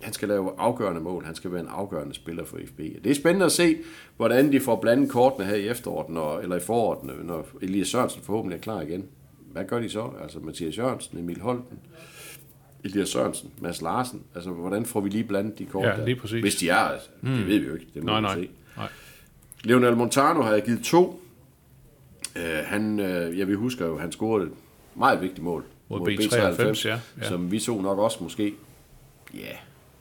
han 0.00 0.12
skal 0.12 0.28
lave 0.28 0.50
afgørende 0.58 1.00
mål. 1.00 1.24
Han 1.24 1.34
skal 1.34 1.52
være 1.52 1.60
en 1.60 1.68
afgørende 1.70 2.14
spiller 2.14 2.44
for 2.44 2.58
FB. 2.66 2.78
Det 2.78 3.06
er 3.10 3.14
spændende 3.14 3.46
at 3.46 3.52
se, 3.52 3.76
hvordan 4.16 4.52
de 4.52 4.60
får 4.60 4.76
blandet 4.80 5.10
kortene 5.10 5.44
her 5.46 5.54
i 5.56 5.68
efteråret, 5.68 6.08
når, 6.08 6.38
eller 6.38 6.56
i 6.56 6.60
foråret, 6.60 7.24
når- 7.24 7.46
Elias 7.62 7.88
Sørensen 7.88 8.22
forhåbentlig 8.22 8.56
er 8.56 8.60
klar 8.60 8.80
igen. 8.80 9.04
Hvad 9.52 9.64
gør 9.64 9.78
de 9.80 9.88
så? 9.90 10.10
Altså 10.22 10.38
Mathias 10.38 10.78
Jørgensen, 10.78 11.18
Emil 11.18 11.40
Holten, 11.40 11.78
Elias 12.84 13.08
Sørensen, 13.08 13.50
Mads 13.60 13.82
Larsen. 13.82 14.22
Altså, 14.34 14.50
hvordan 14.50 14.84
får 14.86 15.00
vi 15.00 15.08
lige 15.08 15.24
blandet 15.24 15.58
de 15.58 15.64
kort 15.66 15.84
Ja, 15.86 16.04
lige 16.04 16.16
præcis. 16.16 16.40
Hvis 16.42 16.56
de 16.56 16.68
er, 16.68 16.74
altså. 16.76 17.08
Mm. 17.20 17.30
Det 17.30 17.46
ved 17.46 17.58
vi 17.58 17.66
jo 17.66 17.74
ikke. 17.74 17.86
Det 17.94 18.02
må 18.04 18.10
Nej, 18.10 18.20
vi 18.20 18.22
nej. 18.22 18.34
se. 18.34 18.48
Leonel 19.64 19.96
Montano 19.96 20.42
har 20.42 20.52
jeg 20.52 20.62
givet 20.64 20.82
to. 20.84 21.20
Uh, 22.36 22.42
han, 22.64 22.98
uh, 23.00 23.38
jeg 23.38 23.48
vil 23.48 23.56
huske 23.56 23.84
jo, 23.84 23.98
han 23.98 24.12
scorede 24.12 24.46
et 24.46 24.52
meget 24.96 25.20
vigtigt 25.20 25.42
mål. 25.42 25.64
Mod 25.88 26.00
B93, 26.00 26.88
ja, 26.88 26.98
ja. 27.22 27.28
Som 27.28 27.50
vi 27.52 27.58
så 27.58 27.80
nok 27.80 27.98
også 27.98 28.18
måske, 28.22 28.54
ja, 29.34 29.38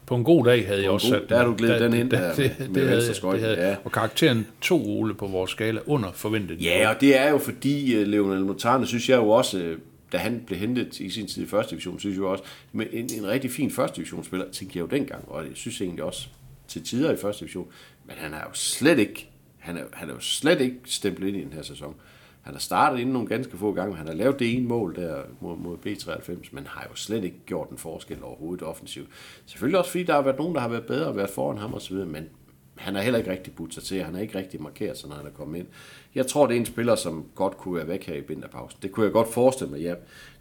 På 0.06 0.16
en 0.16 0.24
god 0.24 0.46
dag 0.46 0.66
havde 0.68 0.80
jeg 0.80 0.86
en 0.88 0.92
også 0.94 1.08
god- 1.12 1.20
sat 1.22 1.30
der 1.30 1.38
har 1.38 1.46
du 1.46 1.56
glædet 1.58 1.82
den 1.82 1.94
ind 1.94 2.12
der 2.12 2.34
det, 2.34 2.38
med- 2.38 2.68
det, 2.68 2.76
det, 2.76 2.88
havde, 2.88 3.02
jeg, 3.24 3.32
det 3.34 3.40
havde, 3.40 3.68
ja. 3.70 3.76
Og 3.84 3.92
karakteren 3.92 4.48
to 4.62 4.86
Ole 5.00 5.14
på 5.14 5.28
vores 5.28 5.52
skala 5.52 5.80
under 5.86 6.12
forventet. 6.12 6.62
Ja, 6.66 6.90
og 6.96 7.02
det 7.02 7.18
er 7.20 7.30
jo 7.30 7.38
fordi 7.38 8.02
uh, 8.02 8.08
Leonel 8.08 8.46
Montano, 8.46 8.86
synes 8.86 9.10
jeg 9.10 9.18
jo 9.18 9.30
også, 9.30 9.58
uh, 9.58 9.78
da 10.12 10.18
han 10.18 10.44
blev 10.48 10.60
hentet 10.60 11.00
i 11.00 11.10
sin 11.10 11.28
tid 11.28 11.44
i 11.44 11.48
første 11.48 11.72
division, 11.72 12.00
synes 12.00 12.16
jeg 12.16 12.24
også, 12.26 12.44
med 12.72 12.86
en, 12.92 13.10
en 13.18 13.28
rigtig 13.28 13.52
fin 13.52 13.72
første 13.72 13.96
divisionsspiller, 13.96 14.46
tænkte 14.52 14.78
jeg 14.80 14.82
jo 14.92 14.98
dengang, 14.98 15.24
og 15.28 15.44
jeg 15.44 15.52
synes 15.54 15.82
egentlig 15.82 16.04
også 16.04 16.28
til 16.68 16.84
tider 16.84 17.12
i 17.12 17.18
første 17.18 17.40
division, 17.40 17.68
men 18.06 18.16
han 18.18 18.34
er 18.34 18.38
jo 18.40 18.50
slet 18.54 19.00
ikke, 19.00 19.30
han 19.64 19.78
er, 19.78 19.84
han 19.94 20.10
er 20.10 20.14
jo 20.14 20.20
slet 20.20 20.62
ikke 20.62 20.80
stemplet 20.86 21.28
ind 21.28 21.38
i 21.38 21.44
den 21.44 21.54
her 21.54 21.62
sæson. 21.62 21.96
Han 22.42 22.54
har 22.54 22.60
startet 22.60 23.00
inden 23.00 23.14
nogle 23.14 23.28
ganske 23.28 23.58
få 23.58 23.74
gange, 23.74 23.96
han 23.96 24.08
har 24.08 24.14
lavet 24.14 24.40
det 24.40 24.56
ene 24.56 24.68
mål 24.68 24.96
der 24.96 25.22
mod, 25.40 25.58
mod 25.58 25.78
B93, 25.86 26.50
men 26.52 26.68
har 26.68 26.88
jo 26.90 26.96
slet 26.96 27.24
ikke 27.24 27.38
gjort 27.46 27.70
en 27.70 27.78
forskel 27.78 28.24
overhovedet 28.24 28.68
offensivt. 28.68 29.08
Selvfølgelig 29.46 29.80
også 29.80 29.92
fordi 29.92 30.04
der 30.04 30.14
har 30.14 30.22
været 30.22 30.38
nogen, 30.38 30.56
der 30.56 30.62
har 30.62 30.68
været 30.68 30.86
bedre 30.86 31.08
og 31.08 31.16
været 31.16 31.30
foran 31.30 31.58
ham 31.58 31.74
osv., 31.74 31.96
men 31.96 32.30
han 32.76 32.96
har 32.96 33.02
heller 33.02 33.20
ikke 33.20 33.32
rigtig 33.32 33.56
budt 33.56 33.74
sig 33.74 33.84
til, 33.84 34.04
han 34.04 34.14
har 34.14 34.22
ikke 34.22 34.38
rigtig 34.38 34.62
markeret 34.62 34.98
sig, 34.98 35.10
når 35.10 35.16
han 35.16 35.26
er 35.26 35.32
kommet 35.32 35.60
ind. 35.60 35.68
Jeg 36.16 36.28
tror, 36.28 36.48
det 36.48 36.56
er 36.56 36.60
en 36.60 36.66
spiller, 36.66 36.96
som 36.96 37.26
godt 37.36 37.58
kunne 37.58 37.76
være 37.76 37.88
væk 37.88 38.04
her 38.04 38.16
i 38.16 38.24
vinterpausen. 38.28 38.80
Det 38.82 38.92
kunne 38.92 39.04
jeg 39.04 39.14
godt 39.14 39.34
forestille 39.34 39.72
mig, 39.72 39.82
ja. 39.82 39.96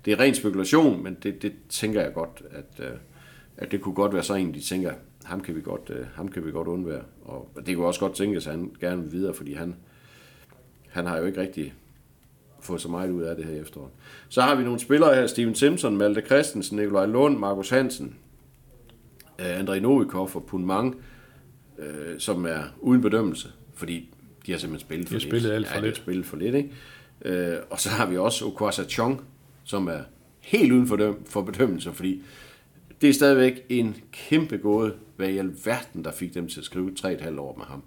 Det 0.05 0.13
er 0.13 0.21
ren 0.21 0.35
spekulation, 0.35 1.03
men 1.03 1.17
det, 1.23 1.43
det 1.43 1.53
tænker 1.69 2.03
jeg 2.03 2.13
godt, 2.15 2.43
at, 2.51 2.85
øh, 2.87 2.97
at 3.57 3.73
det 3.73 3.81
kunne 3.81 3.95
godt 3.95 4.15
være 4.15 4.23
så 4.23 4.35
en, 4.35 4.55
de 4.55 4.61
tænker, 4.61 4.93
ham 5.25 5.41
kan 5.41 5.57
vi 5.57 5.61
godt, 5.61 5.91
øh, 5.91 6.07
ham 6.15 6.29
kan 6.29 6.47
vi 6.47 6.51
godt 6.51 6.69
undvære. 6.69 7.03
Og 7.23 7.49
det 7.67 7.77
kunne 7.77 7.87
også 7.87 8.01
godt 8.01 8.15
tænkes, 8.15 8.47
at 8.47 8.53
han 8.53 8.71
gerne 8.81 9.03
vil 9.03 9.13
videre, 9.13 9.35
fordi 9.35 9.55
han, 9.55 9.77
han 10.89 11.07
har 11.07 11.19
jo 11.19 11.25
ikke 11.25 11.41
rigtig 11.41 11.75
fået 12.61 12.81
så 12.81 12.89
meget 12.89 13.11
ud 13.11 13.23
af 13.23 13.37
det 13.37 13.45
her 13.45 13.53
i 13.53 13.59
efteråret. 13.59 13.91
Så 14.29 14.43
har 14.43 14.55
vi 14.55 14.65
nogle 14.65 14.81
spillere 14.81 15.15
her, 15.15 15.27
Steven 15.27 15.55
Simpson, 15.55 15.97
Malte 15.97 16.23
Christensen, 16.27 16.79
Nikolaj 16.79 17.07
Lund, 17.07 17.39
Markus 17.39 17.71
Hansen, 17.71 18.17
øh, 19.39 19.61
André 19.61 19.79
Novikov 19.79 20.31
og 20.35 20.45
Pun 20.45 20.65
Mang, 20.65 20.97
øh, 21.79 22.19
som 22.19 22.47
er 22.47 22.63
uden 22.81 23.01
bedømmelse, 23.03 23.49
fordi 23.75 24.15
de 24.47 24.53
har 24.53 24.59
simpelthen 24.59 24.87
spillet 24.87 25.09
for 25.09 25.19
De 25.19 25.25
har 25.25 25.31
spillet 25.31 25.51
alt 25.51 25.69
for 25.69 25.79
ja, 25.79 25.85
lidt. 25.85 25.97
spillet 25.97 26.27
for 26.27 26.37
lidt, 26.37 26.55
ikke? 26.55 26.71
Øh, 27.25 27.57
og 27.71 27.81
så 27.81 27.89
har 27.89 28.07
vi 28.07 28.17
også 28.17 28.47
Okwasa 28.47 28.85
Chong, 28.85 29.25
som 29.65 29.89
er 29.89 30.01
helt 30.41 30.73
uden 30.73 30.87
for, 30.87 30.97
døm, 30.97 31.25
for 31.25 31.43
bedømmelse, 31.43 31.93
fordi 31.93 32.23
det 33.03 33.09
er 33.09 33.15
stadigvæk 33.15 33.65
en 33.69 33.97
kæmpe 34.13 34.57
gåde, 34.57 34.95
hvad 35.17 35.29
i 35.29 35.39
alverden, 35.39 36.05
der 36.05 36.13
fik 36.13 36.35
dem 36.35 36.49
til 36.49 36.61
at 36.61 36.65
skrive 36.65 36.93
3,5 36.99 37.41
år 37.41 37.55
med 37.57 37.65
ham. 37.65 37.83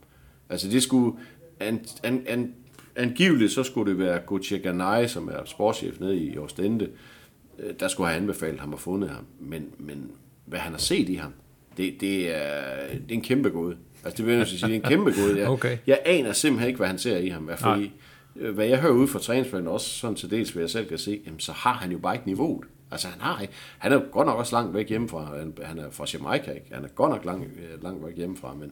Altså 0.49 0.69
det 0.69 0.83
skulle, 0.83 1.17
an, 1.59 1.85
an, 2.03 2.23
an, 2.27 2.53
angiveligt 2.95 3.51
så 3.51 3.63
skulle 3.63 3.91
det 3.91 3.99
være 3.99 4.19
Gauthier 4.27 4.59
Ganay, 4.59 5.07
som 5.07 5.27
er 5.27 5.45
sportschef 5.45 5.99
nede 5.99 6.17
i 6.17 6.37
Ostende, 6.37 6.89
øh, 7.59 7.73
der 7.79 7.87
skulle 7.87 8.07
have 8.07 8.21
anbefalet 8.21 8.59
ham 8.59 8.73
og 8.73 8.79
fundet 8.79 9.09
ham. 9.09 9.25
Men, 9.39 9.67
men 9.77 10.11
hvad 10.45 10.59
han 10.59 10.71
har 10.71 10.79
set 10.79 11.09
i 11.09 11.15
ham, 11.15 11.33
det, 11.77 12.01
det, 12.01 12.35
er, 12.35 12.87
det 12.87 13.11
er 13.11 13.15
en 13.15 13.21
kæmpe 13.21 13.49
gåde. 13.49 13.77
Altså 14.05 14.17
det 14.17 14.25
vil 14.25 14.35
jeg 14.35 14.47
sige, 14.47 14.67
det 14.67 14.71
er 14.71 14.75
en 14.75 14.81
kæmpe 14.81 15.11
gåde. 15.11 15.39
Jeg, 15.39 15.47
Okay. 15.55 15.77
jeg 15.87 15.99
aner 16.05 16.33
simpelthen 16.33 16.67
ikke, 16.67 16.77
hvad 16.77 16.87
han 16.87 16.97
ser 16.97 17.17
i 17.17 17.29
ham. 17.29 17.49
Fordi, 17.57 17.91
øh, 18.35 18.53
hvad 18.53 18.65
jeg 18.65 18.79
hører 18.79 18.93
ude 18.93 19.07
fra 19.07 19.19
træningsplanen, 19.19 19.67
også 19.67 19.89
sådan 19.89 20.15
til 20.15 20.31
dels, 20.31 20.49
hvad 20.49 20.63
jeg 20.63 20.69
selv 20.69 20.87
kan 20.87 20.97
se, 20.97 21.21
jamen, 21.25 21.39
så 21.39 21.51
har 21.51 21.73
han 21.73 21.91
jo 21.91 21.97
bare 21.97 22.15
ikke 22.15 22.27
niveauet. 22.27 22.65
Altså 22.91 23.07
han 23.07 23.21
har 23.21 23.41
ikke. 23.41 23.53
Han 23.77 23.91
er 23.91 23.99
godt 24.11 24.27
nok 24.27 24.37
også 24.37 24.55
langt 24.55 24.73
væk 24.73 24.89
hjemmefra. 24.89 25.37
Han, 25.37 25.53
han 25.63 25.79
er 25.79 25.91
fra 25.91 26.05
Jamaica, 26.13 26.51
ikke? 26.51 26.67
Han 26.71 26.83
er 26.83 26.87
godt 26.87 27.11
nok 27.11 27.25
langt, 27.25 27.45
øh, 27.45 27.83
langt 27.83 28.05
væk 28.05 28.17
hjemmefra, 28.17 28.53
men 28.53 28.71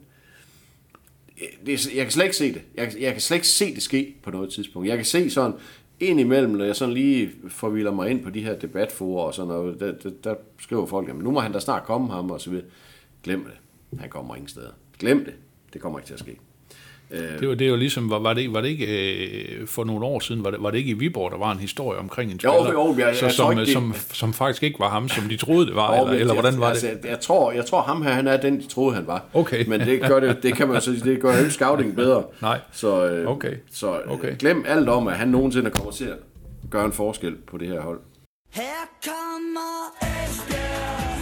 øh, 1.42 1.66
det, 1.66 1.96
jeg 1.96 2.04
kan 2.04 2.12
slet 2.12 2.24
ikke 2.24 2.36
se 2.36 2.54
det. 2.54 2.62
Jeg, 2.76 2.94
jeg 3.00 3.12
kan 3.12 3.22
slet 3.22 3.38
ikke 3.38 3.48
se 3.48 3.76
det 3.76 3.84
ske 3.84 4.16
på 4.24 4.32
noget 4.32 4.54
tidspunkt. 4.54 4.88
Jeg 4.88 4.98
kan 4.98 5.06
se 5.06 5.30
sådan, 5.30 5.54
indimellem, 6.00 6.52
når 6.52 6.66
jeg 6.66 6.76
sådan 6.76 6.94
lige 6.94 7.32
forviler 7.50 7.92
mig 7.92 8.10
ind 8.10 8.24
på 8.24 8.30
de 8.30 8.44
her 8.44 8.60
debatforer 8.60 9.26
og 9.26 9.34
sådan 9.34 9.48
noget, 9.48 9.80
der, 9.80 9.92
der, 9.92 10.10
der 10.24 10.36
skriver 10.60 10.86
folk, 10.86 11.08
jamen 11.08 11.24
nu 11.24 11.32
må 11.32 11.40
han 11.40 11.52
da 11.52 11.60
snart 11.60 11.84
komme 11.84 12.12
ham, 12.12 12.32
og 12.32 12.42
så 12.42 12.50
videre. 12.50 12.66
Glem 13.24 13.44
det. 13.44 13.54
Han 14.00 14.10
kommer 14.10 14.36
ingen 14.36 14.48
steder. 14.48 14.72
Glem 15.00 15.26
det. 15.26 15.34
Det 15.74 15.82
kommer 15.82 16.00
ikke 16.00 16.08
til 16.08 16.14
at 16.14 16.20
ske. 16.20 16.38
Det 17.40 17.48
var, 17.50 17.56
det 17.56 17.72
var 17.72 17.78
ligesom, 17.78 18.10
var, 18.10 18.20
var, 18.20 18.34
det, 18.34 18.54
var 18.54 18.62
det 18.62 18.68
ikke 18.70 18.86
øh, 19.62 19.68
for 19.68 19.84
nogle 19.84 20.06
år 20.06 20.20
siden, 20.20 20.44
var 20.44 20.52
det, 20.52 20.64
var 20.64 20.72
det 20.72 20.78
ikke 20.78 20.90
i 20.90 20.94
Viborg, 20.94 21.32
der 21.32 21.38
var 21.38 21.52
en 21.52 21.58
historie 21.60 22.00
omkring 22.00 22.32
en 22.32 22.40
Jo, 22.44 22.54
spiller, 22.64 22.72
jo, 22.72 22.96
jeg- 22.98 23.08
jeg 23.08 23.16
så, 23.16 23.30
som, 23.30 23.52
ikke, 23.52 23.62
det- 23.66 23.74
som, 23.74 23.94
som 24.14 24.34
faktisk 24.34 24.64
ikke 24.64 24.80
var 24.80 24.90
ham, 24.90 25.10
som 25.10 25.24
de 25.30 25.38
troede 25.38 25.66
det 25.68 25.76
var, 25.76 25.88
Og 25.88 25.98
eller, 26.00 26.12
eller 26.20 26.34
jeg- 26.34 26.42
hvordan 26.42 26.60
var 26.60 26.68
altså, 26.70 26.88
det? 26.88 27.00
Jeg, 27.04 27.10
jeg, 27.10 27.20
tror, 27.20 27.52
jeg 27.52 27.66
tror, 27.66 27.82
ham 27.82 28.02
her, 28.02 28.12
han 28.12 28.28
er 28.28 28.38
den, 28.38 28.60
de 28.62 28.68
troede, 28.68 28.96
han 28.96 29.08
var. 29.08 29.26
Okay. 29.34 29.66
Men 29.68 29.80
det 29.80 30.02
gør, 30.02 30.20
det, 30.20 30.44
det 30.44 30.56
kan 30.56 30.68
man 30.68 30.82
så 30.82 30.92
det 31.04 31.22
gør 31.22 31.38
jo 31.44 31.50
scouting 31.50 31.96
bedre. 31.96 32.24
Nej. 32.42 32.60
Så, 32.72 33.08
øh, 33.08 33.28
Okay. 33.28 33.54
så 33.72 33.94
øh, 34.00 34.12
Okay. 34.12 34.36
glem 34.40 34.64
alt 34.68 34.90
om, 34.90 35.08
at 35.08 35.16
han 35.16 35.28
nogensinde 35.28 35.70
kommer 35.72 35.92
til 35.92 36.06
at 36.06 36.18
gøre 36.72 36.86
en 36.86 36.92
forskel 36.92 37.36
på 37.48 37.58
det 37.58 37.68
her 37.68 37.82
hold. 37.82 38.00
Her 38.54 38.62
kommer 39.06 39.94
Esbjerg 40.02 41.13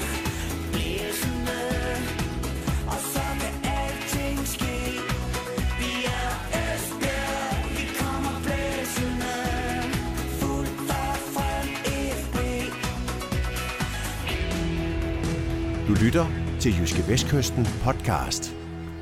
Du 15.92 15.96
lytter 16.06 16.26
til 16.60 16.72
Jyske 16.80 17.04
Vestkysten 17.12 17.68
podcast. 17.84 18.56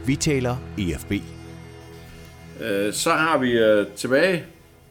Vi 0.06 0.16
taler 0.16 0.56
EFB. 0.78 1.12
Øh, 2.62 2.94
så 2.94 3.10
har 3.10 3.38
vi 3.38 3.52
øh, 3.52 3.88
tilbage. 3.96 4.44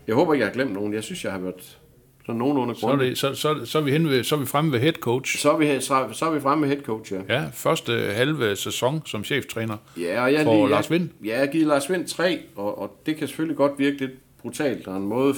Jeg 0.06 0.14
håber 0.14 0.34
ikke, 0.34 0.42
jeg 0.42 0.48
har 0.48 0.54
glemt 0.54 0.72
nogen. 0.72 0.94
Jeg 0.94 1.04
synes, 1.04 1.24
jeg 1.24 1.32
har 1.32 1.38
været 1.38 1.78
så 2.26 2.32
nogenlunde 2.32 2.74
Så 2.74 2.86
er, 2.86 2.90
grundigt. 2.90 3.10
det, 3.10 3.18
så, 3.18 3.34
så, 3.34 3.64
så, 3.64 3.78
er 3.78 3.82
vi 3.82 3.90
hen 3.90 4.08
ved, 4.08 4.24
så 4.24 4.34
er 4.34 4.38
vi 4.38 4.46
fremme 4.46 4.72
ved 4.72 4.80
head 4.80 4.92
coach. 4.92 5.38
Så 5.38 5.52
er 5.52 5.56
vi, 5.58 5.80
så, 5.80 6.08
så 6.12 6.26
er 6.26 6.30
vi 6.30 6.40
fremme 6.40 6.66
med 6.66 6.74
head 6.74 6.84
coach, 6.84 7.12
ja. 7.12 7.20
Ja, 7.28 7.44
første 7.52 7.92
halve 7.92 8.56
sæson 8.56 9.02
som 9.06 9.24
cheftræner. 9.24 9.76
Ja, 10.00 10.22
og 10.22 10.32
jeg 10.32 10.44
For 10.44 10.54
lige, 10.54 10.68
Lars 10.68 10.90
Vind? 10.90 11.08
Ja, 11.24 11.30
jeg 11.30 11.38
har 11.38 11.46
givet 11.46 11.66
Lars 11.66 11.90
Vind 11.90 12.06
3, 12.06 12.40
og, 12.56 12.78
og 12.78 13.00
det 13.06 13.16
kan 13.16 13.28
selvfølgelig 13.28 13.56
godt 13.56 13.72
virke 13.78 13.98
lidt 13.98 14.12
brutalt, 14.40 14.86
når 14.86 14.96
en 14.96 15.06
måde 15.06 15.34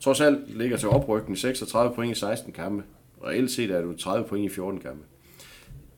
trods 0.00 0.20
alt 0.20 0.58
ligger 0.58 0.76
til 0.76 0.88
oprykning 0.88 1.38
36 1.38 1.94
point 1.94 2.16
i 2.16 2.20
16 2.20 2.52
kampe. 2.52 2.82
Reelt 3.26 3.50
set 3.50 3.70
er 3.70 3.82
du 3.82 3.96
30 3.96 4.28
point 4.28 4.52
i 4.52 4.54
14 4.54 4.80
kampe. 4.80 5.02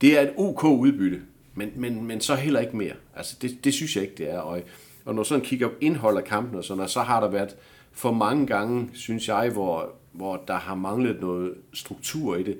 Det 0.01 0.17
er 0.17 0.21
et 0.21 0.33
OK 0.37 0.63
udbytte, 0.63 1.21
men, 1.55 1.71
men, 1.75 2.05
men 2.05 2.21
så 2.21 2.35
heller 2.35 2.59
ikke 2.59 2.77
mere. 2.77 2.93
Altså, 3.15 3.37
det, 3.41 3.63
det 3.63 3.73
synes 3.73 3.95
jeg 3.95 4.03
ikke, 4.03 4.15
det 4.15 4.31
er. 4.31 4.39
Og, 4.39 4.61
og 5.05 5.15
når 5.15 5.23
sådan 5.23 5.45
kigger 5.45 5.67
på 5.67 5.73
indhold 5.81 6.17
af 6.17 6.23
kampen 6.23 6.55
og 6.55 6.63
sådan 6.63 6.77
noget, 6.77 6.91
så 6.91 7.01
har 7.01 7.19
der 7.19 7.29
været 7.29 7.55
for 7.91 8.11
mange 8.11 8.47
gange, 8.47 8.89
synes 8.93 9.27
jeg, 9.27 9.49
hvor, 9.49 9.93
hvor 10.11 10.43
der 10.47 10.55
har 10.55 10.75
manglet 10.75 11.21
noget 11.21 11.53
struktur 11.73 12.35
i 12.35 12.43
det. 12.43 12.57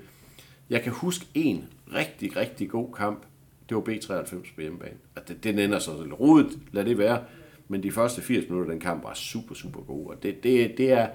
Jeg 0.70 0.82
kan 0.82 0.92
huske 0.92 1.26
en 1.34 1.66
rigtig, 1.94 2.36
rigtig 2.36 2.70
god 2.70 2.94
kamp. 2.98 3.24
Det 3.70 3.78
var 3.78 3.82
B93 3.82 4.56
på 4.56 4.62
hjemmebane. 4.62 4.98
At 5.16 5.28
det, 5.28 5.44
den 5.44 5.60
ender 5.60 5.80
så 5.80 6.04
lidt 6.04 6.20
rodet, 6.20 6.60
lad 6.72 6.86
det 6.86 6.98
være. 6.98 7.24
Men 7.68 7.84
de 7.84 7.92
første 7.92 8.22
80 8.22 8.50
minutter 8.50 8.72
af 8.72 8.74
den 8.74 8.82
kamp 8.82 9.04
var 9.04 9.14
super, 9.14 9.56
super 9.56 9.82
gode. 9.82 10.08
Og 10.08 10.24
det, 10.24 10.44
det, 10.44 10.78
det 10.78 10.92
er, 10.92 11.10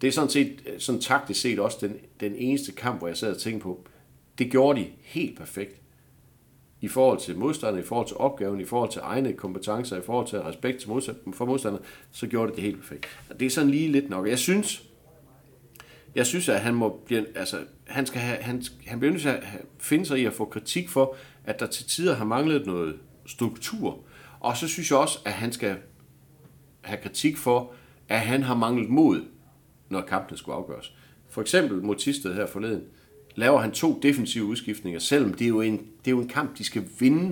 det 0.00 0.08
er 0.08 0.12
sådan 0.12 0.30
set, 0.30 0.60
sådan 0.78 1.00
taktisk 1.00 1.40
set 1.40 1.58
også 1.58 1.78
den, 1.80 1.96
den 2.20 2.34
eneste 2.36 2.72
kamp, 2.72 2.98
hvor 2.98 3.08
jeg 3.08 3.16
sad 3.16 3.34
og 3.34 3.40
tænkte 3.40 3.62
på, 3.62 3.86
det 4.38 4.50
gjorde 4.50 4.80
de 4.80 4.86
helt 5.02 5.38
perfekt. 5.38 5.80
I 6.80 6.88
forhold 6.88 7.20
til 7.20 7.38
modstander, 7.38 7.80
i 7.80 7.82
forhold 7.82 8.06
til 8.06 8.16
opgaven, 8.16 8.60
i 8.60 8.64
forhold 8.64 8.90
til 8.90 9.00
egne 9.04 9.32
kompetencer, 9.32 9.96
i 9.96 10.02
forhold 10.02 10.26
til 10.26 10.40
respekt 10.40 10.80
til 10.80 10.88
for 11.32 11.44
modstanderne, 11.44 11.84
så 12.10 12.26
gjorde 12.26 12.48
det 12.48 12.56
det 12.56 12.64
helt 12.64 12.78
perfekt. 12.78 13.06
Og 13.30 13.40
det 13.40 13.46
er 13.46 13.50
sådan 13.50 13.70
lige 13.70 13.92
lidt 13.92 14.10
nok. 14.10 14.28
Jeg 14.28 14.38
synes, 14.38 14.84
jeg 16.14 16.26
synes, 16.26 16.48
at 16.48 16.60
han 16.60 16.74
må 16.74 17.00
blive, 17.06 17.38
altså, 17.38 17.58
han 17.86 18.06
skal 18.06 18.20
have, 18.20 18.38
han, 18.42 18.62
han 18.86 18.98
bliver 18.98 19.12
nødt 19.12 19.22
til 19.22 19.28
at 19.28 19.42
finde 19.78 20.06
sig 20.06 20.18
i 20.18 20.24
at 20.24 20.32
få 20.32 20.44
kritik 20.44 20.88
for, 20.88 21.16
at 21.44 21.60
der 21.60 21.66
til 21.66 21.88
tider 21.88 22.14
har 22.14 22.24
manglet 22.24 22.66
noget 22.66 22.98
struktur. 23.26 24.04
Og 24.40 24.56
så 24.56 24.68
synes 24.68 24.90
jeg 24.90 24.98
også, 24.98 25.18
at 25.24 25.32
han 25.32 25.52
skal 25.52 25.76
have 26.82 27.00
kritik 27.02 27.36
for, 27.36 27.72
at 28.08 28.20
han 28.20 28.42
har 28.42 28.54
manglet 28.54 28.88
mod, 28.88 29.24
når 29.88 30.00
kampene 30.00 30.38
skulle 30.38 30.56
afgøres. 30.56 30.94
For 31.28 31.40
eksempel 31.40 31.82
mod 31.82 31.96
Tisted 31.96 32.34
her 32.34 32.46
forleden, 32.46 32.82
laver 33.36 33.60
han 33.60 33.70
to 33.70 34.00
defensive 34.02 34.44
udskiftninger, 34.44 35.00
selvom 35.00 35.34
det 35.34 35.44
er, 35.44 35.48
jo 35.48 35.60
en, 35.60 35.76
det 35.76 36.06
er 36.06 36.10
jo 36.10 36.20
en 36.20 36.28
kamp, 36.28 36.58
de 36.58 36.64
skal 36.64 36.82
vinde. 36.98 37.28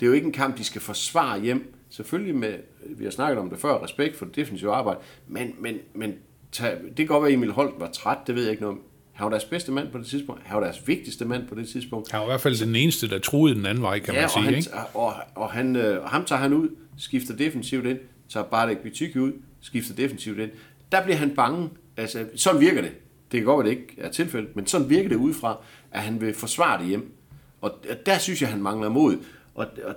Det 0.00 0.06
er 0.06 0.10
jo 0.10 0.12
ikke 0.12 0.26
en 0.26 0.32
kamp, 0.32 0.58
de 0.58 0.64
skal 0.64 0.80
forsvare 0.80 1.40
hjem. 1.40 1.74
Selvfølgelig 1.90 2.34
med, 2.34 2.54
vi 2.86 3.04
har 3.04 3.10
snakket 3.10 3.38
om 3.38 3.50
det 3.50 3.58
før, 3.58 3.84
respekt 3.84 4.16
for 4.16 4.24
det 4.24 4.36
defensive 4.36 4.72
arbejde, 4.72 5.00
men, 5.28 5.54
men, 5.58 5.76
men 5.94 6.14
tag, 6.52 6.76
det 6.86 6.96
kan 6.96 7.06
godt 7.06 7.22
være, 7.22 7.30
at 7.30 7.34
Emil 7.34 7.50
Holt 7.50 7.74
var 7.78 7.90
træt, 7.90 8.18
det 8.26 8.34
ved 8.34 8.42
jeg 8.42 8.50
ikke 8.50 8.62
noget 8.62 8.76
om. 8.78 8.82
Han 9.12 9.24
var 9.24 9.30
deres 9.30 9.44
bedste 9.44 9.72
mand 9.72 9.88
på 9.92 9.98
det 9.98 10.06
tidspunkt. 10.06 10.42
Han 10.44 10.56
var 10.56 10.62
deres 10.62 10.88
vigtigste 10.88 11.24
mand 11.24 11.48
på 11.48 11.54
det 11.54 11.68
tidspunkt. 11.68 12.10
Han 12.10 12.20
var 12.20 12.26
i 12.26 12.28
hvert 12.28 12.40
fald 12.40 12.66
den 12.66 12.76
eneste, 12.76 13.08
der 13.08 13.18
troede 13.18 13.54
den 13.54 13.66
anden 13.66 13.82
vej, 13.82 13.98
kan 13.98 14.14
man 14.14 14.20
Ja, 14.20 14.24
og, 14.24 14.30
sige. 14.30 14.42
han, 14.44 14.54
ikke? 14.54 14.70
og, 14.94 15.14
og, 15.34 15.50
han, 15.50 15.76
øh, 15.76 16.02
og 16.02 16.10
ham 16.10 16.24
tager 16.24 16.40
han 16.40 16.52
ud, 16.52 16.68
skifter 16.98 17.36
defensivt 17.36 17.86
ind, 17.86 17.98
tager 18.28 18.44
Bartek 18.44 18.78
Bytyk 18.78 19.16
ud, 19.16 19.32
skifter 19.60 19.94
defensivt 19.94 20.38
ind. 20.38 20.50
Der 20.92 21.02
bliver 21.04 21.16
han 21.16 21.30
bange. 21.30 21.68
Altså, 21.96 22.26
sådan 22.36 22.60
virker 22.60 22.82
det. 22.82 22.92
Det 23.32 23.40
kan 23.40 23.44
godt 23.44 23.64
være, 23.64 23.74
det 23.74 23.80
ikke 23.80 23.94
er 23.98 24.10
tilfældet, 24.10 24.56
men 24.56 24.66
sådan 24.66 24.90
virker 24.90 25.08
det 25.08 25.16
udefra, 25.16 25.56
at 25.90 26.00
han 26.00 26.20
vil 26.20 26.34
forsvare 26.34 26.80
det 26.80 26.86
hjem. 26.88 27.12
Og 27.60 27.72
der 28.06 28.18
synes 28.18 28.42
jeg, 28.42 28.50
han 28.50 28.62
mangler 28.62 28.88
mod. 28.88 29.16
Og, 29.54 29.66
og 29.84 29.94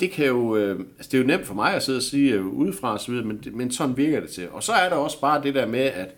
det 0.00 0.10
kan 0.10 0.26
jo, 0.26 0.56
øh, 0.56 0.80
altså 0.98 1.10
det 1.10 1.14
er 1.14 1.22
jo 1.22 1.26
nemt 1.26 1.46
for 1.46 1.54
mig 1.54 1.74
at 1.74 1.82
sidde 1.82 1.96
og 1.96 2.02
sige 2.02 2.32
øh, 2.32 2.46
udefra 2.46 2.92
og 2.92 3.00
så 3.00 3.10
videre, 3.10 3.26
men, 3.26 3.44
men 3.52 3.70
sådan 3.70 3.96
virker 3.96 4.20
det 4.20 4.30
til. 4.30 4.50
Og 4.50 4.62
så 4.62 4.72
er 4.72 4.88
der 4.88 4.96
også 4.96 5.20
bare 5.20 5.42
det 5.42 5.54
der 5.54 5.66
med, 5.66 5.80
at 5.80 6.14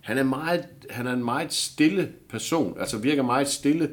han 0.00 0.18
er, 0.18 0.22
meget, 0.22 0.64
han 0.90 1.06
er 1.06 1.12
en 1.12 1.24
meget 1.24 1.52
stille 1.52 2.08
person, 2.28 2.76
altså 2.80 2.98
virker 2.98 3.22
meget 3.22 3.48
stille, 3.48 3.90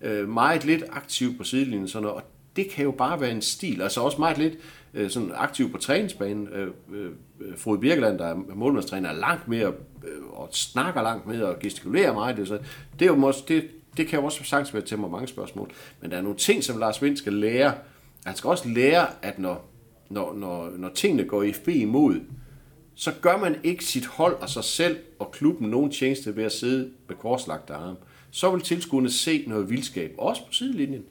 øh, 0.00 0.28
meget 0.28 0.64
lidt 0.64 0.84
aktiv 0.90 1.38
på 1.38 1.44
sidelinjen 1.44 1.82
og 1.82 1.88
sådan 1.88 2.02
noget, 2.02 2.16
og 2.16 2.22
det 2.56 2.70
kan 2.70 2.84
jo 2.84 2.90
bare 2.90 3.20
være 3.20 3.30
en 3.30 3.42
stil, 3.42 3.82
altså 3.82 4.00
også 4.00 4.18
meget 4.18 4.38
lidt 4.38 4.54
øh, 4.96 5.10
sådan 5.10 5.32
aktiv 5.34 5.72
på 5.72 5.78
træningsbanen. 5.78 6.48
Øh, 6.48 6.68
øh, 6.92 7.10
øh, 7.40 7.58
Frode 7.58 7.78
Birkeland, 7.78 8.18
der 8.18 8.26
er 8.26 8.34
målmandstræner, 8.54 9.08
er 9.08 9.14
langt 9.14 9.48
mere 9.48 9.72
øh, 10.04 10.26
og 10.32 10.48
snakker 10.52 11.02
langt 11.02 11.26
mere 11.26 11.44
og 11.44 11.58
gestikulerer 11.58 12.14
meget. 12.14 12.36
Det, 12.36 12.48
så 12.48 12.58
det, 12.98 13.04
er 13.04 13.06
jo 13.06 13.16
måske, 13.16 13.54
det, 13.54 13.70
det 13.96 14.06
kan 14.06 14.18
jo 14.18 14.24
også 14.24 14.44
sagtens 14.44 14.74
være 14.74 14.82
til 14.82 14.98
mig 14.98 15.10
mange 15.10 15.28
spørgsmål, 15.28 15.70
men 16.00 16.10
der 16.10 16.16
er 16.16 16.22
nogle 16.22 16.38
ting, 16.38 16.64
som 16.64 16.78
Lars 16.78 17.02
Vind 17.02 17.16
skal 17.16 17.32
lære. 17.32 17.74
Han 18.24 18.36
skal 18.36 18.48
også 18.48 18.68
lære, 18.68 19.06
at 19.22 19.38
når, 19.38 19.68
når, 20.08 20.34
når, 20.34 20.70
når 20.76 20.88
tingene 20.88 21.24
går 21.24 21.42
i 21.42 21.52
FB 21.52 21.68
imod, 21.68 22.20
så 22.94 23.12
gør 23.20 23.36
man 23.36 23.56
ikke 23.62 23.84
sit 23.84 24.06
hold 24.06 24.34
og 24.34 24.50
sig 24.50 24.64
selv 24.64 24.98
og 25.18 25.30
klubben 25.30 25.70
nogen 25.70 25.90
tjeneste 25.90 26.36
ved 26.36 26.44
at 26.44 26.52
sidde 26.52 26.90
med 27.08 27.16
korslagte 27.16 27.74
arme. 27.74 27.96
Så 28.30 28.50
vil 28.50 28.60
tilskuerne 28.60 29.10
se 29.10 29.44
noget 29.46 29.70
vildskab, 29.70 30.14
også 30.18 30.46
på 30.46 30.52
sidelinjen. 30.52 31.02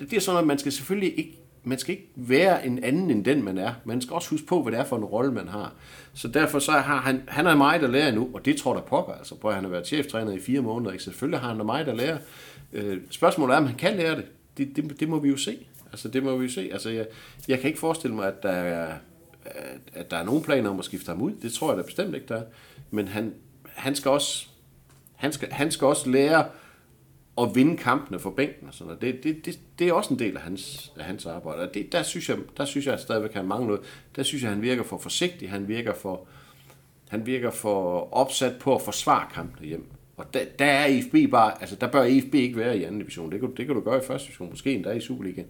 Det 0.00 0.12
er 0.12 0.20
sådan, 0.20 0.40
at 0.40 0.46
man 0.46 0.58
skal 0.58 0.72
selvfølgelig 0.72 1.18
ikke, 1.18 1.37
man 1.64 1.78
skal 1.78 1.94
ikke 1.94 2.08
være 2.16 2.66
en 2.66 2.84
anden 2.84 3.10
end 3.10 3.24
den, 3.24 3.42
man 3.42 3.58
er. 3.58 3.72
Man 3.84 4.00
skal 4.00 4.14
også 4.14 4.30
huske 4.30 4.46
på, 4.46 4.62
hvad 4.62 4.72
det 4.72 4.80
er 4.80 4.84
for 4.84 4.96
en 4.96 5.04
rolle, 5.04 5.32
man 5.32 5.48
har. 5.48 5.72
Så 6.14 6.28
derfor 6.28 6.58
så 6.58 6.72
har 6.72 6.96
han, 6.96 7.22
han 7.28 7.46
er 7.46 7.56
meget 7.56 7.82
at 7.82 7.90
lære 7.90 8.12
nu, 8.12 8.30
og 8.34 8.44
det 8.44 8.56
tror 8.56 8.74
der 8.74 8.80
pokker, 8.80 9.12
altså 9.12 9.34
på 9.34 9.48
at 9.48 9.54
han 9.54 9.64
har 9.64 9.70
været 9.70 9.86
cheftræner 9.86 10.32
i 10.32 10.40
fire 10.40 10.60
måneder. 10.60 10.92
Ikke? 10.92 11.04
Selvfølgelig 11.04 11.40
har 11.40 11.48
han 11.48 11.56
mig, 11.56 11.66
meget 11.66 11.88
at 11.88 11.96
lære. 11.96 12.18
Øh, 12.72 12.98
spørgsmålet 13.10 13.54
er, 13.54 13.58
om 13.58 13.66
han 13.66 13.76
kan 13.76 13.96
lære 13.96 14.16
det. 14.16 14.24
Det, 14.58 14.76
det, 14.76 15.00
det 15.00 15.08
må 15.08 15.18
vi 15.18 15.28
jo 15.28 15.36
se. 15.36 15.66
Altså, 15.92 16.08
det 16.08 16.22
må 16.22 16.36
vi 16.36 16.44
jo 16.44 16.52
se. 16.52 16.68
Altså, 16.72 16.90
jeg, 16.90 17.06
jeg 17.48 17.60
kan 17.60 17.68
ikke 17.68 17.80
forestille 17.80 18.16
mig, 18.16 18.26
at 18.26 18.42
der 18.42 18.50
er, 18.50 18.94
at, 19.94 20.10
der 20.10 20.16
er 20.16 20.24
nogen 20.24 20.42
planer 20.42 20.70
om 20.70 20.78
at 20.78 20.84
skifte 20.84 21.08
ham 21.08 21.22
ud. 21.22 21.32
Det 21.42 21.52
tror 21.52 21.70
jeg 21.70 21.78
da 21.78 21.82
bestemt 21.82 22.14
ikke, 22.14 22.26
der 22.28 22.36
er. 22.36 22.44
Men 22.90 23.08
han, 23.08 23.34
han 23.64 23.94
skal 23.94 24.10
også 24.10 24.46
han 25.18 25.32
skal, 25.32 25.52
han 25.52 25.70
skal 25.70 25.86
også 25.86 26.10
lære 26.10 26.44
at 27.42 27.54
vinde 27.54 27.76
kampene 27.76 28.18
for 28.18 28.30
bænken 28.30 28.68
og 28.68 28.74
sådan 28.74 28.86
noget. 28.86 29.02
Det, 29.02 29.24
det, 29.24 29.46
det, 29.46 29.60
det 29.78 29.88
er 29.88 29.92
også 29.92 30.14
en 30.14 30.18
del 30.18 30.36
af 30.36 30.42
hans, 30.42 30.92
af 30.96 31.04
hans 31.04 31.26
arbejde. 31.26 31.62
Og 31.62 31.74
det, 31.74 31.92
der, 31.92 32.02
synes 32.02 32.28
jeg, 32.28 32.38
der 32.56 32.64
synes 32.64 32.86
jeg 32.86 32.94
at 32.94 33.00
stadigvæk, 33.00 33.32
han 33.32 33.46
mangler 33.46 33.66
noget. 33.66 33.82
Der 34.16 34.22
synes 34.22 34.42
jeg, 34.42 34.50
han 34.50 34.62
virker 34.62 34.82
for 34.82 34.98
forsigtig. 34.98 35.50
Han 35.50 35.68
virker 35.68 35.94
for, 35.94 36.26
han 37.08 37.26
virker 37.26 37.50
for 37.50 38.08
opsat 38.14 38.58
på 38.60 38.74
at 38.74 38.82
forsvare 38.82 39.26
kampene 39.34 39.68
hjem. 39.68 39.86
Og 40.16 40.34
der, 40.34 40.40
der 40.58 40.64
er 40.64 40.86
IFB 40.86 41.30
bare, 41.30 41.60
altså 41.60 41.76
der 41.76 41.86
bør 41.86 42.04
IFB 42.04 42.34
ikke 42.34 42.56
være 42.56 42.78
i 42.78 42.84
anden 42.84 43.00
division. 43.00 43.32
Det 43.32 43.40
kan, 43.40 43.54
det 43.56 43.66
kan 43.66 43.74
du 43.74 43.80
gøre 43.80 43.98
i 43.98 44.06
første 44.06 44.26
division, 44.26 44.50
måske 44.50 44.74
endda 44.74 44.90
i 44.90 45.00
Superligaen. 45.00 45.46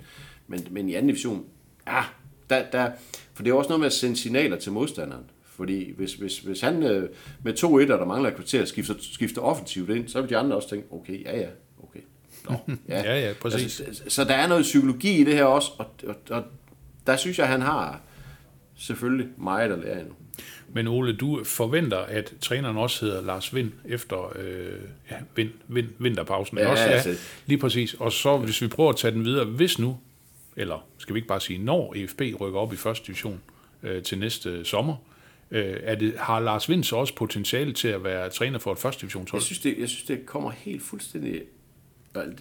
Men, 0.47 0.67
men 0.71 0.89
i 0.89 0.95
anden 0.95 1.09
division, 1.09 1.45
ja, 1.87 2.03
der, 2.51 2.71
der, 2.73 2.91
for 3.35 3.43
det 3.43 3.51
er 3.51 3.55
også 3.55 3.69
noget 3.69 3.81
med 3.81 3.87
at 3.87 3.93
sende 3.93 4.17
signaler 4.17 4.57
til 4.57 4.73
modstanderen. 4.73 5.25
Fordi 5.45 5.93
hvis, 5.97 6.15
hvis, 6.15 6.39
hvis 6.39 6.61
han 6.61 6.83
øh, 6.83 7.09
med 7.43 7.55
to 7.55 7.79
etter, 7.79 7.97
der 7.97 8.05
mangler 8.05 8.31
et 8.31 8.37
kvarter, 8.37 8.65
skifter, 8.65 8.95
skifter 9.01 9.43
offensivt 9.43 9.91
ind, 9.91 10.09
så 10.09 10.21
vil 10.21 10.31
de 10.31 10.37
andre 10.37 10.57
også 10.57 10.69
tænke, 10.69 10.87
okay, 10.91 11.25
ja 11.25 11.41
ja. 11.41 11.49
Nå, 12.51 12.75
Ja, 12.89 13.27
ja, 13.27 13.33
præcis. 13.41 13.81
Altså, 13.81 14.03
så 14.09 14.25
der 14.25 14.35
er 14.35 14.47
noget 14.47 14.63
psykologi 14.63 15.21
i 15.21 15.25
det 15.25 15.35
her 15.35 15.45
også, 15.45 15.71
og, 15.79 15.87
og, 16.07 16.17
og 16.31 16.45
der 17.07 17.17
synes 17.17 17.39
jeg, 17.39 17.49
han 17.49 17.63
har 17.63 18.01
selvfølgelig 18.77 19.29
meget 19.37 19.73
at 19.73 19.79
lære 19.79 20.01
endnu. 20.01 20.15
Men 20.73 20.89
Ole, 20.89 21.13
du 21.13 21.45
forventer, 21.45 21.99
at 21.99 22.35
træneren 22.41 22.77
også 22.77 23.05
hedder 23.05 23.23
Lars 23.23 23.55
Vind 23.55 23.73
efter 23.85 24.33
øh, 24.39 24.73
ja, 25.11 25.17
vind, 25.37 25.51
vind, 25.69 25.89
vinterpausen. 25.99 26.59
Ja, 26.59 26.71
også, 26.71 26.85
altså. 26.85 27.15
lige 27.47 27.59
præcis. 27.59 27.95
Og 27.95 28.13
så 28.13 28.37
hvis 28.37 28.63
vi 28.63 28.69
prøver 28.69 28.91
at 28.91 28.97
tage 28.97 29.15
den 29.15 29.25
videre, 29.25 29.45
hvis 29.45 29.79
nu, 29.79 29.99
eller 30.57 30.87
skal 30.99 31.15
vi 31.15 31.19
ikke 31.19 31.29
bare 31.29 31.41
sige, 31.41 31.59
når 31.59 31.95
EFB 31.97 32.21
rykker 32.41 32.61
op 32.61 32.73
i 32.73 32.77
første 32.77 33.07
division 33.07 33.41
øh, 33.83 34.03
til 34.03 34.19
næste 34.19 34.65
sommer, 34.65 34.97
øh, 35.51 35.77
er 35.83 35.95
det, 35.95 36.15
har 36.19 36.41
Lars 36.41 36.69
Vind 36.69 36.85
så 36.85 36.97
også 36.97 37.15
potentiale 37.15 37.73
til 37.73 37.89
at 37.89 38.05
være 38.05 38.31
træner 38.31 38.59
for 38.59 38.73
et 38.73 38.79
første 38.79 39.01
divisionshold? 39.01 39.43
Jeg 39.43 39.47
synes, 39.47 39.59
det, 39.59 39.77
jeg 39.79 39.89
synes, 39.89 40.03
det 40.03 40.27
kommer 40.27 40.51
helt 40.51 40.83
fuldstændig 40.83 41.43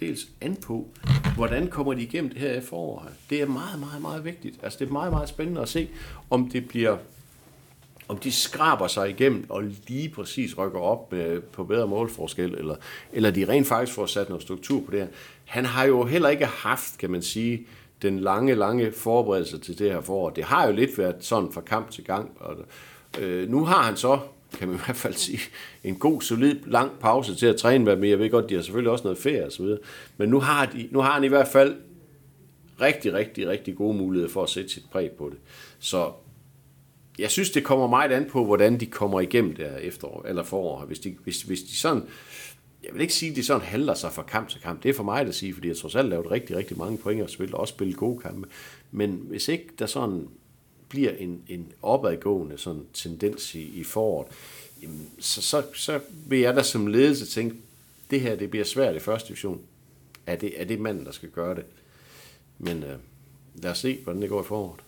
dels 0.00 0.28
an 0.40 0.56
på, 0.56 0.88
hvordan 1.36 1.68
kommer 1.68 1.94
de 1.94 2.02
igennem 2.02 2.30
det 2.30 2.40
her 2.40 2.52
i 2.52 2.60
foråret. 2.60 3.12
Det 3.30 3.42
er 3.42 3.46
meget, 3.46 3.80
meget, 3.80 4.02
meget 4.02 4.24
vigtigt. 4.24 4.58
Altså, 4.62 4.78
det 4.78 4.88
er 4.88 4.92
meget, 4.92 5.12
meget 5.12 5.28
spændende 5.28 5.60
at 5.60 5.68
se, 5.68 5.88
om 6.30 6.50
det 6.50 6.68
bliver 6.68 6.96
om 8.08 8.18
de 8.18 8.32
skraber 8.32 8.86
sig 8.86 9.10
igennem 9.10 9.46
og 9.48 9.62
lige 9.88 10.08
præcis 10.08 10.58
rykker 10.58 10.80
op 10.80 11.12
med, 11.12 11.40
på 11.40 11.64
bedre 11.64 11.86
målforskel, 11.86 12.54
eller, 12.54 12.74
eller 13.12 13.30
de 13.30 13.48
rent 13.48 13.66
faktisk 13.66 13.94
får 13.94 14.06
sat 14.06 14.28
noget 14.28 14.42
struktur 14.42 14.82
på 14.84 14.90
det 14.90 15.00
her. 15.00 15.08
Han 15.44 15.64
har 15.64 15.84
jo 15.84 16.04
heller 16.04 16.28
ikke 16.28 16.46
haft, 16.46 16.98
kan 16.98 17.10
man 17.10 17.22
sige, 17.22 17.66
den 18.02 18.20
lange, 18.20 18.54
lange 18.54 18.92
forberedelse 18.92 19.58
til 19.58 19.78
det 19.78 19.92
her 19.92 20.00
forår. 20.00 20.30
Det 20.30 20.44
har 20.44 20.66
jo 20.66 20.72
lidt 20.72 20.98
været 20.98 21.16
sådan 21.20 21.52
fra 21.52 21.60
kamp 21.60 21.90
til 21.90 22.04
gang. 22.04 22.30
Og, 22.40 22.56
øh, 23.18 23.50
nu 23.50 23.64
har 23.64 23.82
han 23.82 23.96
så, 23.96 24.18
kan 24.52 24.68
man 24.68 24.76
i 24.76 24.80
hvert 24.84 24.96
fald 24.96 25.14
sige, 25.14 25.40
en 25.84 25.96
god, 25.96 26.22
solid, 26.22 26.56
lang 26.66 26.90
pause 27.00 27.34
til 27.34 27.46
at 27.46 27.56
træne 27.56 27.84
med, 27.84 27.96
men 27.96 28.10
jeg 28.10 28.18
ved 28.18 28.30
godt, 28.30 28.50
de 28.50 28.54
har 28.54 28.62
selvfølgelig 28.62 28.92
også 28.92 29.04
noget 29.04 29.18
ferie 29.18 29.46
og 29.46 29.52
så 29.52 29.62
videre. 29.62 29.78
Men 30.16 30.28
nu 30.28 30.40
har, 30.40 30.66
de, 30.66 30.88
nu 30.90 31.00
har 31.00 31.12
han 31.12 31.24
i 31.24 31.28
hvert 31.28 31.48
fald 31.48 31.76
rigtig, 32.80 33.12
rigtig, 33.12 33.48
rigtig 33.48 33.76
gode 33.76 33.98
muligheder 33.98 34.32
for 34.32 34.42
at 34.42 34.48
sætte 34.48 34.70
sit 34.70 34.84
præg 34.92 35.10
på 35.10 35.28
det. 35.30 35.38
Så 35.78 36.12
jeg 37.18 37.30
synes, 37.30 37.50
det 37.50 37.64
kommer 37.64 37.86
meget 37.86 38.12
an 38.12 38.26
på, 38.30 38.44
hvordan 38.44 38.80
de 38.80 38.86
kommer 38.86 39.20
igennem 39.20 39.56
der 39.56 39.76
efterår, 39.76 40.24
eller 40.28 40.42
forår. 40.42 40.84
Hvis 40.84 40.98
de, 40.98 41.16
hvis, 41.24 41.42
hvis 41.42 41.62
de 41.62 41.76
sådan, 41.76 42.02
jeg 42.84 42.90
vil 42.92 43.00
ikke 43.00 43.14
sige, 43.14 43.30
at 43.30 43.36
de 43.36 43.44
sådan 43.44 43.66
halter 43.66 43.94
sig 43.94 44.12
fra 44.12 44.22
kamp 44.22 44.48
til 44.48 44.60
kamp. 44.60 44.82
Det 44.82 44.88
er 44.88 44.94
for 44.94 45.02
mig 45.02 45.20
at 45.20 45.34
sige, 45.34 45.54
fordi 45.54 45.68
jeg 45.68 45.76
trods 45.76 45.94
alt 45.94 46.08
lavet 46.08 46.30
rigtig, 46.30 46.56
rigtig 46.56 46.78
mange 46.78 46.98
point 46.98 47.22
og 47.22 47.30
spillet, 47.30 47.54
også 47.54 47.72
spillet 47.72 47.96
gode 47.96 48.18
kampe. 48.18 48.48
Men 48.90 49.20
hvis 49.28 49.48
ikke 49.48 49.68
der 49.78 49.86
sådan 49.86 50.28
bliver 50.88 51.10
en, 51.10 51.42
en 51.48 51.72
opadgående 51.82 52.58
sådan 52.58 52.86
tendens 52.92 53.54
i, 53.54 53.80
i 53.80 53.84
foråret, 53.84 54.28
jamen, 54.82 55.10
så, 55.18 55.42
så, 55.42 55.62
så 55.74 56.00
vil 56.26 56.38
jeg 56.38 56.56
da 56.56 56.62
som 56.62 56.86
ledelse 56.86 57.26
tænke, 57.26 57.56
det 58.10 58.20
her 58.20 58.36
det 58.36 58.50
bliver 58.50 58.64
svært 58.64 58.96
i 58.96 58.98
første 58.98 59.28
division. 59.28 59.60
Er 60.26 60.36
det, 60.36 60.60
er 60.60 60.64
det 60.64 60.80
manden, 60.80 61.04
der 61.04 61.12
skal 61.12 61.28
gøre 61.28 61.54
det? 61.54 61.64
Men 62.58 62.82
øh, 62.82 62.96
lad 63.54 63.70
os 63.70 63.78
se, 63.78 63.98
hvordan 64.04 64.22
det 64.22 64.30
går 64.30 64.42
i 64.42 64.44
foråret. 64.44 64.80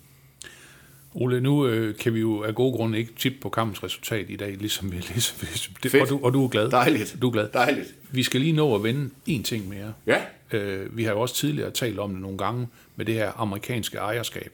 Ole, 1.14 1.40
nu 1.40 1.66
øh, 1.66 1.96
kan 1.96 2.14
vi 2.14 2.20
jo 2.20 2.42
af 2.42 2.55
gode 2.55 2.72
grunde 2.72 2.98
ikke 2.98 3.12
tippe 3.18 3.38
på 3.40 3.48
kampens 3.48 3.82
resultat 3.82 4.30
i 4.30 4.36
dag, 4.36 4.57
ligesom 4.57 4.92
vi 4.92 4.96
ligesom, 5.12 5.38
ligesom 5.40 5.74
det, 5.82 5.90
Fedt. 5.90 6.03
og, 6.03 6.09
du, 6.09 6.20
og 6.22 6.32
du 6.32 6.44
er 6.44 6.48
glad. 6.48 6.70
Dejligt. 6.70 7.16
Du 7.22 7.28
er 7.28 7.32
glad. 7.32 7.48
Dejligt. 7.53 7.94
Vi 8.11 8.22
skal 8.22 8.40
lige 8.40 8.53
nå 8.53 8.74
at 8.74 8.82
vende 8.82 9.11
én 9.28 9.42
ting 9.42 9.68
mere. 9.68 9.94
Ja. 10.07 10.22
Øh, 10.53 10.96
vi 10.96 11.05
har 11.05 11.12
jo 11.12 11.20
også 11.20 11.34
tidligere 11.34 11.70
talt 11.70 11.98
om 11.98 12.12
det 12.12 12.20
nogle 12.20 12.38
gange 12.38 12.68
med 12.96 13.05
det 13.05 13.14
her 13.14 13.32
amerikanske 13.40 13.98
ejerskab. 13.98 14.53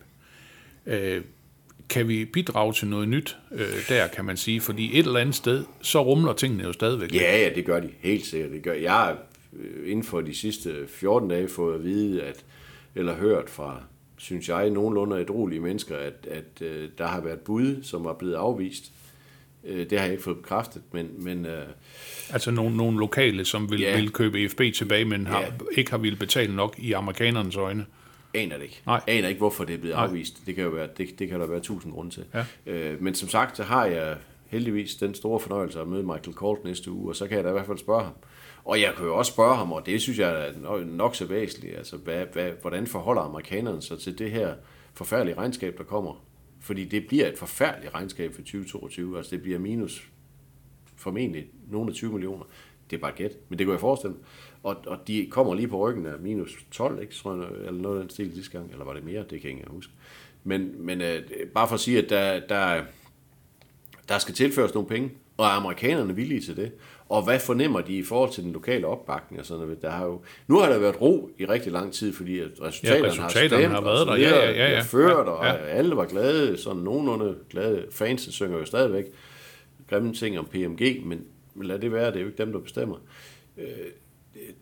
Øh, 0.87 1.23
kan 1.89 2.09
vi 2.09 2.25
bidrage 2.25 2.73
til 2.73 2.89
noget 2.89 3.09
nyt 3.09 3.37
øh, 3.53 3.67
der, 3.89 4.07
kan 4.07 4.25
man 4.25 4.37
sige? 4.37 4.61
Fordi 4.61 4.99
et 4.99 5.07
eller 5.07 5.21
andet 5.21 5.35
sted, 5.35 5.65
så 5.83 6.03
rumler 6.03 6.33
tingene 6.33 6.63
jo 6.65 6.73
stadigvæk. 6.73 7.15
Ja, 7.15 7.39
ja, 7.43 7.51
det 7.55 7.65
gør 7.65 7.81
de 7.81 7.89
helt 8.01 8.27
sikkert. 8.27 8.51
Det 8.53 8.63
gør. 8.63 8.73
Jeg 8.73 8.93
har 8.93 9.17
øh, 9.53 9.91
inden 9.91 10.05
for 10.05 10.21
de 10.21 10.35
sidste 10.35 10.75
14 10.89 11.29
dage 11.29 11.49
fået 11.49 11.75
at 11.75 11.85
vide, 11.85 12.23
at, 12.23 12.45
eller 12.95 13.15
hørt 13.15 13.51
fra, 13.51 13.81
synes 14.19 14.49
jeg, 14.49 14.71
nogenlunde 14.71 15.21
ædrolige 15.21 15.61
mennesker, 15.61 15.97
at, 15.97 16.27
at 16.31 16.63
øh, 16.67 16.89
der 16.99 17.07
har 17.07 17.21
været 17.21 17.39
bud, 17.41 17.77
som 17.83 18.07
er 18.07 18.13
blevet 18.13 18.35
afvist. 18.35 18.93
Øh, 19.65 19.91
det 19.91 19.99
har 19.99 20.05
jeg 20.07 20.13
ikke 20.13 20.25
fået 20.25 20.37
bekræftet, 20.37 20.83
men, 20.93 21.09
men 21.19 21.47
øh, 21.47 21.63
Altså 22.31 22.51
nogle, 22.51 22.77
nogle 22.77 22.99
lokale, 22.99 23.45
som 23.45 23.71
vil, 23.71 23.81
Ja. 23.81 23.97
vil 23.97 24.11
købe 24.11 24.45
EFB 24.45 24.61
tilbage, 24.75 25.05
men 25.05 25.27
har, 25.27 25.41
Ja. 25.41 25.47
ikke 25.77 25.91
har 25.91 25.99
ville 25.99 26.19
betale 26.19 26.57
nok 26.57 26.75
i 26.79 26.93
amerikanernes 26.93 27.57
øjne. 27.57 27.87
Aner 28.37 28.57
det 28.57 28.65
ikke. 28.65 28.83
Nej. 28.87 29.01
Aner 29.07 29.29
ikke, 29.29 29.39
hvorfor 29.39 29.65
det 29.65 29.75
er 29.75 29.79
blevet 29.79 29.97
Nej. 29.97 30.07
afvist. 30.07 30.47
Det 30.47 30.55
kan 30.55 30.65
jo 30.65 30.71
være, 30.71 30.89
det, 30.97 31.19
det 31.19 31.29
kan 31.29 31.41
der 31.41 31.47
være 31.47 31.61
tusind 31.61 31.93
grunde 31.93 32.11
til. 32.11 32.25
Ja. 32.35 32.45
Øh, 32.67 33.03
men 33.03 33.15
som 33.15 33.29
sagt, 33.29 33.57
så 33.57 33.63
har 33.63 33.85
jeg 33.87 34.17
heldigvis 34.47 34.95
den 34.95 35.15
store 35.15 35.41
fornøjelse 35.41 35.81
at 35.81 35.89
møde 35.89 36.03
Michael 36.03 36.35
Colt 36.35 36.65
næste 36.65 36.91
uge, 36.91 37.11
og 37.11 37.17
så 37.17 37.27
kan 37.29 37.37
jeg 37.37 37.45
da 37.45 37.49
i 37.49 37.53
hvert 37.53 37.67
fald 37.67 37.79
spørge 37.79 38.05
ham. 38.05 38.13
Og 38.65 38.81
jeg 38.81 38.93
kan 38.97 39.07
jo 39.07 39.17
også 39.17 39.33
spørge 39.33 39.57
ham, 39.57 39.73
og 39.73 39.87
det 39.87 40.03
synes 40.03 40.19
jeg 40.19 40.49
er 40.49 40.53
nok, 40.63 40.87
nok 40.87 41.15
så 41.15 41.25
væsentligt, 41.27 41.77
altså 41.77 41.97
hvad, 41.97 42.27
hvad, 42.33 42.51
hvordan 42.61 42.87
forholder 42.87 43.23
amerikanerne 43.23 43.83
sig 43.83 43.99
til 43.99 44.19
det 44.19 44.31
her 44.31 44.55
forfærdelige 44.95 45.39
regnskab, 45.39 45.79
der 45.79 45.85
kommer? 45.85 46.25
Fordi 46.61 46.85
det 46.85 47.07
bliver 47.07 47.29
et 47.29 47.39
forfærdeligt 47.39 47.95
regnskab 47.95 48.35
for 48.35 48.43
2022, 48.43 49.17
altså 49.17 49.31
det 49.31 49.43
bliver 49.43 49.59
minus 49.59 50.09
formentlig 50.97 51.47
nogle 51.69 51.91
af 51.91 51.95
20 51.95 52.13
millioner. 52.13 52.45
Det 52.91 52.97
er 52.97 53.01
bare 53.01 53.13
gæt, 53.17 53.33
men 53.49 53.59
det 53.59 53.67
kunne 53.67 53.73
jeg 53.75 53.81
forestille 53.81 54.15
mig. 54.17 54.25
Og, 54.63 54.77
og 54.87 54.99
de 55.07 55.27
kommer 55.31 55.55
lige 55.55 55.69
på 55.69 55.89
ryggen 55.89 56.07
af 56.07 56.13
minus 56.21 56.57
12, 56.71 57.03
ikke, 57.03 57.15
tror 57.15 57.35
jeg, 57.37 57.67
eller 57.67 57.83
noget 57.83 57.97
af 57.97 58.01
den 58.03 58.11
stil 58.11 58.35
sidste 58.35 58.53
gang, 58.59 58.73
eller 58.73 58.85
var 58.85 58.93
det 58.93 59.05
mere, 59.05 59.25
det 59.31 59.41
kan 59.41 59.51
jeg 59.51 59.59
ikke 59.59 59.71
huske. 59.71 59.93
Men, 60.45 60.87
men 60.87 61.01
øh, 61.01 61.23
bare 61.55 61.69
for 61.69 61.75
at 61.75 61.81
sige, 61.81 61.99
at 61.99 62.11
der, 62.11 62.41
der, 62.49 62.83
der 64.09 64.19
skal 64.19 64.35
tilføres 64.35 64.75
nogle 64.75 64.89
penge, 64.89 65.11
og 65.37 65.47
er 65.47 65.51
amerikanerne 65.51 66.15
villige 66.15 66.41
til 66.41 66.57
det? 66.57 66.73
Og 67.09 67.23
hvad 67.25 67.41
fornemmer 67.41 67.81
de 67.81 67.97
i 67.97 68.03
forhold 68.03 68.33
til 68.33 68.45
den 68.45 68.53
lokale 68.53 68.87
opbakning? 68.87 69.41
Og 69.41 69.47
sådan 69.47 69.63
noget? 69.63 69.83
Der 69.83 69.91
har 69.91 70.05
jo, 70.07 70.21
nu 70.49 70.59
har 70.59 70.69
der 70.69 70.79
været 70.79 71.01
ro 71.01 71.31
i 71.39 71.45
rigtig 71.45 71.73
lang 71.73 71.93
tid, 71.93 72.13
fordi 72.13 72.39
at 72.39 72.49
resultaterne, 72.63 73.09
resultaterne 73.09 73.63
har, 73.65 73.69
har 73.69 73.77
stemt, 73.77 73.85
været 73.87 74.01
og 74.01 74.07
der. 74.07 74.23
Ja, 74.23 74.51
ja, 74.51 74.51
ja, 74.53 74.71
ja. 74.71 74.81
ført, 74.81 75.27
og 75.27 75.45
Ja. 75.45 75.53
alle 75.57 75.97
var 75.97 76.05
glade, 76.05 76.59
sådan 76.59 76.83
nogenlunde 76.83 77.35
glade. 77.51 77.87
Fansen 77.93 78.33
synger 78.33 78.59
jo 78.59 78.65
stadigvæk 78.65 79.05
grimme 79.91 80.13
ting 80.15 80.39
om 80.39 80.45
PMG, 80.45 81.03
men, 81.07 81.25
men 81.57 81.67
lad 81.67 81.79
det 81.79 81.93
være, 81.93 82.07
det 82.07 82.17
er 82.17 82.21
jo 82.21 82.27
ikke 82.27 82.43
dem, 82.43 82.53
der 82.53 82.59
bestemmer. 82.59 82.97
Øh, 83.59 83.67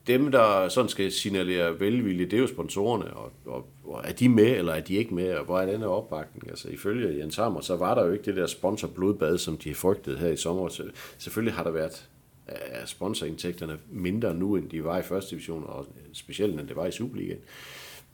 dem, 0.07 0.31
der 0.31 0.69
sådan 0.69 0.89
skal 0.89 1.13
signalere 1.13 1.81
velvilje, 1.81 2.25
det 2.25 2.33
er 2.33 2.41
jo 2.41 2.47
sponsorerne, 2.47 3.13
og, 3.13 3.33
og, 3.45 3.67
og 3.85 4.03
er 4.05 4.13
de 4.13 4.29
med, 4.29 4.57
eller 4.57 4.73
er 4.73 4.81
de 4.81 4.95
ikke 4.95 5.15
med, 5.15 5.35
og 5.35 5.45
hvor 5.45 5.61
er 5.61 5.67
den 5.67 5.81
her 5.81 5.87
opbakning? 5.87 6.49
Altså 6.49 6.69
ifølge 6.69 7.19
Jens 7.19 7.37
Hammer, 7.37 7.61
så 7.61 7.77
var 7.77 7.95
der 7.95 8.05
jo 8.05 8.13
ikke 8.13 8.25
det 8.25 8.37
der 8.37 8.47
sponsorblodbad, 8.47 9.39
som 9.39 9.57
de 9.57 9.75
frygtede 9.75 10.19
her 10.19 10.29
i 10.29 10.37
sommer. 10.37 10.69
Så, 10.69 10.85
selvfølgelig 11.19 11.55
har 11.55 11.65
der 11.65 11.71
været 11.71 12.09
er 12.47 12.87
sponsorindtægterne 12.87 13.79
mindre 13.91 14.35
nu, 14.35 14.57
end 14.57 14.71
de 14.71 14.85
var 14.85 14.99
i 14.99 15.03
første 15.03 15.31
division, 15.31 15.65
og 15.67 15.87
specielt 16.13 16.61
end 16.61 16.69
det 16.69 16.77
var 16.77 16.87
i 16.87 16.91
Superligaen. 16.91 17.41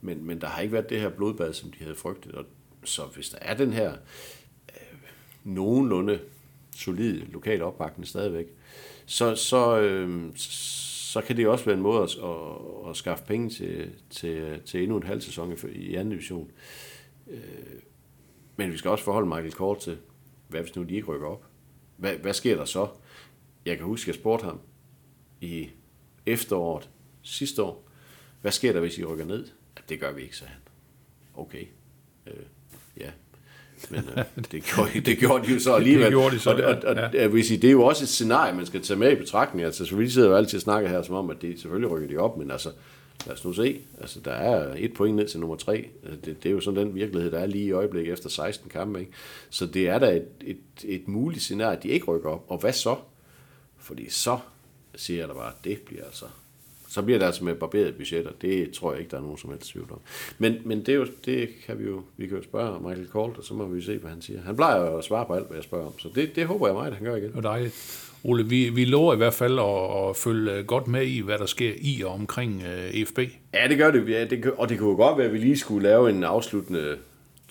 Men, 0.01 0.25
men 0.25 0.41
der 0.41 0.47
har 0.47 0.61
ikke 0.61 0.73
været 0.73 0.89
det 0.89 0.99
her 0.99 1.09
blodbad, 1.09 1.53
som 1.53 1.71
de 1.71 1.83
havde 1.83 1.95
frygtet. 1.95 2.31
Og 2.31 2.45
så 2.83 3.01
hvis 3.15 3.29
der 3.29 3.37
er 3.41 3.53
den 3.53 3.73
her 3.73 3.91
øh, 4.69 4.97
nogenlunde 5.43 6.19
solid 6.75 7.21
lokal 7.31 7.61
opbakning 7.61 8.07
stadigvæk, 8.07 8.47
så, 9.11 9.35
så, 9.35 9.79
øh, 9.79 10.31
så 10.35 11.21
kan 11.21 11.37
det 11.37 11.47
også 11.47 11.65
være 11.65 11.75
en 11.75 11.81
måde 11.81 12.03
at, 12.03 12.09
at, 12.23 12.89
at 12.89 12.97
skaffe 12.97 13.25
penge 13.25 13.49
til, 13.49 13.91
til, 14.09 14.61
til 14.65 14.81
endnu 14.83 14.97
en 14.97 15.03
halv 15.03 15.21
sæson 15.21 15.57
i, 15.71 15.95
anden 15.95 16.11
division. 16.11 16.51
Øh, 17.27 17.41
men 18.55 18.71
vi 18.71 18.77
skal 18.77 18.91
også 18.91 19.03
forholde 19.03 19.27
Michael 19.27 19.53
Kort 19.53 19.79
til, 19.79 19.97
hvad 20.47 20.61
hvis 20.61 20.75
nu 20.75 20.83
de 20.83 20.95
ikke 20.95 21.07
rykker 21.07 21.27
op? 21.27 21.45
Hvad, 21.97 22.15
hvad 22.15 22.33
sker 22.33 22.55
der 22.55 22.65
så? 22.65 22.87
Jeg 23.65 23.77
kan 23.77 23.85
huske, 23.85 24.03
at 24.03 24.07
jeg 24.07 24.15
spurgte 24.15 24.45
ham 24.45 24.59
i 25.41 25.69
efteråret 26.25 26.89
sidste 27.21 27.63
år, 27.63 27.89
hvad 28.41 28.51
sker 28.51 28.73
der, 28.73 28.79
hvis 28.79 28.97
I 28.97 29.05
rykker 29.05 29.25
ned? 29.25 29.47
Det 29.89 29.99
gør 29.99 30.11
vi 30.11 30.21
ikke, 30.21 30.37
sagde 30.37 30.53
han. 30.53 30.61
Okay. 31.33 31.65
Øh, 32.27 32.43
ja. 32.97 33.11
Men 33.89 33.99
øh, 34.17 34.23
det, 34.51 34.63
gjorde, 34.63 34.99
det 34.99 35.17
gjorde 35.17 35.47
de 35.47 35.53
jo 35.53 35.59
så 35.59 35.73
alligevel. 35.73 36.05
Det 36.05 36.11
gjorde 36.11 36.35
de 36.35 36.39
så, 36.39 36.49
og, 36.49 36.75
og, 36.85 36.95
og, 36.95 37.13
ja. 37.13 37.27
vil 37.27 37.45
sige, 37.45 37.61
det 37.61 37.67
er 37.67 37.71
jo 37.71 37.83
også 37.83 38.03
et 38.03 38.09
scenarie, 38.09 38.55
man 38.55 38.65
skal 38.65 38.81
tage 38.81 38.99
med 38.99 39.11
i 39.11 39.15
betragtning. 39.15 39.65
Altså, 39.65 39.85
så 39.85 39.95
vi 39.95 40.09
sidder 40.09 40.29
jo 40.29 40.35
altid 40.35 40.57
og 40.57 40.61
snakker 40.61 40.89
her 40.89 41.01
som 41.01 41.15
om, 41.15 41.29
at 41.29 41.41
det 41.41 41.59
selvfølgelig 41.59 41.91
rykker 41.91 42.07
de 42.07 42.17
op, 42.17 42.37
men 42.37 42.51
altså, 42.51 42.69
lad 43.25 43.35
os 43.35 43.45
nu 43.45 43.53
se. 43.53 43.81
Altså, 44.01 44.19
der 44.19 44.31
er 44.31 44.75
et 44.77 44.93
point 44.93 45.15
ned 45.15 45.27
til 45.27 45.39
nummer 45.39 45.55
tre. 45.55 45.87
Altså, 46.03 46.19
Det, 46.25 46.43
det 46.43 46.49
er 46.49 46.53
jo 46.53 46.59
sådan 46.59 46.79
den 46.79 46.95
virkelighed, 46.95 47.31
der 47.31 47.39
er 47.39 47.45
lige 47.45 47.65
i 47.65 47.71
øjeblikket 47.71 48.13
efter 48.13 48.29
16 48.29 48.69
kampe. 48.69 48.99
Ikke? 48.99 49.11
Så 49.49 49.65
det 49.65 49.89
er 49.89 49.99
da 49.99 50.15
et, 50.15 50.25
et, 50.41 50.57
et 50.83 51.07
muligt 51.07 51.43
scenarie, 51.43 51.77
at 51.77 51.83
de 51.83 51.87
ikke 51.87 52.05
rykker 52.05 52.29
op. 52.29 52.45
Og 52.47 52.57
hvad 52.57 52.73
så? 52.73 52.95
Fordi 53.77 54.09
så 54.09 54.37
siger 54.95 55.19
jeg 55.19 55.27
da 55.27 55.33
bare, 55.33 55.49
at 55.49 55.63
det 55.63 55.81
bliver 55.81 56.05
altså... 56.05 56.25
Så 56.91 57.01
bliver 57.01 57.19
det 57.19 57.25
altså 57.25 57.43
med 57.43 57.55
barberede 57.55 57.91
budgetter. 57.91 58.31
Det 58.41 58.71
tror 58.71 58.91
jeg 58.91 58.99
ikke, 58.99 59.11
der 59.11 59.17
er 59.17 59.21
nogen 59.21 59.37
som 59.37 59.49
helst 59.49 59.67
tvivl 59.67 59.87
om. 59.91 59.99
Men, 60.37 60.55
men 60.65 60.79
det, 60.79 60.89
er 60.89 60.95
jo, 60.95 61.07
det 61.25 61.49
kan 61.65 61.79
vi 61.79 61.83
jo, 61.83 62.01
vi 62.17 62.27
kan 62.27 62.37
jo 62.37 62.43
spørge 62.43 62.79
Michael 62.87 63.07
Colt, 63.07 63.37
og 63.37 63.43
så 63.43 63.53
må 63.53 63.65
vi 63.65 63.81
se, 63.81 63.97
hvad 63.97 64.09
han 64.09 64.21
siger. 64.21 64.41
Han 64.41 64.55
plejer 64.55 64.81
jo 64.81 64.97
at 64.97 65.03
svare 65.03 65.25
på 65.25 65.33
alt, 65.33 65.47
hvad 65.47 65.57
jeg 65.57 65.63
spørger 65.63 65.85
om. 65.85 65.99
Så 65.99 66.09
det, 66.15 66.35
det 66.35 66.45
håber 66.45 66.67
jeg 66.67 66.75
meget, 66.75 66.87
at 66.87 66.93
han 66.97 67.05
gør 67.05 67.15
igen. 67.15 67.31
Var 67.33 67.41
dejligt. 67.41 68.07
Ole, 68.23 68.45
vi, 68.45 68.69
vi 68.69 68.85
lover 68.85 69.13
i 69.13 69.17
hvert 69.17 69.33
fald 69.33 69.59
at, 69.59 70.09
at 70.09 70.15
følge 70.15 70.63
godt 70.63 70.87
med 70.87 71.05
i, 71.05 71.19
hvad 71.19 71.37
der 71.37 71.45
sker 71.45 71.71
i 71.81 72.01
og 72.05 72.11
omkring 72.11 72.63
uh, 72.65 72.99
EFB. 72.99 73.19
Ja, 73.53 73.67
det 73.67 73.77
gør 73.77 73.91
det. 73.91 74.09
Ja, 74.09 74.25
det 74.25 74.45
og 74.57 74.69
det 74.69 74.79
kunne 74.79 74.89
jo 74.89 74.95
godt 74.95 75.17
være, 75.17 75.27
at 75.27 75.33
vi 75.33 75.37
lige 75.37 75.57
skulle 75.57 75.83
lave 75.83 76.09
en 76.09 76.23
afsluttende 76.23 76.97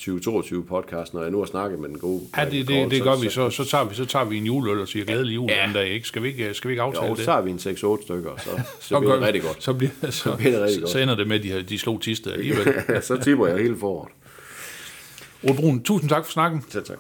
2022 0.01 0.65
podcast, 0.65 1.15
når 1.15 1.23
jeg 1.23 1.31
nu 1.31 1.39
har 1.39 1.45
snakket 1.47 1.79
med 1.79 1.89
den 1.89 1.99
gode 1.99 2.21
Ja, 2.37 2.45
det, 2.45 2.69
det, 2.69 2.91
det 2.91 3.03
gør 3.03 3.21
vi. 3.23 3.29
Så, 3.29 3.51
så, 3.51 3.65
tager 3.65 3.85
vi, 3.85 3.95
så 3.95 4.05
tager 4.05 4.25
vi 4.25 4.37
en 4.37 4.45
juleøl 4.47 4.81
og 4.81 4.89
siger 4.89 5.05
glædelig 5.05 5.35
jul 5.35 5.51
Ja. 5.51 5.67
den 5.67 5.75
dag, 5.75 5.89
ikke? 5.89 6.09
Skal 6.09 6.23
vi 6.23 6.29
ikke, 6.29 6.55
skal 6.55 6.69
vi 6.69 6.73
ikke 6.73 6.83
aftale 6.83 7.07
Jo, 7.07 7.11
det? 7.11 7.19
så 7.19 7.25
tager 7.25 7.41
vi 7.41 7.51
en 7.51 7.57
6-8 7.57 8.03
stykker, 8.03 8.31
og 8.31 8.41
så, 8.41 8.51
så 8.81 9.01
bliver 9.01 9.15
det 9.15 9.23
rigtig 9.23 9.43
godt. 9.43 9.63
Så, 9.63 9.73
bliver, 9.73 9.91
så, 10.03 10.11
så, 10.11 10.37
bliver 10.37 10.53
det 10.53 10.63
rigtig 10.63 10.81
godt. 10.83 10.91
så 10.93 10.99
ender 10.99 11.15
det 11.15 11.27
med, 11.29 11.37
at 11.37 11.43
de, 11.43 11.63
de 11.63 11.79
slog 11.79 12.01
tiste 12.03 12.33
alligevel. 12.33 12.75
så 13.03 13.17
tipper 13.25 13.47
jeg 13.47 13.59
hele 13.59 13.77
foråret. 13.77 14.09
Ole 15.43 15.55
Brun, 15.55 15.83
tusind 15.83 16.11
tak 16.11 16.25
for 16.25 16.33
snakken. 16.33 16.65
Selv 16.69 16.85
tak. 16.85 16.99